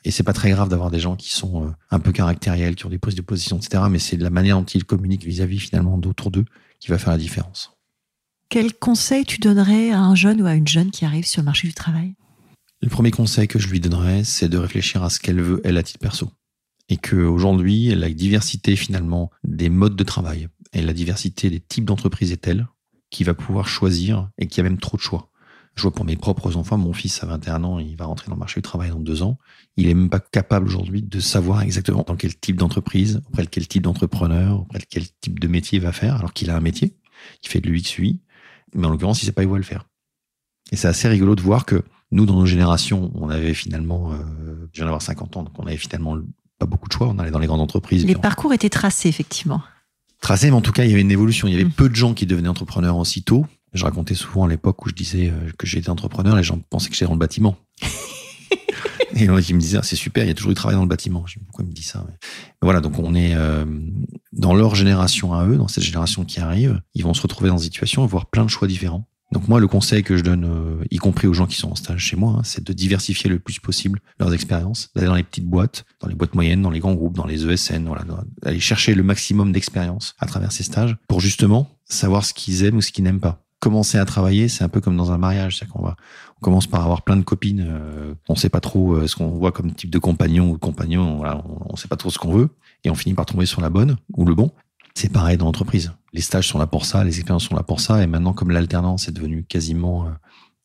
Et 0.05 0.11
c'est 0.11 0.23
pas 0.23 0.33
très 0.33 0.51
grave 0.51 0.71
d'avoir 0.71 0.91
des 0.91 0.99
gens 0.99 1.15
qui 1.15 1.33
sont 1.33 1.75
un 1.91 2.01
peu 2.01 2.13
caractériels, 2.13 2.75
qui 2.75 2.87
ont 2.87 2.91
des 2.91 2.99
prises 2.99 3.15
de 3.15 3.23
position, 3.23 3.59
etc. 3.59 3.83
Mais 3.91 3.99
c'est 3.99 4.17
la 4.17 4.31
manière 4.31 4.57
dont 4.59 4.65
ils 4.65 4.85
communiquent 4.85 5.25
vis-à-vis 5.25 5.59
finalement 5.59 5.99
d'autour 5.99 6.31
d'eux 6.31 6.47
qui 6.81 6.89
va 6.89 6.97
faire 6.97 7.13
la 7.13 7.19
différence. 7.19 7.80
Quel 8.51 8.75
conseil 8.75 9.25
tu 9.25 9.39
donnerais 9.39 9.93
à 9.93 10.01
un 10.01 10.17
jeune 10.17 10.43
ou 10.43 10.47
à 10.47 10.55
une 10.55 10.67
jeune 10.67 10.91
qui 10.91 11.05
arrive 11.05 11.25
sur 11.25 11.41
le 11.41 11.45
marché 11.45 11.69
du 11.69 11.73
travail? 11.73 12.17
Le 12.83 12.89
premier 12.89 13.13
conseil 13.13 13.47
que 13.47 13.61
je 13.61 13.69
lui 13.69 13.79
donnerais, 13.79 14.25
c'est 14.25 14.49
de 14.49 14.59
réfléchir 14.59 15.05
à 15.05 15.09
ce 15.09 15.21
qu'elle 15.21 15.41
veut, 15.41 15.61
elle, 15.63 15.77
à 15.77 15.85
titre 15.85 16.01
perso. 16.01 16.33
Et 16.89 16.97
qu'aujourd'hui, 16.97 17.95
la 17.95 18.11
diversité 18.11 18.75
finalement 18.75 19.31
des 19.45 19.69
modes 19.69 19.95
de 19.95 20.03
travail 20.03 20.49
et 20.73 20.83
la 20.83 20.93
diversité 20.93 21.49
des 21.49 21.61
types 21.61 21.85
d'entreprises 21.85 22.33
est 22.33 22.39
telle 22.39 22.67
qu'il 23.11 23.25
va 23.25 23.35
pouvoir 23.35 23.69
choisir 23.69 24.29
et 24.37 24.49
qu'il 24.49 24.65
y 24.65 24.67
a 24.67 24.69
même 24.69 24.81
trop 24.81 24.97
de 24.97 25.03
choix. 25.03 25.31
Je 25.77 25.83
vois 25.83 25.93
pour 25.93 26.05
mes 26.05 26.17
propres 26.17 26.57
enfants, 26.57 26.77
mon 26.77 26.93
fils 26.93 27.23
a 27.23 27.27
21 27.27 27.63
ans, 27.63 27.79
il 27.79 27.95
va 27.95 28.07
rentrer 28.07 28.27
dans 28.27 28.35
le 28.35 28.41
marché 28.41 28.59
du 28.59 28.63
travail 28.63 28.91
dans 28.91 28.99
deux 28.99 29.23
ans. 29.23 29.39
Il 29.77 29.87
est 29.87 29.95
même 29.95 30.11
pas 30.11 30.19
capable 30.19 30.67
aujourd'hui 30.67 31.03
de 31.03 31.21
savoir 31.21 31.63
exactement 31.63 32.05
dans 32.05 32.17
quel 32.17 32.37
type 32.37 32.57
d'entreprise, 32.57 33.23
auprès 33.29 33.45
de 33.45 33.49
quel 33.49 33.69
type 33.69 33.85
d'entrepreneur, 33.85 34.63
auprès 34.63 34.81
de 34.81 34.87
quel 34.91 35.05
type 35.21 35.39
de 35.39 35.47
métier 35.47 35.79
il 35.79 35.83
va 35.83 35.93
faire, 35.93 36.17
alors 36.17 36.33
qu'il 36.33 36.51
a 36.51 36.57
un 36.57 36.61
métier, 36.61 36.97
il 37.45 37.49
fait 37.49 37.61
de 37.61 37.69
l'UX/UI, 37.69 38.19
mais 38.75 38.87
en 38.87 38.91
l'occurrence, 38.91 39.23
il 39.23 39.27
sait 39.27 39.33
pas 39.33 39.45
où 39.45 39.55
le 39.55 39.63
faire. 39.63 39.87
Et 40.73 40.77
c'est 40.77 40.89
assez 40.89 41.09
rigolo 41.09 41.35
de 41.35 41.41
voir 41.41 41.65
que 41.65 41.83
nous, 42.13 42.27
dans 42.27 42.35
nos 42.35 42.47
générations, 42.47 43.11
on 43.15 43.29
avait 43.29 43.55
finalement, 43.55 44.13
euh, 44.13 44.17
je 44.73 44.79
viens 44.79 44.85
d'avoir 44.85 45.03
50 45.03 45.37
ans, 45.37 45.43
donc 45.45 45.59
on 45.59 45.67
avait 45.67 45.77
finalement 45.77 46.17
pas 46.59 46.67
beaucoup 46.67 46.89
de 46.89 46.93
choix. 46.93 47.09
On 47.09 47.19
allait 47.19 47.31
dans 47.31 47.39
les 47.39 47.47
grandes 47.47 47.61
entreprises. 47.61 48.05
Les 48.05 48.15
parcours 48.15 48.53
étaient 48.53 48.69
tracés, 48.69 49.09
effectivement. 49.09 49.63
Tracés, 50.21 50.51
mais 50.51 50.57
en 50.57 50.61
tout 50.61 50.73
cas, 50.73 50.85
il 50.85 50.91
y 50.91 50.93
avait 50.93 51.01
une 51.01 51.11
évolution. 51.11 51.49
Il 51.49 51.53
y 51.53 51.57
avait 51.57 51.65
mm. 51.65 51.73
peu 51.73 51.89
de 51.89 51.95
gens 51.95 52.15
qui 52.15 52.27
devenaient 52.27 52.49
entrepreneurs 52.49 52.97
aussitôt. 52.97 53.47
Je 53.73 53.85
racontais 53.85 54.15
souvent 54.15 54.45
à 54.45 54.49
l'époque 54.49 54.85
où 54.85 54.89
je 54.89 54.95
disais 54.95 55.31
euh, 55.31 55.51
que 55.57 55.67
j'étais 55.67 55.91
entrepreneur, 55.91 56.37
les 56.37 56.43
gens 56.43 56.59
pensaient 56.71 56.89
que 56.89 56.95
j'étais 56.95 57.07
dans 57.07 57.13
le 57.13 57.19
bâtiment. 57.19 57.57
Et 59.21 59.25
ils 59.25 59.55
me 59.55 59.61
disaient, 59.61 59.79
ah, 59.79 59.83
c'est 59.83 59.97
super, 59.97 60.25
il 60.25 60.29
y 60.29 60.31
a 60.31 60.35
toujours 60.35 60.51
du 60.51 60.55
travail 60.55 60.77
dans 60.77 60.83
le 60.83 60.89
bâtiment. 60.89 61.25
Je 61.27 61.39
dis, 61.39 61.45
pourquoi 61.45 61.65
ils 61.65 61.69
me 61.69 61.73
disent 61.73 61.89
ça 61.89 62.05
Voilà, 62.63 62.81
donc 62.81 62.99
on 62.99 63.15
est 63.15 63.35
euh, 63.35 63.65
dans 64.33 64.55
leur 64.55 64.75
génération 64.75 65.35
à 65.35 65.47
eux, 65.47 65.57
dans 65.57 65.69
cette 65.69 65.85
génération 65.85 66.25
qui 66.25 66.41
arrive, 66.41 66.81
ils 66.95 67.03
vont 67.03 67.15
se 67.15 67.23
retrouver 67.23 67.51
dans 67.51 67.59
une 67.59 67.65
situation 67.65 68.05
et 68.05 68.09
voir 68.09 68.27
plein 68.27 68.45
de 68.45 68.51
choix 68.51 68.69
différents. 68.69 69.07
Donc 69.33 69.47
moi, 69.47 69.61
le 69.61 69.69
conseil 69.69 70.03
que 70.03 70.17
je 70.17 70.23
donne, 70.23 70.45
euh, 70.45 70.85
y 70.91 70.97
compris 70.97 71.29
aux 71.29 71.35
gens 71.35 71.47
qui 71.47 71.57
sont 71.57 71.71
en 71.71 71.77
stage 71.77 72.01
chez 72.01 72.17
moi, 72.17 72.37
hein, 72.39 72.43
c'est 72.43 72.65
de 72.65 72.73
diversifier 72.73 73.31
le 73.31 73.39
plus 73.39 73.61
possible 73.61 74.01
leurs 74.19 74.35
expériences, 74.35 74.91
d'aller 74.95 75.07
dans 75.07 75.15
les 75.15 75.23
petites 75.23 75.47
boîtes, 75.47 75.85
dans 76.01 76.09
les 76.09 76.17
boîtes 76.17 76.35
moyennes, 76.35 76.63
dans 76.63 76.71
les 76.71 76.81
grands 76.81 76.95
groupes, 76.95 77.17
dans 77.17 77.27
les 77.27 77.47
ESN, 77.47 77.87
voilà, 77.87 78.05
d'aller 78.43 78.59
chercher 78.59 78.95
le 78.95 79.05
maximum 79.05 79.53
d'expérience 79.53 80.17
à 80.19 80.27
travers 80.27 80.51
ces 80.51 80.65
stages 80.65 80.97
pour 81.07 81.21
justement 81.21 81.71
savoir 81.85 82.25
ce 82.25 82.35
qu'ils 82.35 82.65
aiment 82.65 82.79
ou 82.79 82.83
ce 82.83 82.91
qu'ils 82.91 83.05
n'aiment 83.05 83.21
pas 83.21 83.45
commencer 83.61 83.99
à 83.99 84.05
travailler, 84.05 84.49
c'est 84.49 84.65
un 84.65 84.69
peu 84.69 84.81
comme 84.81 84.97
dans 84.97 85.13
un 85.13 85.19
mariage, 85.19 85.59
c'est 85.59 85.69
qu'on 85.69 85.83
va, 85.83 85.95
on 86.41 86.45
commence 86.45 86.67
par 86.67 86.83
avoir 86.83 87.03
plein 87.03 87.17
de 87.17 87.23
copines, 87.23 87.67
euh, 87.69 88.15
on 88.29 88.35
sait 88.35 88.49
pas 88.49 88.61
trop 88.61 88.95
euh, 88.95 89.07
ce 89.07 89.15
qu'on 89.15 89.29
voit 89.29 89.53
comme 89.53 89.75
type 89.75 89.91
de 89.91 89.99
compagnon 89.99 90.51
ou 90.51 90.55
de 90.55 90.59
compagnon, 90.59 91.19
voilà, 91.19 91.45
on, 91.69 91.77
sait 91.77 91.89
pas 91.89 91.97
trop 91.97 92.11
ce 92.11 92.19
qu'on 92.19 92.33
veut, 92.33 92.49
et 92.83 92.91
on 92.91 92.95
finit 92.95 93.15
par 93.15 93.27
tomber 93.27 93.45
sur 93.45 93.61
la 93.61 93.69
bonne 93.69 93.97
ou 94.15 94.25
le 94.25 94.35
bon. 94.35 94.51
C'est 94.95 95.13
pareil 95.13 95.37
dans 95.37 95.45
l'entreprise. 95.45 95.93
Les 96.13 96.23
stages 96.23 96.49
sont 96.49 96.59
là 96.59 96.67
pour 96.67 96.87
ça, 96.87 97.05
les 97.05 97.19
expériences 97.19 97.45
sont 97.45 97.55
là 97.55 97.63
pour 97.63 97.81
ça, 97.81 98.03
et 98.03 98.07
maintenant 98.07 98.33
comme 98.33 98.51
l'alternance 98.51 99.07
est 99.07 99.13
devenue 99.13 99.45
quasiment, 99.45 100.07
euh, 100.07 100.11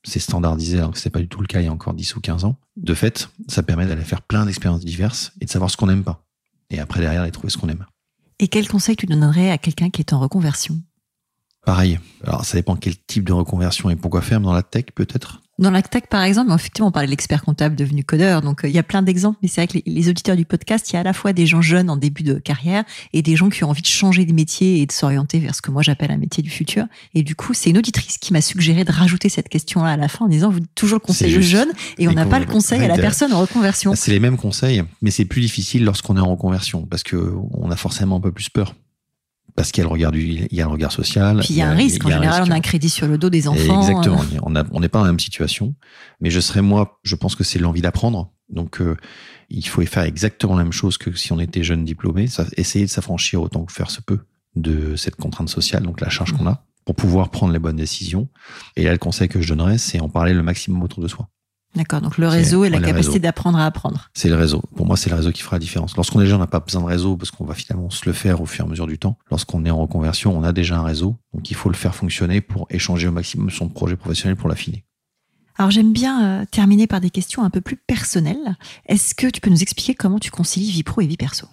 c'est 0.04 0.20
standardisé 0.20 0.78
alors 0.78 0.92
que 0.92 1.00
c'est 1.00 1.10
pas 1.10 1.20
du 1.20 1.28
tout 1.28 1.42
le 1.42 1.48
cas 1.48 1.60
il 1.60 1.66
y 1.66 1.68
a 1.68 1.74
encore 1.74 1.94
10 1.94 2.16
ou 2.16 2.22
15 2.22 2.46
ans. 2.46 2.56
De 2.78 2.94
fait, 2.94 3.30
ça 3.48 3.62
permet 3.62 3.86
d'aller 3.86 4.04
faire 4.04 4.22
plein 4.22 4.46
d'expériences 4.46 4.86
diverses 4.86 5.34
et 5.42 5.46
de 5.46 5.50
savoir 5.50 5.70
ce 5.70 5.78
qu'on 5.78 5.88
n'aime 5.88 6.04
pas. 6.04 6.24
Et 6.70 6.80
après 6.80 7.02
derrière, 7.02 7.22
d'aller 7.22 7.32
trouver 7.32 7.50
ce 7.50 7.58
qu'on 7.58 7.70
aime. 7.70 7.86
Et 8.40 8.48
quel 8.48 8.68
conseil 8.68 8.96
tu 8.96 9.06
donnerais 9.08 9.52
à 9.52 9.58
quelqu'un 9.58 9.90
qui 9.90 10.02
est 10.02 10.14
en 10.14 10.20
reconversion? 10.20 10.80
Pareil. 11.66 12.00
Alors, 12.24 12.46
ça 12.46 12.58
dépend 12.58 12.76
quel 12.76 12.96
type 12.96 13.24
de 13.24 13.34
reconversion 13.34 13.90
et 13.90 13.96
pourquoi 13.96 14.22
faire. 14.22 14.40
Dans 14.40 14.54
la 14.54 14.62
tech, 14.62 14.86
peut-être? 14.94 15.42
Dans 15.58 15.72
la 15.72 15.82
tech, 15.82 16.04
par 16.10 16.22
exemple, 16.24 16.52
effectivement, 16.54 16.90
on 16.90 16.92
parlait 16.92 17.08
de 17.08 17.12
l'expert 17.12 17.42
comptable 17.42 17.78
devenu 17.78 18.04
codeur. 18.04 18.42
Donc, 18.42 18.66
euh, 18.66 18.68
il 18.68 18.76
y 18.76 18.78
a 18.78 18.84
plein 18.84 19.02
d'exemples. 19.02 19.38
Mais 19.42 19.48
c'est 19.48 19.62
vrai 19.62 19.68
que 19.68 19.90
les, 19.90 20.10
auditeurs 20.10 20.36
du 20.36 20.44
podcast, 20.44 20.92
il 20.92 20.96
y 20.96 20.98
a 20.98 21.00
à 21.00 21.04
la 21.04 21.14
fois 21.14 21.32
des 21.32 21.46
gens 21.46 21.62
jeunes 21.62 21.90
en 21.90 21.96
début 21.96 22.24
de 22.24 22.34
carrière 22.34 22.84
et 23.14 23.22
des 23.22 23.38
gens 23.38 23.50
qui 23.50 23.64
ont 23.64 23.70
envie 23.70 23.82
de 23.82 23.88
changer 23.88 24.26
de 24.26 24.34
métier 24.34 24.82
et 24.82 24.86
de 24.86 24.92
s'orienter 24.92 25.40
vers 25.40 25.56
ce 25.56 25.62
que 25.62 25.72
moi 25.72 25.82
j'appelle 25.82 26.12
un 26.12 26.18
métier 26.18 26.44
du 26.44 26.50
futur. 26.50 26.86
Et 27.14 27.24
du 27.24 27.36
coup, 27.36 27.54
c'est 27.54 27.70
une 27.70 27.78
auditrice 27.78 28.18
qui 28.18 28.34
m'a 28.34 28.42
suggéré 28.42 28.84
de 28.84 28.92
rajouter 28.92 29.30
cette 29.30 29.48
question-là 29.48 29.92
à 29.92 29.98
la 29.98 30.10
fin 30.10 30.26
en 30.26 30.28
disant, 30.28 30.50
vous 30.50 30.60
dites 30.60 30.76
toujours 30.76 30.98
le 30.98 31.08
conseil 31.08 31.38
aux 31.38 31.42
jeunes 31.42 31.72
et 31.98 32.10
on 32.10 32.14
n'a 32.14 32.26
pas 32.26 32.40
le 32.40 32.46
conseil 32.46 32.82
à 32.84 32.88
la 32.90 32.98
personne 32.98 33.32
en 33.32 33.40
reconversion. 33.40 33.94
C'est 33.96 34.12
les 34.12 34.20
mêmes 34.20 34.38
conseils, 34.38 34.84
mais 35.02 35.12
c'est 35.12 35.26
plus 35.26 35.42
difficile 35.42 35.86
lorsqu'on 35.86 36.18
est 36.18 36.22
en 36.22 36.32
reconversion 36.32 36.86
parce 36.86 37.04
que 37.04 37.34
on 37.54 37.72
a 37.72 37.78
forcément 37.78 38.18
un 38.18 38.22
peu 38.22 38.34
plus 38.34 38.50
peur 38.50 38.76
parce 39.56 39.72
qu'il 39.72 39.82
y 39.82 39.86
a 39.86 39.88
le 39.88 39.94
regard 39.94 40.12
du, 40.12 40.22
il 40.22 40.48
y 40.52 40.62
a 40.62 40.66
le 40.66 40.72
regard 40.72 40.92
social. 40.92 41.40
Puis 41.40 41.50
il 41.52 41.56
y 41.56 41.62
a 41.62 41.70
un 41.70 41.74
risque. 41.76 42.06
En 42.06 42.10
général, 42.10 42.44
on 42.46 42.52
a 42.52 42.56
un 42.56 42.62
crédit 42.62 42.90
sur 42.90 43.08
le 43.08 43.18
dos 43.18 43.30
des 43.30 43.48
enfants. 43.48 43.82
exactement. 43.82 44.22
Euh. 44.22 44.40
On 44.44 44.54
on 44.72 44.80
n'est 44.80 44.90
pas 44.90 45.00
dans 45.00 45.06
la 45.06 45.12
même 45.12 45.20
situation. 45.20 45.76
Mais 46.20 46.30
je 46.30 46.40
serais 46.40 46.62
moi, 46.62 47.00
je 47.04 47.16
pense 47.16 47.36
que 47.36 47.44
c'est 47.44 47.60
l'envie 47.60 47.82
d'apprendre. 47.82 48.32
Donc, 48.50 48.82
euh, 48.82 48.98
il 49.50 49.66
faut 49.66 49.82
faire 49.84 50.04
exactement 50.04 50.56
la 50.56 50.64
même 50.64 50.74
chose 50.74 50.98
que 50.98 51.14
si 51.14 51.32
on 51.32 51.40
était 51.40 51.64
jeune 51.64 51.86
diplômé. 51.86 52.28
Ça, 52.28 52.46
essayer 52.58 52.86
de 52.86 52.90
s'affranchir 52.90 53.42
autant 53.42 53.64
que 53.64 53.72
faire 53.72 53.90
se 53.90 54.02
peut 54.02 54.20
de 54.56 54.96
cette 54.96 55.16
contrainte 55.16 55.50
sociale, 55.50 55.84
donc 55.84 56.02
la 56.02 56.10
charge 56.10 56.34
qu'on 56.34 56.48
a, 56.48 56.64
pour 56.86 56.96
pouvoir 56.96 57.30
prendre 57.30 57.52
les 57.52 57.60
bonnes 57.60 57.76
décisions. 57.76 58.30
Et 58.76 58.84
là, 58.84 58.92
le 58.92 58.98
conseil 58.98 59.28
que 59.28 59.42
je 59.42 59.50
donnerais, 59.50 59.78
c'est 59.78 60.00
en 60.00 60.10
parler 60.10 60.34
le 60.34 60.44
maximum 60.44 60.84
autour 60.84 61.02
de 61.02 61.08
soi. 61.08 61.30
D'accord, 61.76 62.00
donc 62.00 62.18
le 62.18 62.28
réseau 62.28 62.64
et 62.64 62.70
la 62.70 62.80
capacité 62.80 63.20
d'apprendre 63.20 63.58
à 63.58 63.66
apprendre. 63.66 64.10
C'est 64.14 64.30
le 64.30 64.36
réseau. 64.36 64.62
Pour 64.76 64.86
moi, 64.86 64.96
c'est 64.96 65.10
le 65.10 65.16
réseau 65.18 65.32
qui 65.32 65.42
fera 65.42 65.58
la 65.58 65.60
différence. 65.60 65.96
Lorsqu'on 65.98 66.22
est 66.22 66.26
jeune, 66.26 66.38
on 66.38 66.40
n'a 66.40 66.48
pas 66.48 66.62
besoin 66.62 66.82
de 66.82 66.88
réseau 66.88 67.18
parce 67.18 67.32
qu'on 67.32 67.44
va 67.44 67.54
finalement 67.54 67.90
se 67.90 68.06
le 68.06 68.14
faire 68.14 68.42
au 68.42 68.46
fur 68.46 68.64
et 68.64 68.68
à 68.68 68.70
mesure 68.70 68.88
du 68.88 68.98
temps. 68.98 69.18
Lorsqu'on 69.30 69.66
est 69.66 69.70
en 69.70 69.78
reconversion, 69.78 70.38
on 70.38 70.44
a 70.44 70.54
déjà 70.54 70.78
un 70.78 70.84
réseau, 70.84 71.18
donc 71.34 71.52
il 71.52 71.56
faut 71.56 71.70
le 71.70 71.76
faire 71.76 71.94
fonctionner 71.94 72.40
pour 72.40 72.68
échanger 72.70 73.08
au 73.08 73.12
maximum 73.12 73.50
son 73.50 73.68
projet 73.68 73.98
professionnel 73.98 74.38
pour 74.38 74.48
l'affiner. 74.48 74.86
Alors 75.58 75.72
j'aime 75.72 75.94
bien 75.94 76.42
euh, 76.42 76.46
terminer 76.50 76.88
par 76.88 77.00
des 77.02 77.10
questions 77.10 77.44
un 77.44 77.50
peu 77.50 77.62
plus 77.62 77.78
personnelles. 77.78 78.58
Est-ce 78.88 79.16
que 79.16 79.28
tu 79.28 79.42
peux 79.42 79.50
nous 79.50 79.62
expliquer 79.62 79.96
comment 79.96 80.20
tu 80.20 80.32
concilies 80.32 80.72
vie 80.72 80.84
pro 80.84 81.02
et 81.02 81.08
vie 81.08 81.18
perso? 81.18 81.48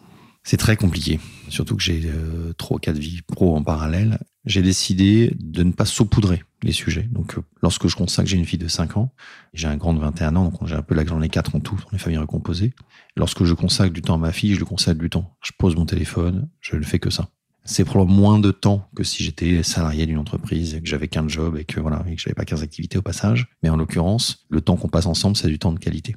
C'est 0.45 0.57
très 0.57 0.77
compliqué, 0.77 1.21
surtout 1.49 1.77
que 1.77 1.83
j'ai 1.83 2.03
euh, 2.07 2.53
trois 2.55 2.77
ou 2.77 2.81
quatre 2.81 2.99
vies 2.99 3.23
pro 3.23 3.57
en 3.57 3.63
parallèle. 3.63 4.19
J'ai 4.45 4.63
décidé 4.63 5.33
de 5.39 5.63
ne 5.63 5.71
pas 5.71 5.85
saupoudrer 5.85 6.43
les 6.63 6.73
sujets. 6.73 7.09
Donc, 7.11 7.37
euh, 7.37 7.43
lorsque 7.63 7.89
je 7.89 7.97
consacre, 7.97 8.29
j'ai 8.29 8.37
une 8.37 8.45
fille 8.45 8.59
de 8.59 8.69
5 8.69 8.97
ans, 8.97 9.13
j'ai 9.55 9.69
un 9.69 9.77
grand 9.77 9.95
de 9.95 10.01
21 10.01 10.37
ans, 10.37 10.45
donc 10.45 10.67
j'ai 10.67 10.75
un 10.75 10.83
peu 10.83 10.95
la 10.95 11.05
j'en 11.05 11.21
ai 11.21 11.29
quatre 11.29 11.55
en 11.55 11.61
tout 11.61 11.77
dans 11.77 11.91
les 11.93 11.99
familles 11.99 12.19
recomposées. 12.19 12.73
Lorsque 13.17 13.45
je 13.45 13.55
consacre 13.55 13.93
du 13.93 14.03
temps 14.03 14.15
à 14.15 14.19
ma 14.19 14.33
fille, 14.33 14.55
je 14.55 14.61
le 14.61 14.65
consacre 14.65 15.01
du 15.01 15.11
temps. 15.11 15.37
Je 15.43 15.53
pose 15.59 15.77
mon 15.77 15.87
téléphone, 15.87 16.49
je 16.61 16.77
ne 16.77 16.83
fais 16.83 16.99
que 16.99 17.11
ça. 17.11 17.29
C'est 17.65 17.85
probablement 17.85 18.21
moins 18.21 18.39
de 18.39 18.51
temps 18.51 18.89
que 18.97 19.05
si 19.05 19.23
j'étais 19.23 19.63
salarié 19.63 20.07
d'une 20.07 20.19
entreprise 20.19 20.75
et 20.75 20.83
que 20.83 20.89
j'avais 20.89 21.07
qu'un 21.07 21.29
job 21.29 21.57
et 21.57 21.65
que 21.65 21.81
voilà, 21.81 22.05
et 22.09 22.17
que 22.17 22.21
j'avais 22.21 22.35
pas 22.35 22.45
15 22.45 22.63
activités 22.63 22.99
au 22.99 23.03
passage. 23.03 23.49
Mais 23.63 23.69
en 23.69 23.77
l'occurrence, 23.77 24.47
le 24.49 24.61
temps 24.61 24.77
qu'on 24.77 24.89
passe 24.89 25.07
ensemble, 25.07 25.37
c'est 25.37 25.49
du 25.49 25.59
temps 25.59 25.73
de 25.73 25.79
qualité. 25.79 26.17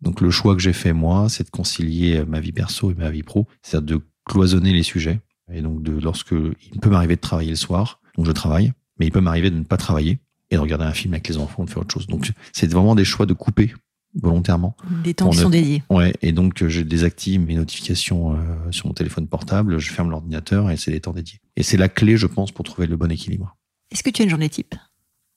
Donc 0.00 0.20
le 0.20 0.30
choix 0.30 0.54
que 0.54 0.62
j'ai 0.62 0.72
fait 0.72 0.92
moi, 0.92 1.28
c'est 1.28 1.44
de 1.44 1.50
concilier 1.50 2.24
ma 2.24 2.40
vie 2.40 2.52
perso 2.52 2.90
et 2.90 2.94
ma 2.94 3.10
vie 3.10 3.22
pro, 3.22 3.46
c'est-à-dire 3.62 3.98
de 3.98 4.04
cloisonner 4.24 4.72
les 4.72 4.82
sujets. 4.82 5.20
Et 5.52 5.60
donc 5.60 5.82
de 5.82 5.92
lorsque 5.92 6.32
il 6.32 6.80
peut 6.80 6.90
m'arriver 6.90 7.16
de 7.16 7.20
travailler 7.20 7.50
le 7.50 7.56
soir, 7.56 8.00
donc 8.16 8.26
je 8.26 8.32
travaille, 8.32 8.72
mais 8.98 9.06
il 9.06 9.12
peut 9.12 9.20
m'arriver 9.20 9.50
de 9.50 9.58
ne 9.58 9.64
pas 9.64 9.76
travailler 9.76 10.18
et 10.50 10.56
de 10.56 10.60
regarder 10.60 10.84
un 10.84 10.92
film 10.92 11.14
avec 11.14 11.28
les 11.28 11.38
enfants, 11.38 11.64
de 11.64 11.70
faire 11.70 11.82
autre 11.82 11.92
chose. 11.92 12.06
Donc 12.06 12.30
c'est 12.52 12.70
vraiment 12.70 12.94
des 12.94 13.04
choix 13.04 13.26
de 13.26 13.34
couper 13.34 13.74
volontairement. 14.14 14.76
Des 15.04 15.14
temps 15.14 15.30
qui 15.30 15.38
sont 15.38 15.50
dédiés. 15.50 15.82
Ouais, 15.90 16.14
et 16.22 16.32
donc 16.32 16.66
je 16.66 16.80
désactive 16.80 17.40
mes 17.40 17.54
notifications 17.54 18.34
euh, 18.34 18.36
sur 18.70 18.86
mon 18.86 18.94
téléphone 18.94 19.26
portable, 19.28 19.78
je 19.78 19.90
ferme 19.90 20.10
l'ordinateur 20.10 20.70
et 20.70 20.76
c'est 20.76 20.90
des 20.90 21.00
temps 21.00 21.12
dédiés. 21.12 21.40
Et 21.56 21.62
c'est 21.62 21.76
la 21.76 21.88
clé, 21.88 22.16
je 22.16 22.26
pense, 22.26 22.50
pour 22.50 22.64
trouver 22.64 22.86
le 22.86 22.96
bon 22.96 23.10
équilibre. 23.10 23.56
Est-ce 23.90 24.02
que 24.02 24.10
tu 24.10 24.22
as 24.22 24.24
une 24.24 24.30
journée 24.30 24.48
type? 24.48 24.74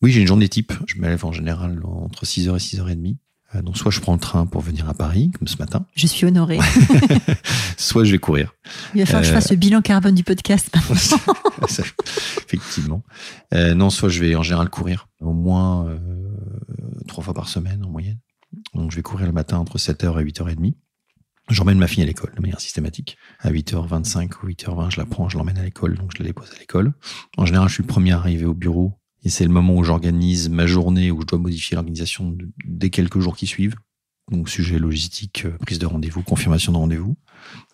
Oui, 0.02 0.12
j'ai 0.12 0.22
une 0.22 0.28
journée 0.28 0.50
type. 0.50 0.74
Je 0.88 0.98
me 0.98 1.08
lève 1.08 1.24
en 1.26 1.32
général 1.32 1.82
entre 1.86 2.26
6h 2.26 2.56
et 2.56 2.58
6h30. 2.58 3.18
Euh, 3.56 3.62
donc 3.62 3.78
soit 3.78 3.92
je 3.92 4.00
prends 4.00 4.14
le 4.14 4.20
train 4.20 4.46
pour 4.46 4.62
venir 4.62 4.88
à 4.90 4.94
Paris, 4.94 5.32
comme 5.38 5.48
ce 5.48 5.58
matin. 5.58 5.86
Je 5.96 6.08
suis 6.08 6.26
honoré. 6.26 6.60
soit 7.78 8.04
je 8.04 8.12
vais 8.12 8.18
courir. 8.18 8.54
Il 8.94 9.02
va 9.02 9.06
falloir 9.06 9.22
que 9.22 9.28
je 9.28 9.34
fasse 9.34 9.52
le 9.52 9.58
bilan 9.58 9.82
carbone 9.82 10.16
du 10.16 10.24
podcast. 10.24 10.74
Effectivement. 12.48 13.04
Euh, 13.54 13.74
non, 13.74 13.90
soit 13.90 14.10
je 14.10 14.22
vais 14.22 14.36
en 14.36 14.44
général 14.44 14.70
courir, 14.70 15.08
au 15.20 15.34
moins 15.34 15.88
euh, 15.88 15.98
trois 17.08 17.24
fois 17.24 17.34
par 17.34 17.48
semaine 17.48 17.84
en 17.84 17.90
moyenne. 17.90 18.20
Donc 18.74 18.92
je 18.92 18.96
vais 18.96 19.02
courir 19.02 19.28
le 19.28 19.34
matin 19.34 19.58
entre 19.58 19.78
7h 19.78 20.20
et 20.20 20.26
8h30. 20.26 20.74
J'emmène 21.50 21.78
ma 21.78 21.88
fille 21.88 22.04
à 22.04 22.06
l'école 22.06 22.34
de 22.36 22.42
manière 22.42 22.62
systématique. 22.62 23.18
À 23.40 23.52
8h25 23.52 24.32
ou 24.44 24.48
8h20, 24.48 24.92
je 24.92 24.98
la 24.98 25.06
prends, 25.06 25.28
je 25.28 25.38
l'emmène 25.38 25.58
à 25.58 25.64
l'école, 25.64 25.98
donc 25.98 26.12
je 26.16 26.20
la 26.24 26.28
dépose 26.28 26.50
à 26.56 26.60
l'école. 26.60 26.94
En 27.38 27.46
général, 27.46 27.68
je 27.68 27.74
suis 27.74 27.84
le 27.84 27.88
premier 27.88 28.14
à 28.14 28.18
arriver 28.18 28.46
au 28.46 28.54
bureau 28.54 29.01
Et 29.24 29.30
c'est 29.30 29.44
le 29.44 29.52
moment 29.52 29.76
où 29.76 29.84
j'organise 29.84 30.50
ma 30.50 30.66
journée, 30.66 31.12
où 31.12 31.22
je 31.22 31.26
dois 31.28 31.40
modifier 31.40 31.76
l'organisation 31.76 32.36
des 32.66 32.90
quelques 32.90 33.20
jours 33.20 33.36
qui 33.36 33.48
suivent. 33.48 33.76
Donc, 34.32 34.50
sujet 34.50 34.80
logistique, 34.80 35.46
euh, 35.46 35.58
prise 35.60 35.80
de 35.80 35.86
rendez-vous, 35.86 36.24
confirmation 36.24 36.72
de 36.72 36.78
rendez-vous. 36.78 37.16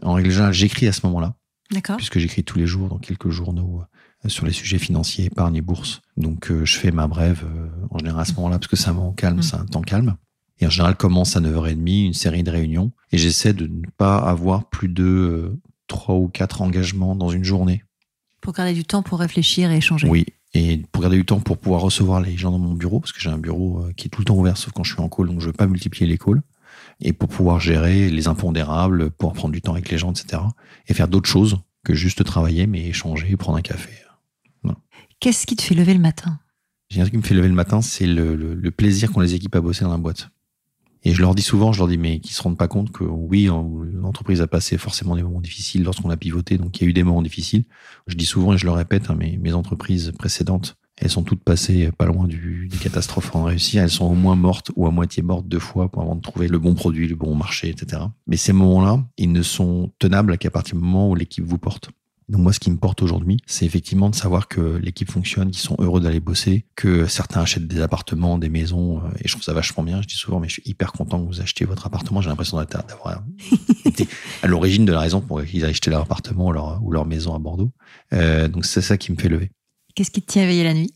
En 0.01 0.13
règle 0.13 0.31
générale, 0.31 0.53
j'écris 0.53 0.87
à 0.87 0.91
ce 0.91 1.05
moment-là. 1.05 1.35
D'accord. 1.71 1.97
Puisque 1.97 2.19
j'écris 2.19 2.43
tous 2.43 2.57
les 2.57 2.65
jours 2.67 2.89
dans 2.89 2.97
quelques 2.97 3.29
journaux 3.29 3.81
euh, 4.25 4.29
sur 4.29 4.45
les 4.45 4.53
sujets 4.53 4.79
financiers, 4.79 5.25
épargne 5.25 5.55
et 5.55 5.61
bourse. 5.61 6.01
Donc, 6.15 6.51
euh, 6.51 6.65
je 6.65 6.77
fais 6.77 6.91
ma 6.91 7.07
brève 7.07 7.45
en 7.91 7.97
général 7.99 8.21
à 8.21 8.25
ce 8.25 8.33
moment-là, 8.33 8.57
parce 8.59 8.67
que 8.67 8.89
un 8.89 8.93
moment 8.93 9.13
calme, 9.13 9.37
Mm. 9.37 9.43
c'est 9.43 9.55
un 9.55 9.65
temps 9.65 9.81
calme. 9.81 10.17
Et 10.59 10.65
en 10.65 10.69
général, 10.69 10.95
commence 10.95 11.35
à 11.35 11.39
9h30 11.41 12.07
une 12.07 12.13
série 12.13 12.43
de 12.43 12.49
réunions. 12.51 12.91
Et 13.11 13.17
j'essaie 13.17 13.53
de 13.53 13.67
ne 13.67 13.85
pas 13.97 14.17
avoir 14.17 14.69
plus 14.69 14.89
de 14.89 15.03
euh, 15.03 15.61
trois 15.87 16.15
ou 16.15 16.27
quatre 16.27 16.61
engagements 16.61 17.15
dans 17.15 17.29
une 17.29 17.43
journée. 17.43 17.83
Pour 18.41 18.53
garder 18.53 18.73
du 18.73 18.83
temps 18.83 19.03
pour 19.03 19.19
réfléchir 19.19 19.71
et 19.71 19.77
échanger. 19.77 20.07
Oui. 20.07 20.25
Et 20.59 20.81
pour 20.91 21.01
garder 21.03 21.17
du 21.17 21.25
temps 21.25 21.39
pour 21.39 21.57
pouvoir 21.59 21.81
recevoir 21.81 22.19
les 22.19 22.35
gens 22.35 22.49
dans 22.51 22.57
mon 22.57 22.73
bureau, 22.73 22.99
parce 22.99 23.11
que 23.11 23.19
j'ai 23.19 23.29
un 23.29 23.37
bureau 23.37 23.83
euh, 23.83 23.91
qui 23.95 24.07
est 24.07 24.09
tout 24.09 24.21
le 24.21 24.25
temps 24.25 24.35
ouvert, 24.35 24.57
sauf 24.57 24.73
quand 24.73 24.83
je 24.83 24.93
suis 24.93 25.01
en 25.01 25.07
call, 25.07 25.27
donc 25.27 25.39
je 25.39 25.45
ne 25.45 25.51
veux 25.51 25.53
pas 25.53 25.67
multiplier 25.67 26.07
les 26.07 26.17
calls. 26.17 26.41
Et 26.99 27.13
pour 27.13 27.29
pouvoir 27.29 27.59
gérer 27.59 28.09
les 28.09 28.27
impondérables, 28.27 29.11
pour 29.11 29.33
prendre 29.33 29.53
du 29.53 29.61
temps 29.61 29.73
avec 29.73 29.89
les 29.91 29.97
gens, 29.99 30.11
etc. 30.11 30.41
Et 30.87 30.93
faire 30.95 31.07
d'autres 31.07 31.29
choses 31.29 31.59
que 31.85 31.93
juste 31.93 32.23
travailler, 32.23 32.65
mais 32.65 32.87
échanger, 32.87 33.35
prendre 33.37 33.57
un 33.59 33.61
café. 33.61 33.91
Qu'est-ce 35.19 35.45
qui 35.47 35.55
te 35.55 35.61
fait 35.63 35.75
lever 35.75 35.93
le 35.93 35.99
matin? 35.99 36.39
J'ai 36.89 37.01
un 37.01 37.03
truc 37.03 37.13
qui 37.13 37.17
me 37.17 37.23
fait 37.23 37.33
lever 37.35 37.47
le 37.49 37.53
matin, 37.55 37.81
c'est 37.81 38.05
le, 38.07 38.35
le- 38.35 38.53
le 38.53 38.71
plaisir 38.71 39.11
qu'ont 39.11 39.19
les 39.19 39.33
équipes 39.35 39.55
à 39.55 39.61
bosser 39.61 39.83
dans 39.83 39.91
la 39.91 39.97
boîte. 39.97 40.29
Et 41.03 41.13
je 41.13 41.21
leur 41.21 41.35
dis 41.35 41.41
souvent, 41.41 41.71
je 41.73 41.79
leur 41.79 41.87
dis, 41.87 41.97
mais 41.97 42.19
qu'ils 42.19 42.33
se 42.35 42.41
rendent 42.41 42.57
pas 42.57 42.67
compte 42.67 42.91
que 42.91 43.03
oui, 43.03 43.49
en- 43.49 43.69
l'entreprise 43.93 44.41
a 44.41 44.47
passé 44.47 44.77
forcément 44.77 45.15
des 45.15 45.23
moments 45.23 45.41
difficiles 45.41 45.83
lorsqu'on 45.83 46.09
a 46.09 46.17
pivoté, 46.17 46.57
donc 46.57 46.77
il 46.79 46.83
y 46.83 46.87
a 46.87 46.89
eu 46.89 46.93
des 46.93 47.03
moments 47.03 47.21
difficiles. 47.21 47.65
Je 48.07 48.15
dis 48.15 48.25
souvent 48.25 48.53
et 48.53 48.57
je 48.57 48.65
le 48.65 48.71
répète, 48.71 49.09
hein, 49.09 49.15
mes, 49.15 49.37
mes 49.37 49.53
entreprises 49.53 50.11
précédentes, 50.17 50.75
elles 50.99 51.11
sont 51.11 51.21
toutes 51.23 51.43
passées 51.43 51.91
pas 51.95 52.05
loin 52.07 52.25
du, 52.27 52.67
des 52.71 52.77
catastrophes 52.77 53.35
en 53.35 53.43
réussir. 53.43 53.83
Elles 53.83 53.91
sont 53.91 54.05
au 54.05 54.15
moins 54.15 54.35
mortes 54.35 54.71
ou 54.75 54.87
à 54.87 54.91
moitié 54.91 55.21
mortes 55.21 55.47
deux 55.47 55.59
fois 55.59 55.89
pour 55.91 56.01
avant 56.01 56.15
de 56.15 56.21
trouver 56.21 56.47
le 56.47 56.57
bon 56.57 56.73
produit, 56.73 57.07
le 57.07 57.15
bon 57.15 57.35
marché, 57.35 57.69
etc. 57.69 58.01
Mais 58.25 58.35
ces 58.35 58.51
moments-là, 58.51 59.05
ils 59.17 59.31
ne 59.31 59.43
sont 59.43 59.91
tenables 59.99 60.37
qu'à 60.39 60.49
partir 60.49 60.75
du 60.75 60.81
moment 60.81 61.11
où 61.11 61.15
l'équipe 61.15 61.45
vous 61.45 61.59
porte. 61.59 61.91
Donc 62.29 62.41
moi, 62.41 62.51
ce 62.51 62.59
qui 62.59 62.69
me 62.69 62.75
porte 62.77 63.01
aujourd'hui, 63.01 63.37
c'est 63.45 63.65
effectivement 63.65 64.09
de 64.09 64.15
savoir 64.15 64.49
que 64.49 64.59
l'équipe 64.83 65.09
fonctionne, 65.09 65.49
qu'ils 65.49 65.61
sont 65.61 65.77
heureux 65.79 66.01
d'aller 66.01 66.19
bosser, 66.19 66.65
que 66.75 67.07
certains 67.07 67.39
achètent 67.41 67.67
des 67.67 67.79
appartements, 67.81 68.37
des 68.37 68.49
maisons, 68.49 68.97
euh, 68.99 69.09
et 69.23 69.27
je 69.29 69.31
trouve 69.31 69.43
ça 69.43 69.53
vachement 69.53 69.81
bien. 69.83 70.01
Je 70.01 70.07
dis 70.07 70.15
souvent, 70.15 70.41
mais 70.41 70.49
je 70.49 70.53
suis 70.53 70.63
hyper 70.65 70.91
content 70.91 71.21
que 71.21 71.27
vous 71.27 71.39
achetiez 71.39 71.65
votre 71.65 71.85
appartement. 71.87 72.19
J'ai 72.21 72.27
l'impression 72.29 72.57
d'avoir 72.57 73.23
été 73.85 74.07
à 74.43 74.47
l'origine 74.47 74.83
de 74.83 74.91
la 74.91 74.99
raison 74.99 75.21
pour 75.21 75.39
laquelle 75.39 75.55
ils 75.55 75.63
aient 75.63 75.67
acheté 75.69 75.89
leur 75.89 76.01
appartement 76.01 76.47
ou 76.47 76.51
leur, 76.51 76.83
ou 76.83 76.91
leur 76.91 77.05
maison 77.05 77.33
à 77.33 77.39
Bordeaux. 77.39 77.71
Euh, 78.11 78.49
donc 78.49 78.65
c'est 78.65 78.81
ça 78.81 78.97
qui 78.97 79.13
me 79.13 79.17
fait 79.17 79.29
lever. 79.29 79.51
Qu'est-ce 79.95 80.11
qui 80.11 80.21
te 80.21 80.29
tient 80.31 80.43
éveillé 80.43 80.65
la 80.65 80.73
nuit? 80.73 80.93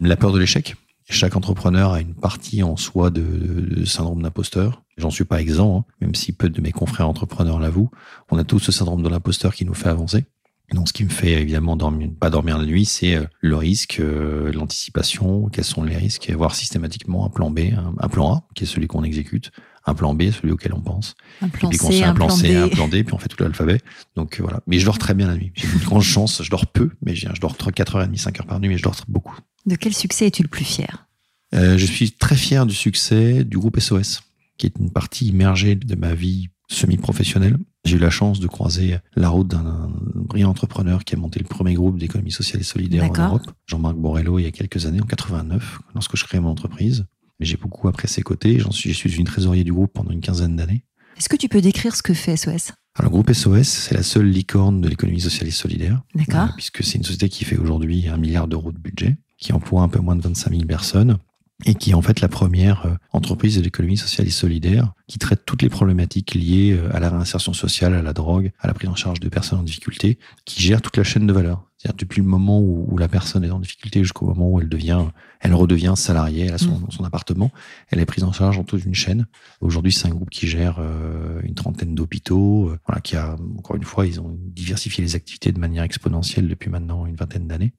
La 0.00 0.16
peur 0.16 0.32
de 0.32 0.38
l'échec. 0.40 0.74
Chaque 1.08 1.36
entrepreneur 1.36 1.92
a 1.92 2.00
une 2.00 2.14
partie 2.14 2.62
en 2.64 2.76
soi 2.76 3.10
de, 3.10 3.20
de- 3.22 3.74
de 3.76 3.84
syndrome 3.84 4.22
d'imposteur. 4.22 4.82
J'en 4.96 5.10
suis 5.10 5.24
pas 5.24 5.40
exempt, 5.40 5.86
hein, 5.88 5.92
même 6.00 6.14
si 6.16 6.32
peu 6.32 6.48
de 6.48 6.60
mes 6.60 6.72
confrères 6.72 7.08
entrepreneurs 7.08 7.60
l'avouent. 7.60 7.90
On 8.30 8.38
a 8.38 8.44
tous 8.44 8.58
ce 8.58 8.72
syndrome 8.72 9.02
de 9.02 9.08
l'imposteur 9.08 9.54
qui 9.54 9.64
nous 9.64 9.74
fait 9.74 9.88
avancer. 9.88 10.24
Donc, 10.72 10.88
ce 10.88 10.92
qui 10.94 11.04
me 11.04 11.10
fait 11.10 11.32
évidemment 11.32 11.76
dormir, 11.76 12.08
pas 12.18 12.30
dormir 12.30 12.56
la 12.58 12.64
nuit, 12.64 12.86
c'est 12.86 13.14
euh, 13.14 13.24
le 13.40 13.56
risque, 13.56 13.98
euh, 14.00 14.50
l'anticipation, 14.52 15.48
quels 15.50 15.64
sont 15.64 15.82
les 15.82 15.96
risques, 15.96 16.30
et 16.30 16.32
avoir 16.32 16.54
systématiquement 16.54 17.26
un 17.26 17.30
plan 17.30 17.50
B, 17.50 17.58
un, 17.76 17.94
un 17.98 18.08
plan 18.08 18.34
A, 18.34 18.48
qui 18.54 18.64
est 18.64 18.66
celui 18.66 18.86
qu'on 18.86 19.02
exécute, 19.02 19.50
un 19.84 19.94
plan 19.94 20.14
B, 20.14 20.30
celui 20.30 20.52
auquel 20.52 20.72
on 20.74 20.80
pense, 20.80 21.14
Un 21.40 21.48
plan 21.48 21.68
puis 21.68 21.78
C, 21.78 21.92
fait 21.92 22.04
un 22.04 22.14
plan 22.14 22.28
C, 22.28 22.54
un 22.54 22.66
D. 22.66 22.70
plan 22.70 22.88
D, 22.88 23.04
puis 23.04 23.14
on 23.14 23.18
fait 23.18 23.28
tout 23.28 23.42
l'alphabet. 23.42 23.80
Donc 24.16 24.38
euh, 24.38 24.42
voilà. 24.42 24.60
Mais 24.66 24.78
je 24.78 24.84
dors 24.84 24.98
très 24.98 25.14
bien 25.14 25.26
la 25.26 25.34
nuit. 25.34 25.52
J'ai 25.54 25.66
une 25.68 25.80
grande 25.80 26.02
chance, 26.02 26.42
je 26.42 26.50
dors 26.50 26.66
peu, 26.66 26.90
mais 27.04 27.14
je 27.14 27.26
dors 27.40 27.56
4h30, 27.56 28.16
5h 28.16 28.46
par 28.46 28.60
nuit, 28.60 28.68
mais 28.68 28.78
je 28.78 28.82
dors 28.82 28.96
beaucoup. 29.08 29.36
De 29.66 29.76
quel 29.76 29.94
succès 29.94 30.26
es-tu 30.26 30.42
le 30.42 30.48
plus 30.48 30.64
fier? 30.64 31.06
Euh, 31.54 31.76
je 31.76 31.86
suis 31.86 32.12
très 32.12 32.36
fier 32.36 32.64
du 32.66 32.74
succès 32.74 33.44
du 33.44 33.58
groupe 33.58 33.78
SOS, 33.78 34.20
qui 34.56 34.66
est 34.66 34.74
une 34.78 34.90
partie 34.90 35.26
immergée 35.26 35.74
de 35.74 35.94
ma 35.96 36.14
vie 36.14 36.48
semi-professionnelle. 36.68 37.58
J'ai 37.84 37.96
eu 37.96 37.98
la 37.98 38.10
chance 38.10 38.38
de 38.38 38.46
croiser 38.46 38.98
la 39.16 39.28
route 39.28 39.48
d'un 39.48 39.90
brillant 40.14 40.50
entrepreneur 40.50 41.04
qui 41.04 41.14
a 41.14 41.18
monté 41.18 41.40
le 41.40 41.46
premier 41.46 41.74
groupe 41.74 41.98
d'économie 41.98 42.30
sociale 42.30 42.60
et 42.60 42.64
solidaire 42.64 43.10
en. 43.10 43.28
Europe, 43.28 43.50
Jean-Marc 43.66 43.96
Borrello, 43.96 44.38
il 44.38 44.44
y 44.44 44.46
a 44.46 44.52
quelques 44.52 44.86
années, 44.86 45.00
en 45.00 45.06
89, 45.06 45.80
lorsque 45.94 46.16
je 46.16 46.24
créais 46.24 46.40
mon 46.40 46.50
entreprise. 46.50 47.06
Mais 47.40 47.46
j'ai 47.46 47.56
beaucoup 47.56 47.88
appris 47.88 48.06
à 48.06 48.08
ses 48.08 48.22
côtés. 48.22 48.60
J'en 48.60 48.70
suis, 48.70 48.92
je 48.92 48.96
suis 48.96 49.10
devenu 49.10 49.24
trésorier 49.24 49.64
du 49.64 49.72
groupe 49.72 49.92
pendant 49.92 50.12
une 50.12 50.20
quinzaine 50.20 50.54
d'années. 50.54 50.84
Est-ce 51.18 51.28
que 51.28 51.36
tu 51.36 51.48
peux 51.48 51.60
décrire 51.60 51.96
ce 51.96 52.02
que 52.02 52.14
fait 52.14 52.36
SOS 52.36 52.72
Alors, 52.94 53.10
le 53.10 53.10
groupe 53.10 53.32
SOS, 53.32 53.68
c'est 53.68 53.94
la 53.94 54.04
seule 54.04 54.28
licorne 54.28 54.80
de 54.80 54.88
l'économie 54.88 55.20
sociale 55.20 55.48
et 55.48 55.52
solidaire. 55.52 56.02
D'accord. 56.14 56.50
Euh, 56.50 56.52
puisque 56.56 56.84
c'est 56.84 56.98
une 56.98 57.04
société 57.04 57.28
qui 57.28 57.44
fait 57.44 57.56
aujourd'hui 57.56 58.08
un 58.08 58.16
milliard 58.16 58.46
d'euros 58.46 58.70
de 58.70 58.78
budget, 58.78 59.16
qui 59.38 59.52
emploie 59.52 59.82
un 59.82 59.88
peu 59.88 59.98
moins 59.98 60.14
de 60.14 60.22
25 60.22 60.50
000 60.50 60.64
personnes 60.66 61.18
et 61.64 61.74
qui 61.74 61.90
est 61.90 61.94
en 61.94 62.02
fait 62.02 62.20
la 62.20 62.28
première 62.28 62.86
euh, 62.86 62.94
entreprise 63.12 63.56
de 63.56 63.62
l'économie 63.62 63.96
sociale 63.96 64.26
et 64.26 64.30
solidaire 64.30 64.92
qui 65.06 65.18
traite 65.18 65.44
toutes 65.46 65.62
les 65.62 65.68
problématiques 65.68 66.34
liées 66.34 66.72
euh, 66.72 66.94
à 66.94 67.00
la 67.00 67.10
réinsertion 67.10 67.52
sociale, 67.52 67.94
à 67.94 68.02
la 68.02 68.12
drogue, 68.12 68.52
à 68.60 68.66
la 68.66 68.74
prise 68.74 68.88
en 68.88 68.94
charge 68.94 69.20
de 69.20 69.28
personnes 69.28 69.60
en 69.60 69.62
difficulté, 69.62 70.18
qui 70.44 70.62
gère 70.62 70.82
toute 70.82 70.96
la 70.96 71.04
chaîne 71.04 71.26
de 71.26 71.32
valeur. 71.32 71.64
C'est-à-dire 71.82 71.96
depuis 71.98 72.20
le 72.20 72.28
moment 72.28 72.60
où, 72.60 72.86
où 72.88 72.96
la 72.96 73.08
personne 73.08 73.42
est 73.42 73.50
en 73.50 73.58
difficulté 73.58 74.04
jusqu'au 74.04 74.26
moment 74.26 74.48
où 74.50 74.60
elle 74.60 74.68
devient, 74.68 75.00
elle 75.40 75.52
redevient 75.52 75.94
salariée, 75.96 76.46
elle 76.46 76.54
a 76.54 76.58
son, 76.58 76.78
son 76.90 77.02
appartement, 77.02 77.50
elle 77.90 77.98
est 77.98 78.04
prise 78.06 78.22
en 78.22 78.30
charge 78.30 78.56
en 78.56 78.62
toute 78.62 78.84
une 78.84 78.94
chaîne. 78.94 79.26
Aujourd'hui, 79.60 79.90
c'est 79.90 80.06
un 80.06 80.10
groupe 80.10 80.30
qui 80.30 80.46
gère 80.46 80.76
euh, 80.78 81.40
une 81.42 81.54
trentaine 81.54 81.96
d'hôpitaux, 81.96 82.68
euh, 82.68 82.78
voilà, 82.86 83.00
qui 83.00 83.16
a, 83.16 83.34
encore 83.58 83.74
une 83.74 83.82
fois, 83.82 84.06
ils 84.06 84.20
ont 84.20 84.36
diversifié 84.54 85.02
les 85.02 85.16
activités 85.16 85.50
de 85.50 85.58
manière 85.58 85.82
exponentielle 85.82 86.46
depuis 86.46 86.70
maintenant 86.70 87.04
une 87.04 87.16
vingtaine 87.16 87.48
d'années. 87.48 87.72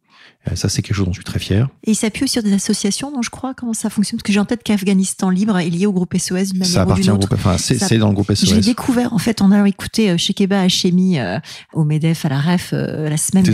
Euh, 0.52 0.56
ça, 0.56 0.68
c'est 0.70 0.82
quelque 0.82 0.96
chose 0.96 1.06
dont 1.06 1.12
je 1.14 1.18
suis 1.18 1.24
très 1.24 1.40
fier. 1.40 1.70
Et 1.86 1.92
il 1.92 1.96
s'appuie 1.96 2.24
aussi 2.26 2.34
sur 2.34 2.44
des 2.44 2.54
associations, 2.54 3.12
dont 3.12 3.22
je 3.22 3.30
crois, 3.30 3.54
comment 3.54 3.74
ça 3.74 3.90
fonctionne? 3.90 4.18
Parce 4.20 4.28
que 4.28 4.34
j'ai 4.34 4.40
en 4.40 4.46
tête 4.46 4.64
qu'Afghanistan 4.64 5.30
Libre 5.30 5.58
est 5.58 5.70
lié 5.70 5.86
au 5.86 5.94
groupe 5.94 6.14
SOS 6.18 6.52
d'une 6.54 6.64
Ça 6.66 6.80
ou 6.82 6.84
appartient 6.84 7.10
au 7.10 7.18
groupe, 7.18 7.34
enfin, 7.34 7.58
c'est 7.58 7.78
Ça- 7.78 7.88
c'est 7.88 7.98
dans 7.98 8.10
le 8.10 8.14
groupe 8.14 8.32
SOS. 8.34 8.60
découvert 8.60 9.14
en 9.14 9.18
fait 9.18 9.42
en 9.42 9.52
allant 9.52 9.66
écouter 9.66 10.18
Shekeba 10.18 10.62
Hachemi 10.62 11.18
au 11.74 11.84
MEDEF 11.84 12.26
à 12.26 12.30
la 12.30 12.40
REF 12.40 12.74
la 12.74 13.18
semaine 13.18 13.44
Tout 13.46 13.52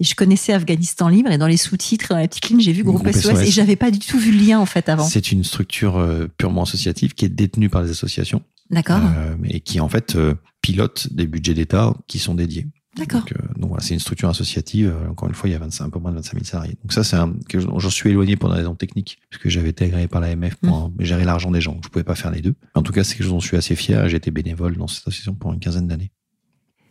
et 0.00 0.04
je 0.04 0.14
connaissais 0.14 0.52
Afghanistan 0.52 1.08
libre 1.08 1.30
et 1.30 1.38
dans 1.38 1.46
les 1.46 1.56
sous-titres 1.56 2.08
dans 2.10 2.18
la 2.18 2.28
petite 2.28 2.48
ligne 2.48 2.60
j'ai 2.60 2.72
vu 2.72 2.82
groupe, 2.84 3.02
Groupe 3.02 3.14
SOS, 3.14 3.30
SOS. 3.32 3.40
et 3.40 3.50
j'avais 3.50 3.76
pas 3.76 3.90
du 3.90 3.98
tout 3.98 4.18
vu 4.18 4.32
le 4.32 4.38
lien 4.44 4.58
en 4.58 4.66
fait 4.66 4.88
avant. 4.88 5.04
C'est 5.04 5.32
une 5.32 5.44
structure 5.44 5.96
euh, 5.96 6.26
purement 6.36 6.62
associative 6.62 7.14
qui 7.14 7.24
est 7.24 7.28
détenue 7.30 7.68
par 7.68 7.82
les 7.82 7.90
associations 7.90 8.42
D'accord, 8.70 9.00
euh, 9.16 9.34
et 9.44 9.60
qui 9.60 9.80
en 9.80 9.88
fait 9.88 10.16
euh, 10.16 10.34
pilote 10.60 11.08
des 11.12 11.26
budgets 11.26 11.54
d'État 11.54 11.94
qui 12.06 12.18
sont 12.18 12.34
dédiés. 12.34 12.66
d'accord. 12.98 13.20
Donc, 13.20 13.32
euh, 13.32 13.36
donc 13.58 13.68
voilà, 13.70 13.82
c'est 13.82 13.94
une 13.94 14.00
structure 14.00 14.28
associative. 14.28 14.94
Encore 15.10 15.26
une 15.28 15.34
fois, 15.34 15.48
il 15.48 15.52
y 15.52 15.54
a 15.54 15.58
25, 15.58 15.84
un 15.86 15.88
peu 15.90 15.98
moins 15.98 16.10
de 16.10 16.16
25 16.16 16.32
000 16.34 16.44
salariés. 16.44 16.76
Donc 16.82 16.92
ça, 16.92 17.02
c'est 17.02 17.16
un, 17.16 17.32
que 17.48 17.60
j'en 17.60 17.88
suis 17.90 18.10
éloigné 18.10 18.36
pour 18.36 18.50
des 18.50 18.56
raisons 18.56 18.74
techniques, 18.74 19.20
puisque 19.30 19.48
j'avais 19.48 19.70
été 19.70 19.86
agréé 19.86 20.06
par 20.06 20.20
l'AMF 20.20 20.56
pour 20.56 20.90
Mm. 20.90 20.92
gérer 21.02 21.24
l'argent 21.24 21.50
des 21.50 21.62
gens. 21.62 21.72
Donc, 21.72 21.84
je 21.84 21.88
pouvais 21.88 22.04
pas 22.04 22.14
faire 22.14 22.30
les 22.30 22.42
deux. 22.42 22.54
En 22.74 22.82
tout 22.82 22.92
cas, 22.92 23.04
c'est 23.04 23.14
quelque 23.14 23.22
chose 23.24 23.32
dont 23.32 23.40
je 23.40 23.46
suis 23.46 23.56
assez 23.56 23.74
fier. 23.74 24.06
J'ai 24.08 24.18
été 24.18 24.30
bénévole 24.30 24.76
dans 24.76 24.86
cette 24.86 25.00
association 25.08 25.34
pendant 25.34 25.54
une 25.54 25.60
quinzaine 25.60 25.86
d'années. 25.86 26.10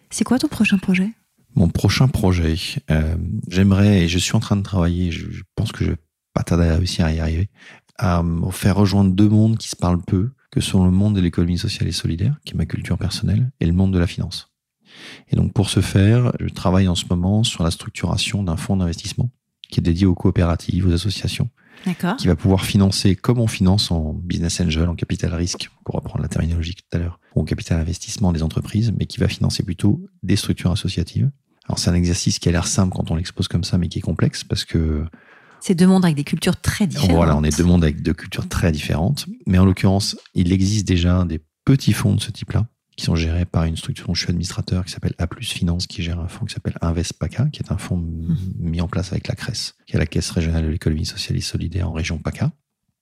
C'est 0.09 0.23
quoi 0.23 0.39
ton 0.39 0.47
prochain 0.47 0.79
projet? 0.79 1.11
Mon 1.57 1.69
prochain 1.69 2.07
projet, 2.07 2.55
euh, 2.91 3.15
j'aimerais, 3.47 4.03
et 4.03 4.07
je 4.07 4.19
suis 4.19 4.35
en 4.35 4.39
train 4.39 4.57
de 4.57 4.61
travailler, 4.61 5.09
je, 5.09 5.31
je 5.31 5.41
pense 5.55 5.71
que 5.71 5.83
je 5.83 5.89
vais 5.89 5.97
pas 6.35 6.43
tarder 6.43 6.67
à 6.67 6.75
réussir 6.75 7.03
à 7.03 7.11
y 7.11 7.19
arriver, 7.19 7.49
à 7.97 8.23
faire 8.51 8.75
rejoindre 8.75 9.09
deux 9.09 9.27
mondes 9.27 9.57
qui 9.57 9.67
se 9.67 9.75
parlent 9.75 10.03
peu, 10.03 10.29
que 10.51 10.61
sont 10.61 10.85
le 10.85 10.91
monde 10.91 11.15
de 11.15 11.19
l'économie 11.19 11.57
sociale 11.57 11.89
et 11.89 11.93
solidaire, 11.93 12.35
qui 12.45 12.53
est 12.53 12.57
ma 12.57 12.67
culture 12.67 12.99
personnelle, 12.99 13.51
et 13.59 13.65
le 13.65 13.73
monde 13.73 13.91
de 13.91 13.97
la 13.97 14.05
finance. 14.05 14.53
Et 15.29 15.35
donc 15.35 15.51
pour 15.51 15.71
ce 15.71 15.79
faire, 15.79 16.31
je 16.39 16.47
travaille 16.49 16.87
en 16.87 16.93
ce 16.93 17.05
moment 17.09 17.43
sur 17.43 17.63
la 17.63 17.71
structuration 17.71 18.43
d'un 18.43 18.55
fonds 18.55 18.77
d'investissement 18.77 19.31
qui 19.67 19.79
est 19.79 19.83
dédié 19.83 20.05
aux 20.05 20.13
coopératives, 20.13 20.85
aux 20.85 20.93
associations, 20.93 21.49
qui 22.19 22.27
va 22.27 22.35
pouvoir 22.35 22.65
financer 22.65 23.15
comme 23.15 23.39
on 23.39 23.47
finance 23.47 23.89
en 23.89 24.13
business 24.13 24.61
angel, 24.61 24.89
en 24.89 24.95
capital 24.95 25.33
risque, 25.33 25.71
pour 25.83 25.95
reprendre 25.95 26.21
la 26.21 26.27
terminologie 26.27 26.75
tout 26.75 26.85
à 26.95 26.99
l'heure, 26.99 27.19
ou 27.35 27.41
en 27.41 27.45
capital 27.45 27.79
investissement 27.79 28.31
des 28.31 28.43
entreprises, 28.43 28.93
mais 28.95 29.07
qui 29.07 29.19
va 29.19 29.27
financer 29.27 29.63
plutôt 29.63 30.05
des 30.21 30.35
structures 30.35 30.71
associatives. 30.71 31.31
Alors 31.67 31.79
c'est 31.79 31.89
un 31.89 31.93
exercice 31.95 32.39
qui 32.39 32.49
a 32.49 32.51
l'air 32.51 32.67
simple 32.67 32.95
quand 32.95 33.11
on 33.11 33.15
l'expose 33.15 33.47
comme 33.47 33.63
ça, 33.63 33.77
mais 33.77 33.87
qui 33.89 33.99
est 33.99 34.01
complexe 34.01 34.43
parce 34.43 34.63
que 34.65 35.05
C'est 35.59 35.75
deux 35.75 35.87
mondes 35.87 36.05
avec 36.05 36.15
des 36.15 36.23
cultures 36.23 36.55
très 36.59 36.87
différentes. 36.87 37.15
voilà, 37.15 37.35
on 37.35 37.43
est 37.43 37.55
deux 37.57 37.63
mondes 37.65 37.83
avec 37.83 38.01
deux 38.01 38.13
cultures 38.13 38.47
très 38.47 38.71
différentes. 38.71 39.25
Mais 39.45 39.57
en 39.57 39.65
l'occurrence, 39.65 40.17
il 40.33 40.51
existe 40.53 40.87
déjà 40.87 41.25
des 41.25 41.41
petits 41.65 41.93
fonds 41.93 42.15
de 42.15 42.21
ce 42.21 42.31
type-là 42.31 42.67
qui 42.95 43.05
sont 43.05 43.15
gérés 43.15 43.45
par 43.45 43.65
une 43.65 43.77
structure 43.77 44.07
dont 44.07 44.15
je 44.15 44.21
suis 44.21 44.29
administrateur 44.31 44.83
qui 44.83 44.91
s'appelle 44.91 45.13
A 45.19 45.27
Finance, 45.39 45.85
qui 45.85 46.01
gère 46.01 46.19
un 46.19 46.27
fonds 46.27 46.45
qui 46.45 46.53
s'appelle 46.55 46.77
InvestPACA, 46.81 47.45
qui 47.51 47.61
est 47.61 47.71
un 47.71 47.77
fonds 47.77 47.97
Mmh. 47.97 48.35
mis 48.59 48.81
en 48.81 48.87
place 48.87 49.11
avec 49.11 49.27
la 49.27 49.35
CRES, 49.35 49.73
qui 49.85 49.95
est 49.95 49.99
la 49.99 50.07
Caisse 50.07 50.31
régionale 50.31 50.63
de 50.63 50.69
l'économie 50.69 51.05
sociale 51.05 51.37
et 51.37 51.41
solidaire 51.41 51.89
en 51.89 51.93
région 51.93 52.17
PACA. 52.17 52.51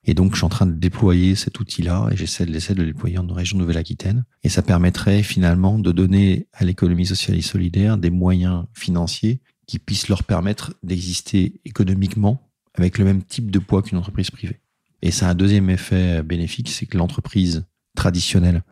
Et 0.06 0.13
donc, 0.13 0.32
je 0.32 0.38
suis 0.38 0.46
en 0.46 0.50
train 0.50 0.65
de 0.68 0.74
déployer 0.74 1.36
cet 1.36 1.60
outil-là 1.60 2.10
et 2.12 2.15
j'essaie 2.15 2.46
de 2.46 2.52
de 2.52 2.82
le 2.82 2.86
déployer 2.86 3.17
en 3.17 3.27
région 3.27 3.58
Nouvelle-Aquitaine. 3.58 4.23
Et 4.44 4.50
ça 4.50 4.62
permettrait 4.62 5.23
finalement 5.23 5.79
de 5.79 5.92
donner 5.92 6.48
à 6.54 6.63
l'économie 6.63 7.06
sociale 7.06 7.38
et 7.38 7.42
solidaire 7.42 7.98
des 7.98 8.10
moyens 8.10 8.65
financiers 8.73 9.42
qui 9.67 9.79
puissent 9.79 10.10
leur 10.10 10.23
permettre 10.23 10.73
d'exister 10.84 11.60
économiquement 11.65 12.50
avec 12.75 12.98
le 12.98 13.06
même 13.06 13.23
type 13.23 13.52
de 13.52 13.60
poids 13.60 13.82
qu'une 13.82 13.98
entreprise 13.98 14.29
privée. 14.29 14.60
Et 15.02 15.12
ça 15.12 15.27
a 15.27 15.32
un 15.32 15.36
deuxième 15.36 15.69
effet 15.69 16.23
bénéfique, 16.23 16.69
c'est 16.69 16.86
que 16.86 16.98
l'entreprise 16.98 17.65
traditionnelle 17.96 18.63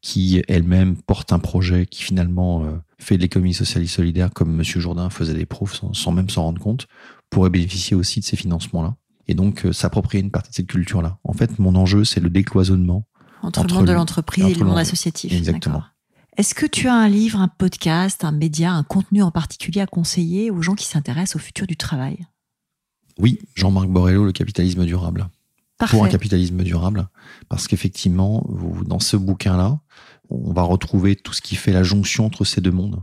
qui 0.00 0.42
elle-même 0.48 0.96
porte 0.96 1.32
un 1.32 1.38
projet 1.38 1.86
qui 1.86 2.02
finalement 2.02 2.64
euh, 2.64 2.76
fait 2.98 3.16
de 3.16 3.22
l'économie 3.22 3.54
sociale 3.54 3.84
et 3.84 3.86
solidaire 3.86 4.30
comme 4.32 4.54
Monsieur 4.54 4.80
Jourdain 4.80 5.10
faisait 5.10 5.34
des 5.34 5.46
profs 5.46 5.80
sans, 5.92 6.12
même 6.12 6.30
s'en 6.30 6.44
rendre 6.44 6.60
compte, 6.60 6.88
pourrait 7.28 7.50
bénéficier 7.50 7.96
aussi 7.96 8.20
de 8.20 8.24
ces 8.24 8.36
financements-là. 8.36 8.96
Et 9.30 9.34
donc 9.34 9.64
euh, 9.64 9.72
s'approprier 9.72 10.24
une 10.24 10.32
partie 10.32 10.50
de 10.50 10.56
cette 10.56 10.66
culture-là. 10.66 11.18
En 11.22 11.32
fait, 11.32 11.60
mon 11.60 11.76
enjeu, 11.76 12.02
c'est 12.02 12.18
le 12.18 12.30
décloisonnement 12.30 13.06
entre, 13.42 13.64
le 13.64 13.72
monde 13.72 13.86
de 13.86 13.92
l'entreprise 13.92 14.44
et 14.44 14.54
le 14.54 14.64
monde 14.66 14.78
associatif. 14.78 15.32
Exactement. 15.32 15.84
Est-ce 16.36 16.52
que 16.52 16.66
tu 16.66 16.88
as 16.88 16.94
un 16.94 17.08
livre, 17.08 17.38
un 17.38 17.46
podcast, 17.46 18.24
un 18.24 18.32
média, 18.32 18.72
un 18.72 18.82
contenu 18.82 19.22
en 19.22 19.30
particulier 19.30 19.80
à 19.82 19.86
conseiller 19.86 20.50
aux 20.50 20.62
gens 20.62 20.74
qui 20.74 20.84
s'intéressent 20.84 21.36
au 21.36 21.38
futur 21.38 21.68
du 21.68 21.76
travail? 21.76 22.26
Oui, 23.20 23.38
Jean-Marc 23.54 23.86
Borrello, 23.86 24.24
Le 24.24 24.32
capitalisme 24.32 24.84
durable. 24.84 25.28
Parfait. 25.78 25.96
Pour 25.96 26.04
un 26.04 26.08
capitalisme 26.08 26.64
durable. 26.64 27.08
Parce 27.48 27.68
qu'effectivement, 27.68 28.44
dans 28.84 28.98
ce 28.98 29.16
bouquin-là, 29.16 29.78
on 30.28 30.52
va 30.52 30.62
retrouver 30.62 31.14
tout 31.14 31.32
ce 31.32 31.40
qui 31.40 31.54
fait 31.54 31.72
la 31.72 31.84
jonction 31.84 32.26
entre 32.26 32.44
ces 32.44 32.60
deux 32.60 32.72
mondes. 32.72 33.00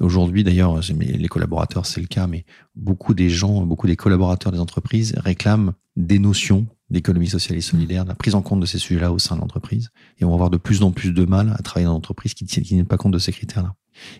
Aujourd'hui, 0.00 0.44
d'ailleurs, 0.44 0.80
les 0.98 1.28
collaborateurs, 1.28 1.86
c'est 1.86 2.00
le 2.00 2.06
cas, 2.06 2.26
mais 2.26 2.44
beaucoup 2.74 3.14
des 3.14 3.30
gens, 3.30 3.62
beaucoup 3.62 3.86
des 3.86 3.96
collaborateurs 3.96 4.52
des 4.52 4.58
entreprises 4.58 5.14
réclament 5.16 5.72
des 5.96 6.18
notions 6.18 6.66
d'économie 6.88 7.28
sociale 7.28 7.56
et 7.58 7.60
solidaire, 7.60 8.04
la 8.04 8.14
prise 8.14 8.34
en 8.34 8.42
compte 8.42 8.60
de 8.60 8.66
ces 8.66 8.78
sujets-là 8.78 9.12
au 9.12 9.18
sein 9.18 9.36
de 9.36 9.40
l'entreprise. 9.40 9.90
Et 10.18 10.24
on 10.24 10.28
va 10.28 10.34
avoir 10.34 10.50
de 10.50 10.56
plus 10.56 10.82
en 10.82 10.90
plus 10.90 11.12
de 11.12 11.24
mal 11.24 11.54
à 11.56 11.62
travailler 11.62 11.86
dans 11.86 11.92
l'entreprise 11.92 12.34
qui 12.34 12.44
ne 12.44 12.48
tiennent 12.48 12.86
pas 12.86 12.96
compte 12.96 13.12
de 13.12 13.18
ces 13.18 13.32
critères-là. 13.32 13.74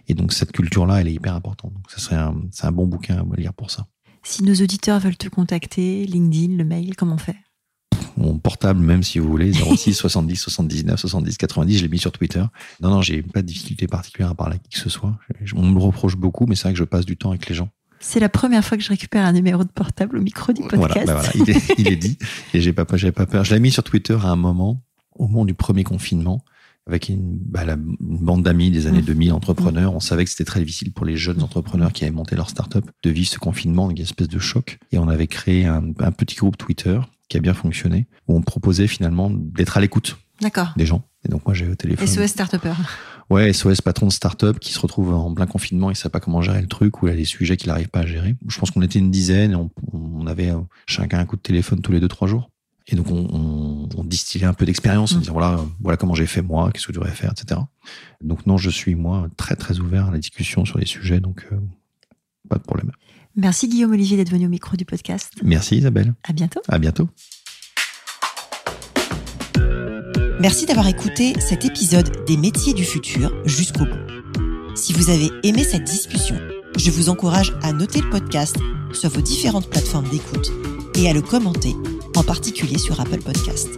Et 0.08 0.14
donc, 0.14 0.32
cette 0.32 0.52
culture-là, 0.52 1.00
elle 1.00 1.08
est 1.08 1.14
hyper 1.14 1.34
importante. 1.34 1.72
Donc, 1.72 1.90
ça 1.90 1.98
serait 1.98 2.16
un, 2.16 2.36
c'est 2.52 2.66
un 2.66 2.72
bon 2.72 2.86
bouquin 2.86 3.18
à 3.18 3.36
lire 3.36 3.54
pour 3.54 3.70
ça. 3.70 3.86
Si 4.22 4.44
nos 4.44 4.54
auditeurs 4.54 5.00
veulent 5.00 5.16
te 5.16 5.28
contacter, 5.28 6.04
LinkedIn, 6.06 6.56
le 6.56 6.64
mail, 6.64 6.94
comment 6.94 7.18
fait 7.18 7.36
mon 8.20 8.38
portable, 8.38 8.80
même 8.80 9.02
si 9.02 9.18
vous 9.18 9.28
voulez, 9.28 9.52
06 9.52 9.94
70 9.94 10.36
79 10.36 11.00
70 11.00 11.36
90, 11.38 11.78
je 11.78 11.82
l'ai 11.82 11.88
mis 11.88 11.98
sur 11.98 12.12
Twitter. 12.12 12.42
Non, 12.80 12.90
non, 12.90 13.02
j'ai 13.02 13.22
pas 13.22 13.42
de 13.42 13.46
difficulté 13.46 13.86
particulière 13.86 14.30
à 14.30 14.34
parler 14.34 14.56
à 14.56 14.58
qui 14.58 14.70
que 14.70 14.78
ce 14.78 14.90
soit. 14.90 15.16
On 15.54 15.66
me 15.66 15.74
le 15.74 15.80
reproche 15.80 16.16
beaucoup, 16.16 16.46
mais 16.46 16.54
c'est 16.54 16.64
vrai 16.64 16.72
que 16.72 16.78
je 16.78 16.84
passe 16.84 17.06
du 17.06 17.16
temps 17.16 17.30
avec 17.30 17.48
les 17.48 17.54
gens. 17.54 17.70
C'est 17.98 18.20
la 18.20 18.28
première 18.30 18.64
fois 18.64 18.78
que 18.78 18.82
je 18.82 18.88
récupère 18.88 19.24
un 19.24 19.32
numéro 19.32 19.62
de 19.62 19.68
portable 19.68 20.16
au 20.16 20.22
micro 20.22 20.52
du 20.52 20.62
podcast. 20.62 21.06
Bah 21.06 21.20
voilà, 21.20 21.30
il, 21.34 21.50
est, 21.50 21.78
il, 21.78 21.88
est, 21.88 21.96
dit. 21.96 22.16
Et 22.54 22.60
j'ai 22.60 22.72
pas, 22.72 22.86
pas 22.86 23.26
peur. 23.26 23.44
Je 23.44 23.54
l'ai 23.54 23.60
mis 23.60 23.70
sur 23.70 23.82
Twitter 23.82 24.16
à 24.22 24.28
un 24.28 24.36
moment, 24.36 24.82
au 25.14 25.26
moment 25.26 25.44
du 25.44 25.52
premier 25.52 25.84
confinement, 25.84 26.42
avec 26.86 27.10
une, 27.10 27.36
bah, 27.38 27.66
la, 27.66 27.74
une 27.74 27.98
bande 28.00 28.42
d'amis 28.42 28.70
des 28.70 28.86
années 28.86 29.02
2000, 29.02 29.30
mmh. 29.30 29.34
entrepreneurs. 29.34 29.94
On 29.94 30.00
savait 30.00 30.24
que 30.24 30.30
c'était 30.30 30.44
très 30.44 30.60
difficile 30.60 30.92
pour 30.92 31.04
les 31.04 31.16
jeunes 31.16 31.42
entrepreneurs 31.42 31.92
qui 31.92 32.04
avaient 32.04 32.14
monté 32.14 32.36
leur 32.36 32.48
start-up 32.48 32.84
de 33.02 33.10
vivre 33.10 33.28
ce 33.28 33.38
confinement, 33.38 33.90
une 33.90 33.98
espèce 33.98 34.28
de 34.28 34.38
choc. 34.38 34.78
Et 34.92 34.98
on 34.98 35.08
avait 35.08 35.26
créé 35.26 35.66
un, 35.66 35.84
un 35.98 36.12
petit 36.12 36.36
groupe 36.36 36.56
Twitter 36.56 36.98
qui 37.30 37.38
a 37.38 37.40
bien 37.40 37.54
fonctionné, 37.54 38.06
où 38.28 38.36
on 38.36 38.42
proposait 38.42 38.88
finalement 38.88 39.30
d'être 39.30 39.78
à 39.78 39.80
l'écoute 39.80 40.18
des 40.76 40.86
gens. 40.86 41.02
Et 41.24 41.28
donc 41.28 41.46
moi 41.46 41.54
j'ai 41.54 41.68
au 41.68 41.74
téléphone. 41.74 42.06
SOS 42.06 42.26
Startupper. 42.28 42.72
Ouais, 43.30 43.52
SOS 43.52 43.80
patron 43.80 44.06
de 44.06 44.12
start-up 44.12 44.58
qui 44.58 44.72
se 44.72 44.80
retrouve 44.80 45.14
en 45.14 45.32
plein 45.32 45.46
confinement 45.46 45.90
et 45.90 45.92
ne 45.92 45.96
sait 45.96 46.08
pas 46.08 46.18
comment 46.18 46.42
gérer 46.42 46.60
le 46.60 46.66
truc 46.66 47.00
ou 47.00 47.06
il 47.06 47.12
a 47.12 47.16
des 47.16 47.24
sujets 47.24 47.56
qu'il 47.56 47.68
n'arrive 47.68 47.88
pas 47.88 48.00
à 48.00 48.06
gérer. 48.06 48.34
Je 48.48 48.58
pense 48.58 48.72
qu'on 48.72 48.82
était 48.82 48.98
une 48.98 49.10
dizaine 49.10 49.52
et 49.52 49.56
on, 49.92 50.26
avait 50.26 50.50
euh, 50.50 50.58
chacun 50.86 51.20
un 51.20 51.26
coup 51.26 51.36
de 51.36 51.40
téléphone 51.40 51.80
tous 51.80 51.92
les 51.92 52.00
deux, 52.00 52.08
trois 52.08 52.26
jours. 52.26 52.50
Et 52.88 52.96
donc 52.96 53.06
on, 53.10 53.86
distillait 54.04 54.46
un 54.46 54.54
peu 54.54 54.64
d'expérience 54.64 55.12
en 55.12 55.18
mmh. 55.18 55.20
disant 55.20 55.32
voilà, 55.34 55.60
voilà 55.80 55.96
comment 55.96 56.14
j'ai 56.14 56.26
fait 56.26 56.42
moi, 56.42 56.72
qu'est-ce 56.72 56.88
que 56.88 56.92
je 56.92 56.98
devrais 56.98 57.14
faire, 57.14 57.30
etc. 57.30 57.60
Donc 58.20 58.44
non, 58.46 58.56
je 58.56 58.70
suis 58.70 58.96
moi 58.96 59.28
très 59.36 59.54
très 59.54 59.78
ouvert 59.78 60.06
à 60.06 60.10
la 60.10 60.18
discussion 60.18 60.64
sur 60.64 60.78
les 60.78 60.86
sujets, 60.86 61.20
donc 61.20 61.46
euh, 61.52 61.60
pas 62.48 62.56
de 62.56 62.62
problème. 62.62 62.90
Merci 63.36 63.68
Guillaume 63.68 63.92
Olivier 63.92 64.16
d'être 64.16 64.30
venu 64.30 64.46
au 64.46 64.50
micro 64.50 64.76
du 64.76 64.84
podcast. 64.84 65.32
Merci 65.42 65.76
Isabelle. 65.76 66.14
À 66.24 66.32
bientôt. 66.32 66.60
À 66.68 66.78
bientôt. 66.78 67.08
Merci 70.40 70.64
d'avoir 70.64 70.88
écouté 70.88 71.34
cet 71.38 71.64
épisode 71.64 72.24
des 72.26 72.36
métiers 72.36 72.72
du 72.72 72.84
futur 72.84 73.30
jusqu'au 73.44 73.84
bout. 73.84 74.74
Si 74.74 74.92
vous 74.94 75.10
avez 75.10 75.30
aimé 75.42 75.64
cette 75.64 75.84
discussion, 75.84 76.36
je 76.78 76.90
vous 76.90 77.10
encourage 77.10 77.52
à 77.62 77.72
noter 77.72 78.00
le 78.00 78.08
podcast 78.08 78.56
sur 78.92 79.10
vos 79.10 79.20
différentes 79.20 79.68
plateformes 79.68 80.08
d'écoute 80.08 80.50
et 80.94 81.08
à 81.08 81.12
le 81.12 81.20
commenter, 81.20 81.74
en 82.16 82.22
particulier 82.22 82.78
sur 82.78 83.00
Apple 83.00 83.20
Podcast. 83.22 83.68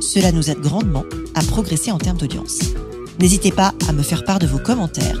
Cela 0.00 0.30
nous 0.30 0.48
aide 0.48 0.60
grandement 0.60 1.04
à 1.34 1.42
progresser 1.42 1.90
en 1.90 1.98
termes 1.98 2.18
d'audience. 2.18 2.60
N'hésitez 3.18 3.50
pas 3.50 3.74
à 3.88 3.92
me 3.92 4.02
faire 4.02 4.24
part 4.24 4.38
de 4.38 4.46
vos 4.46 4.58
commentaires 4.58 5.20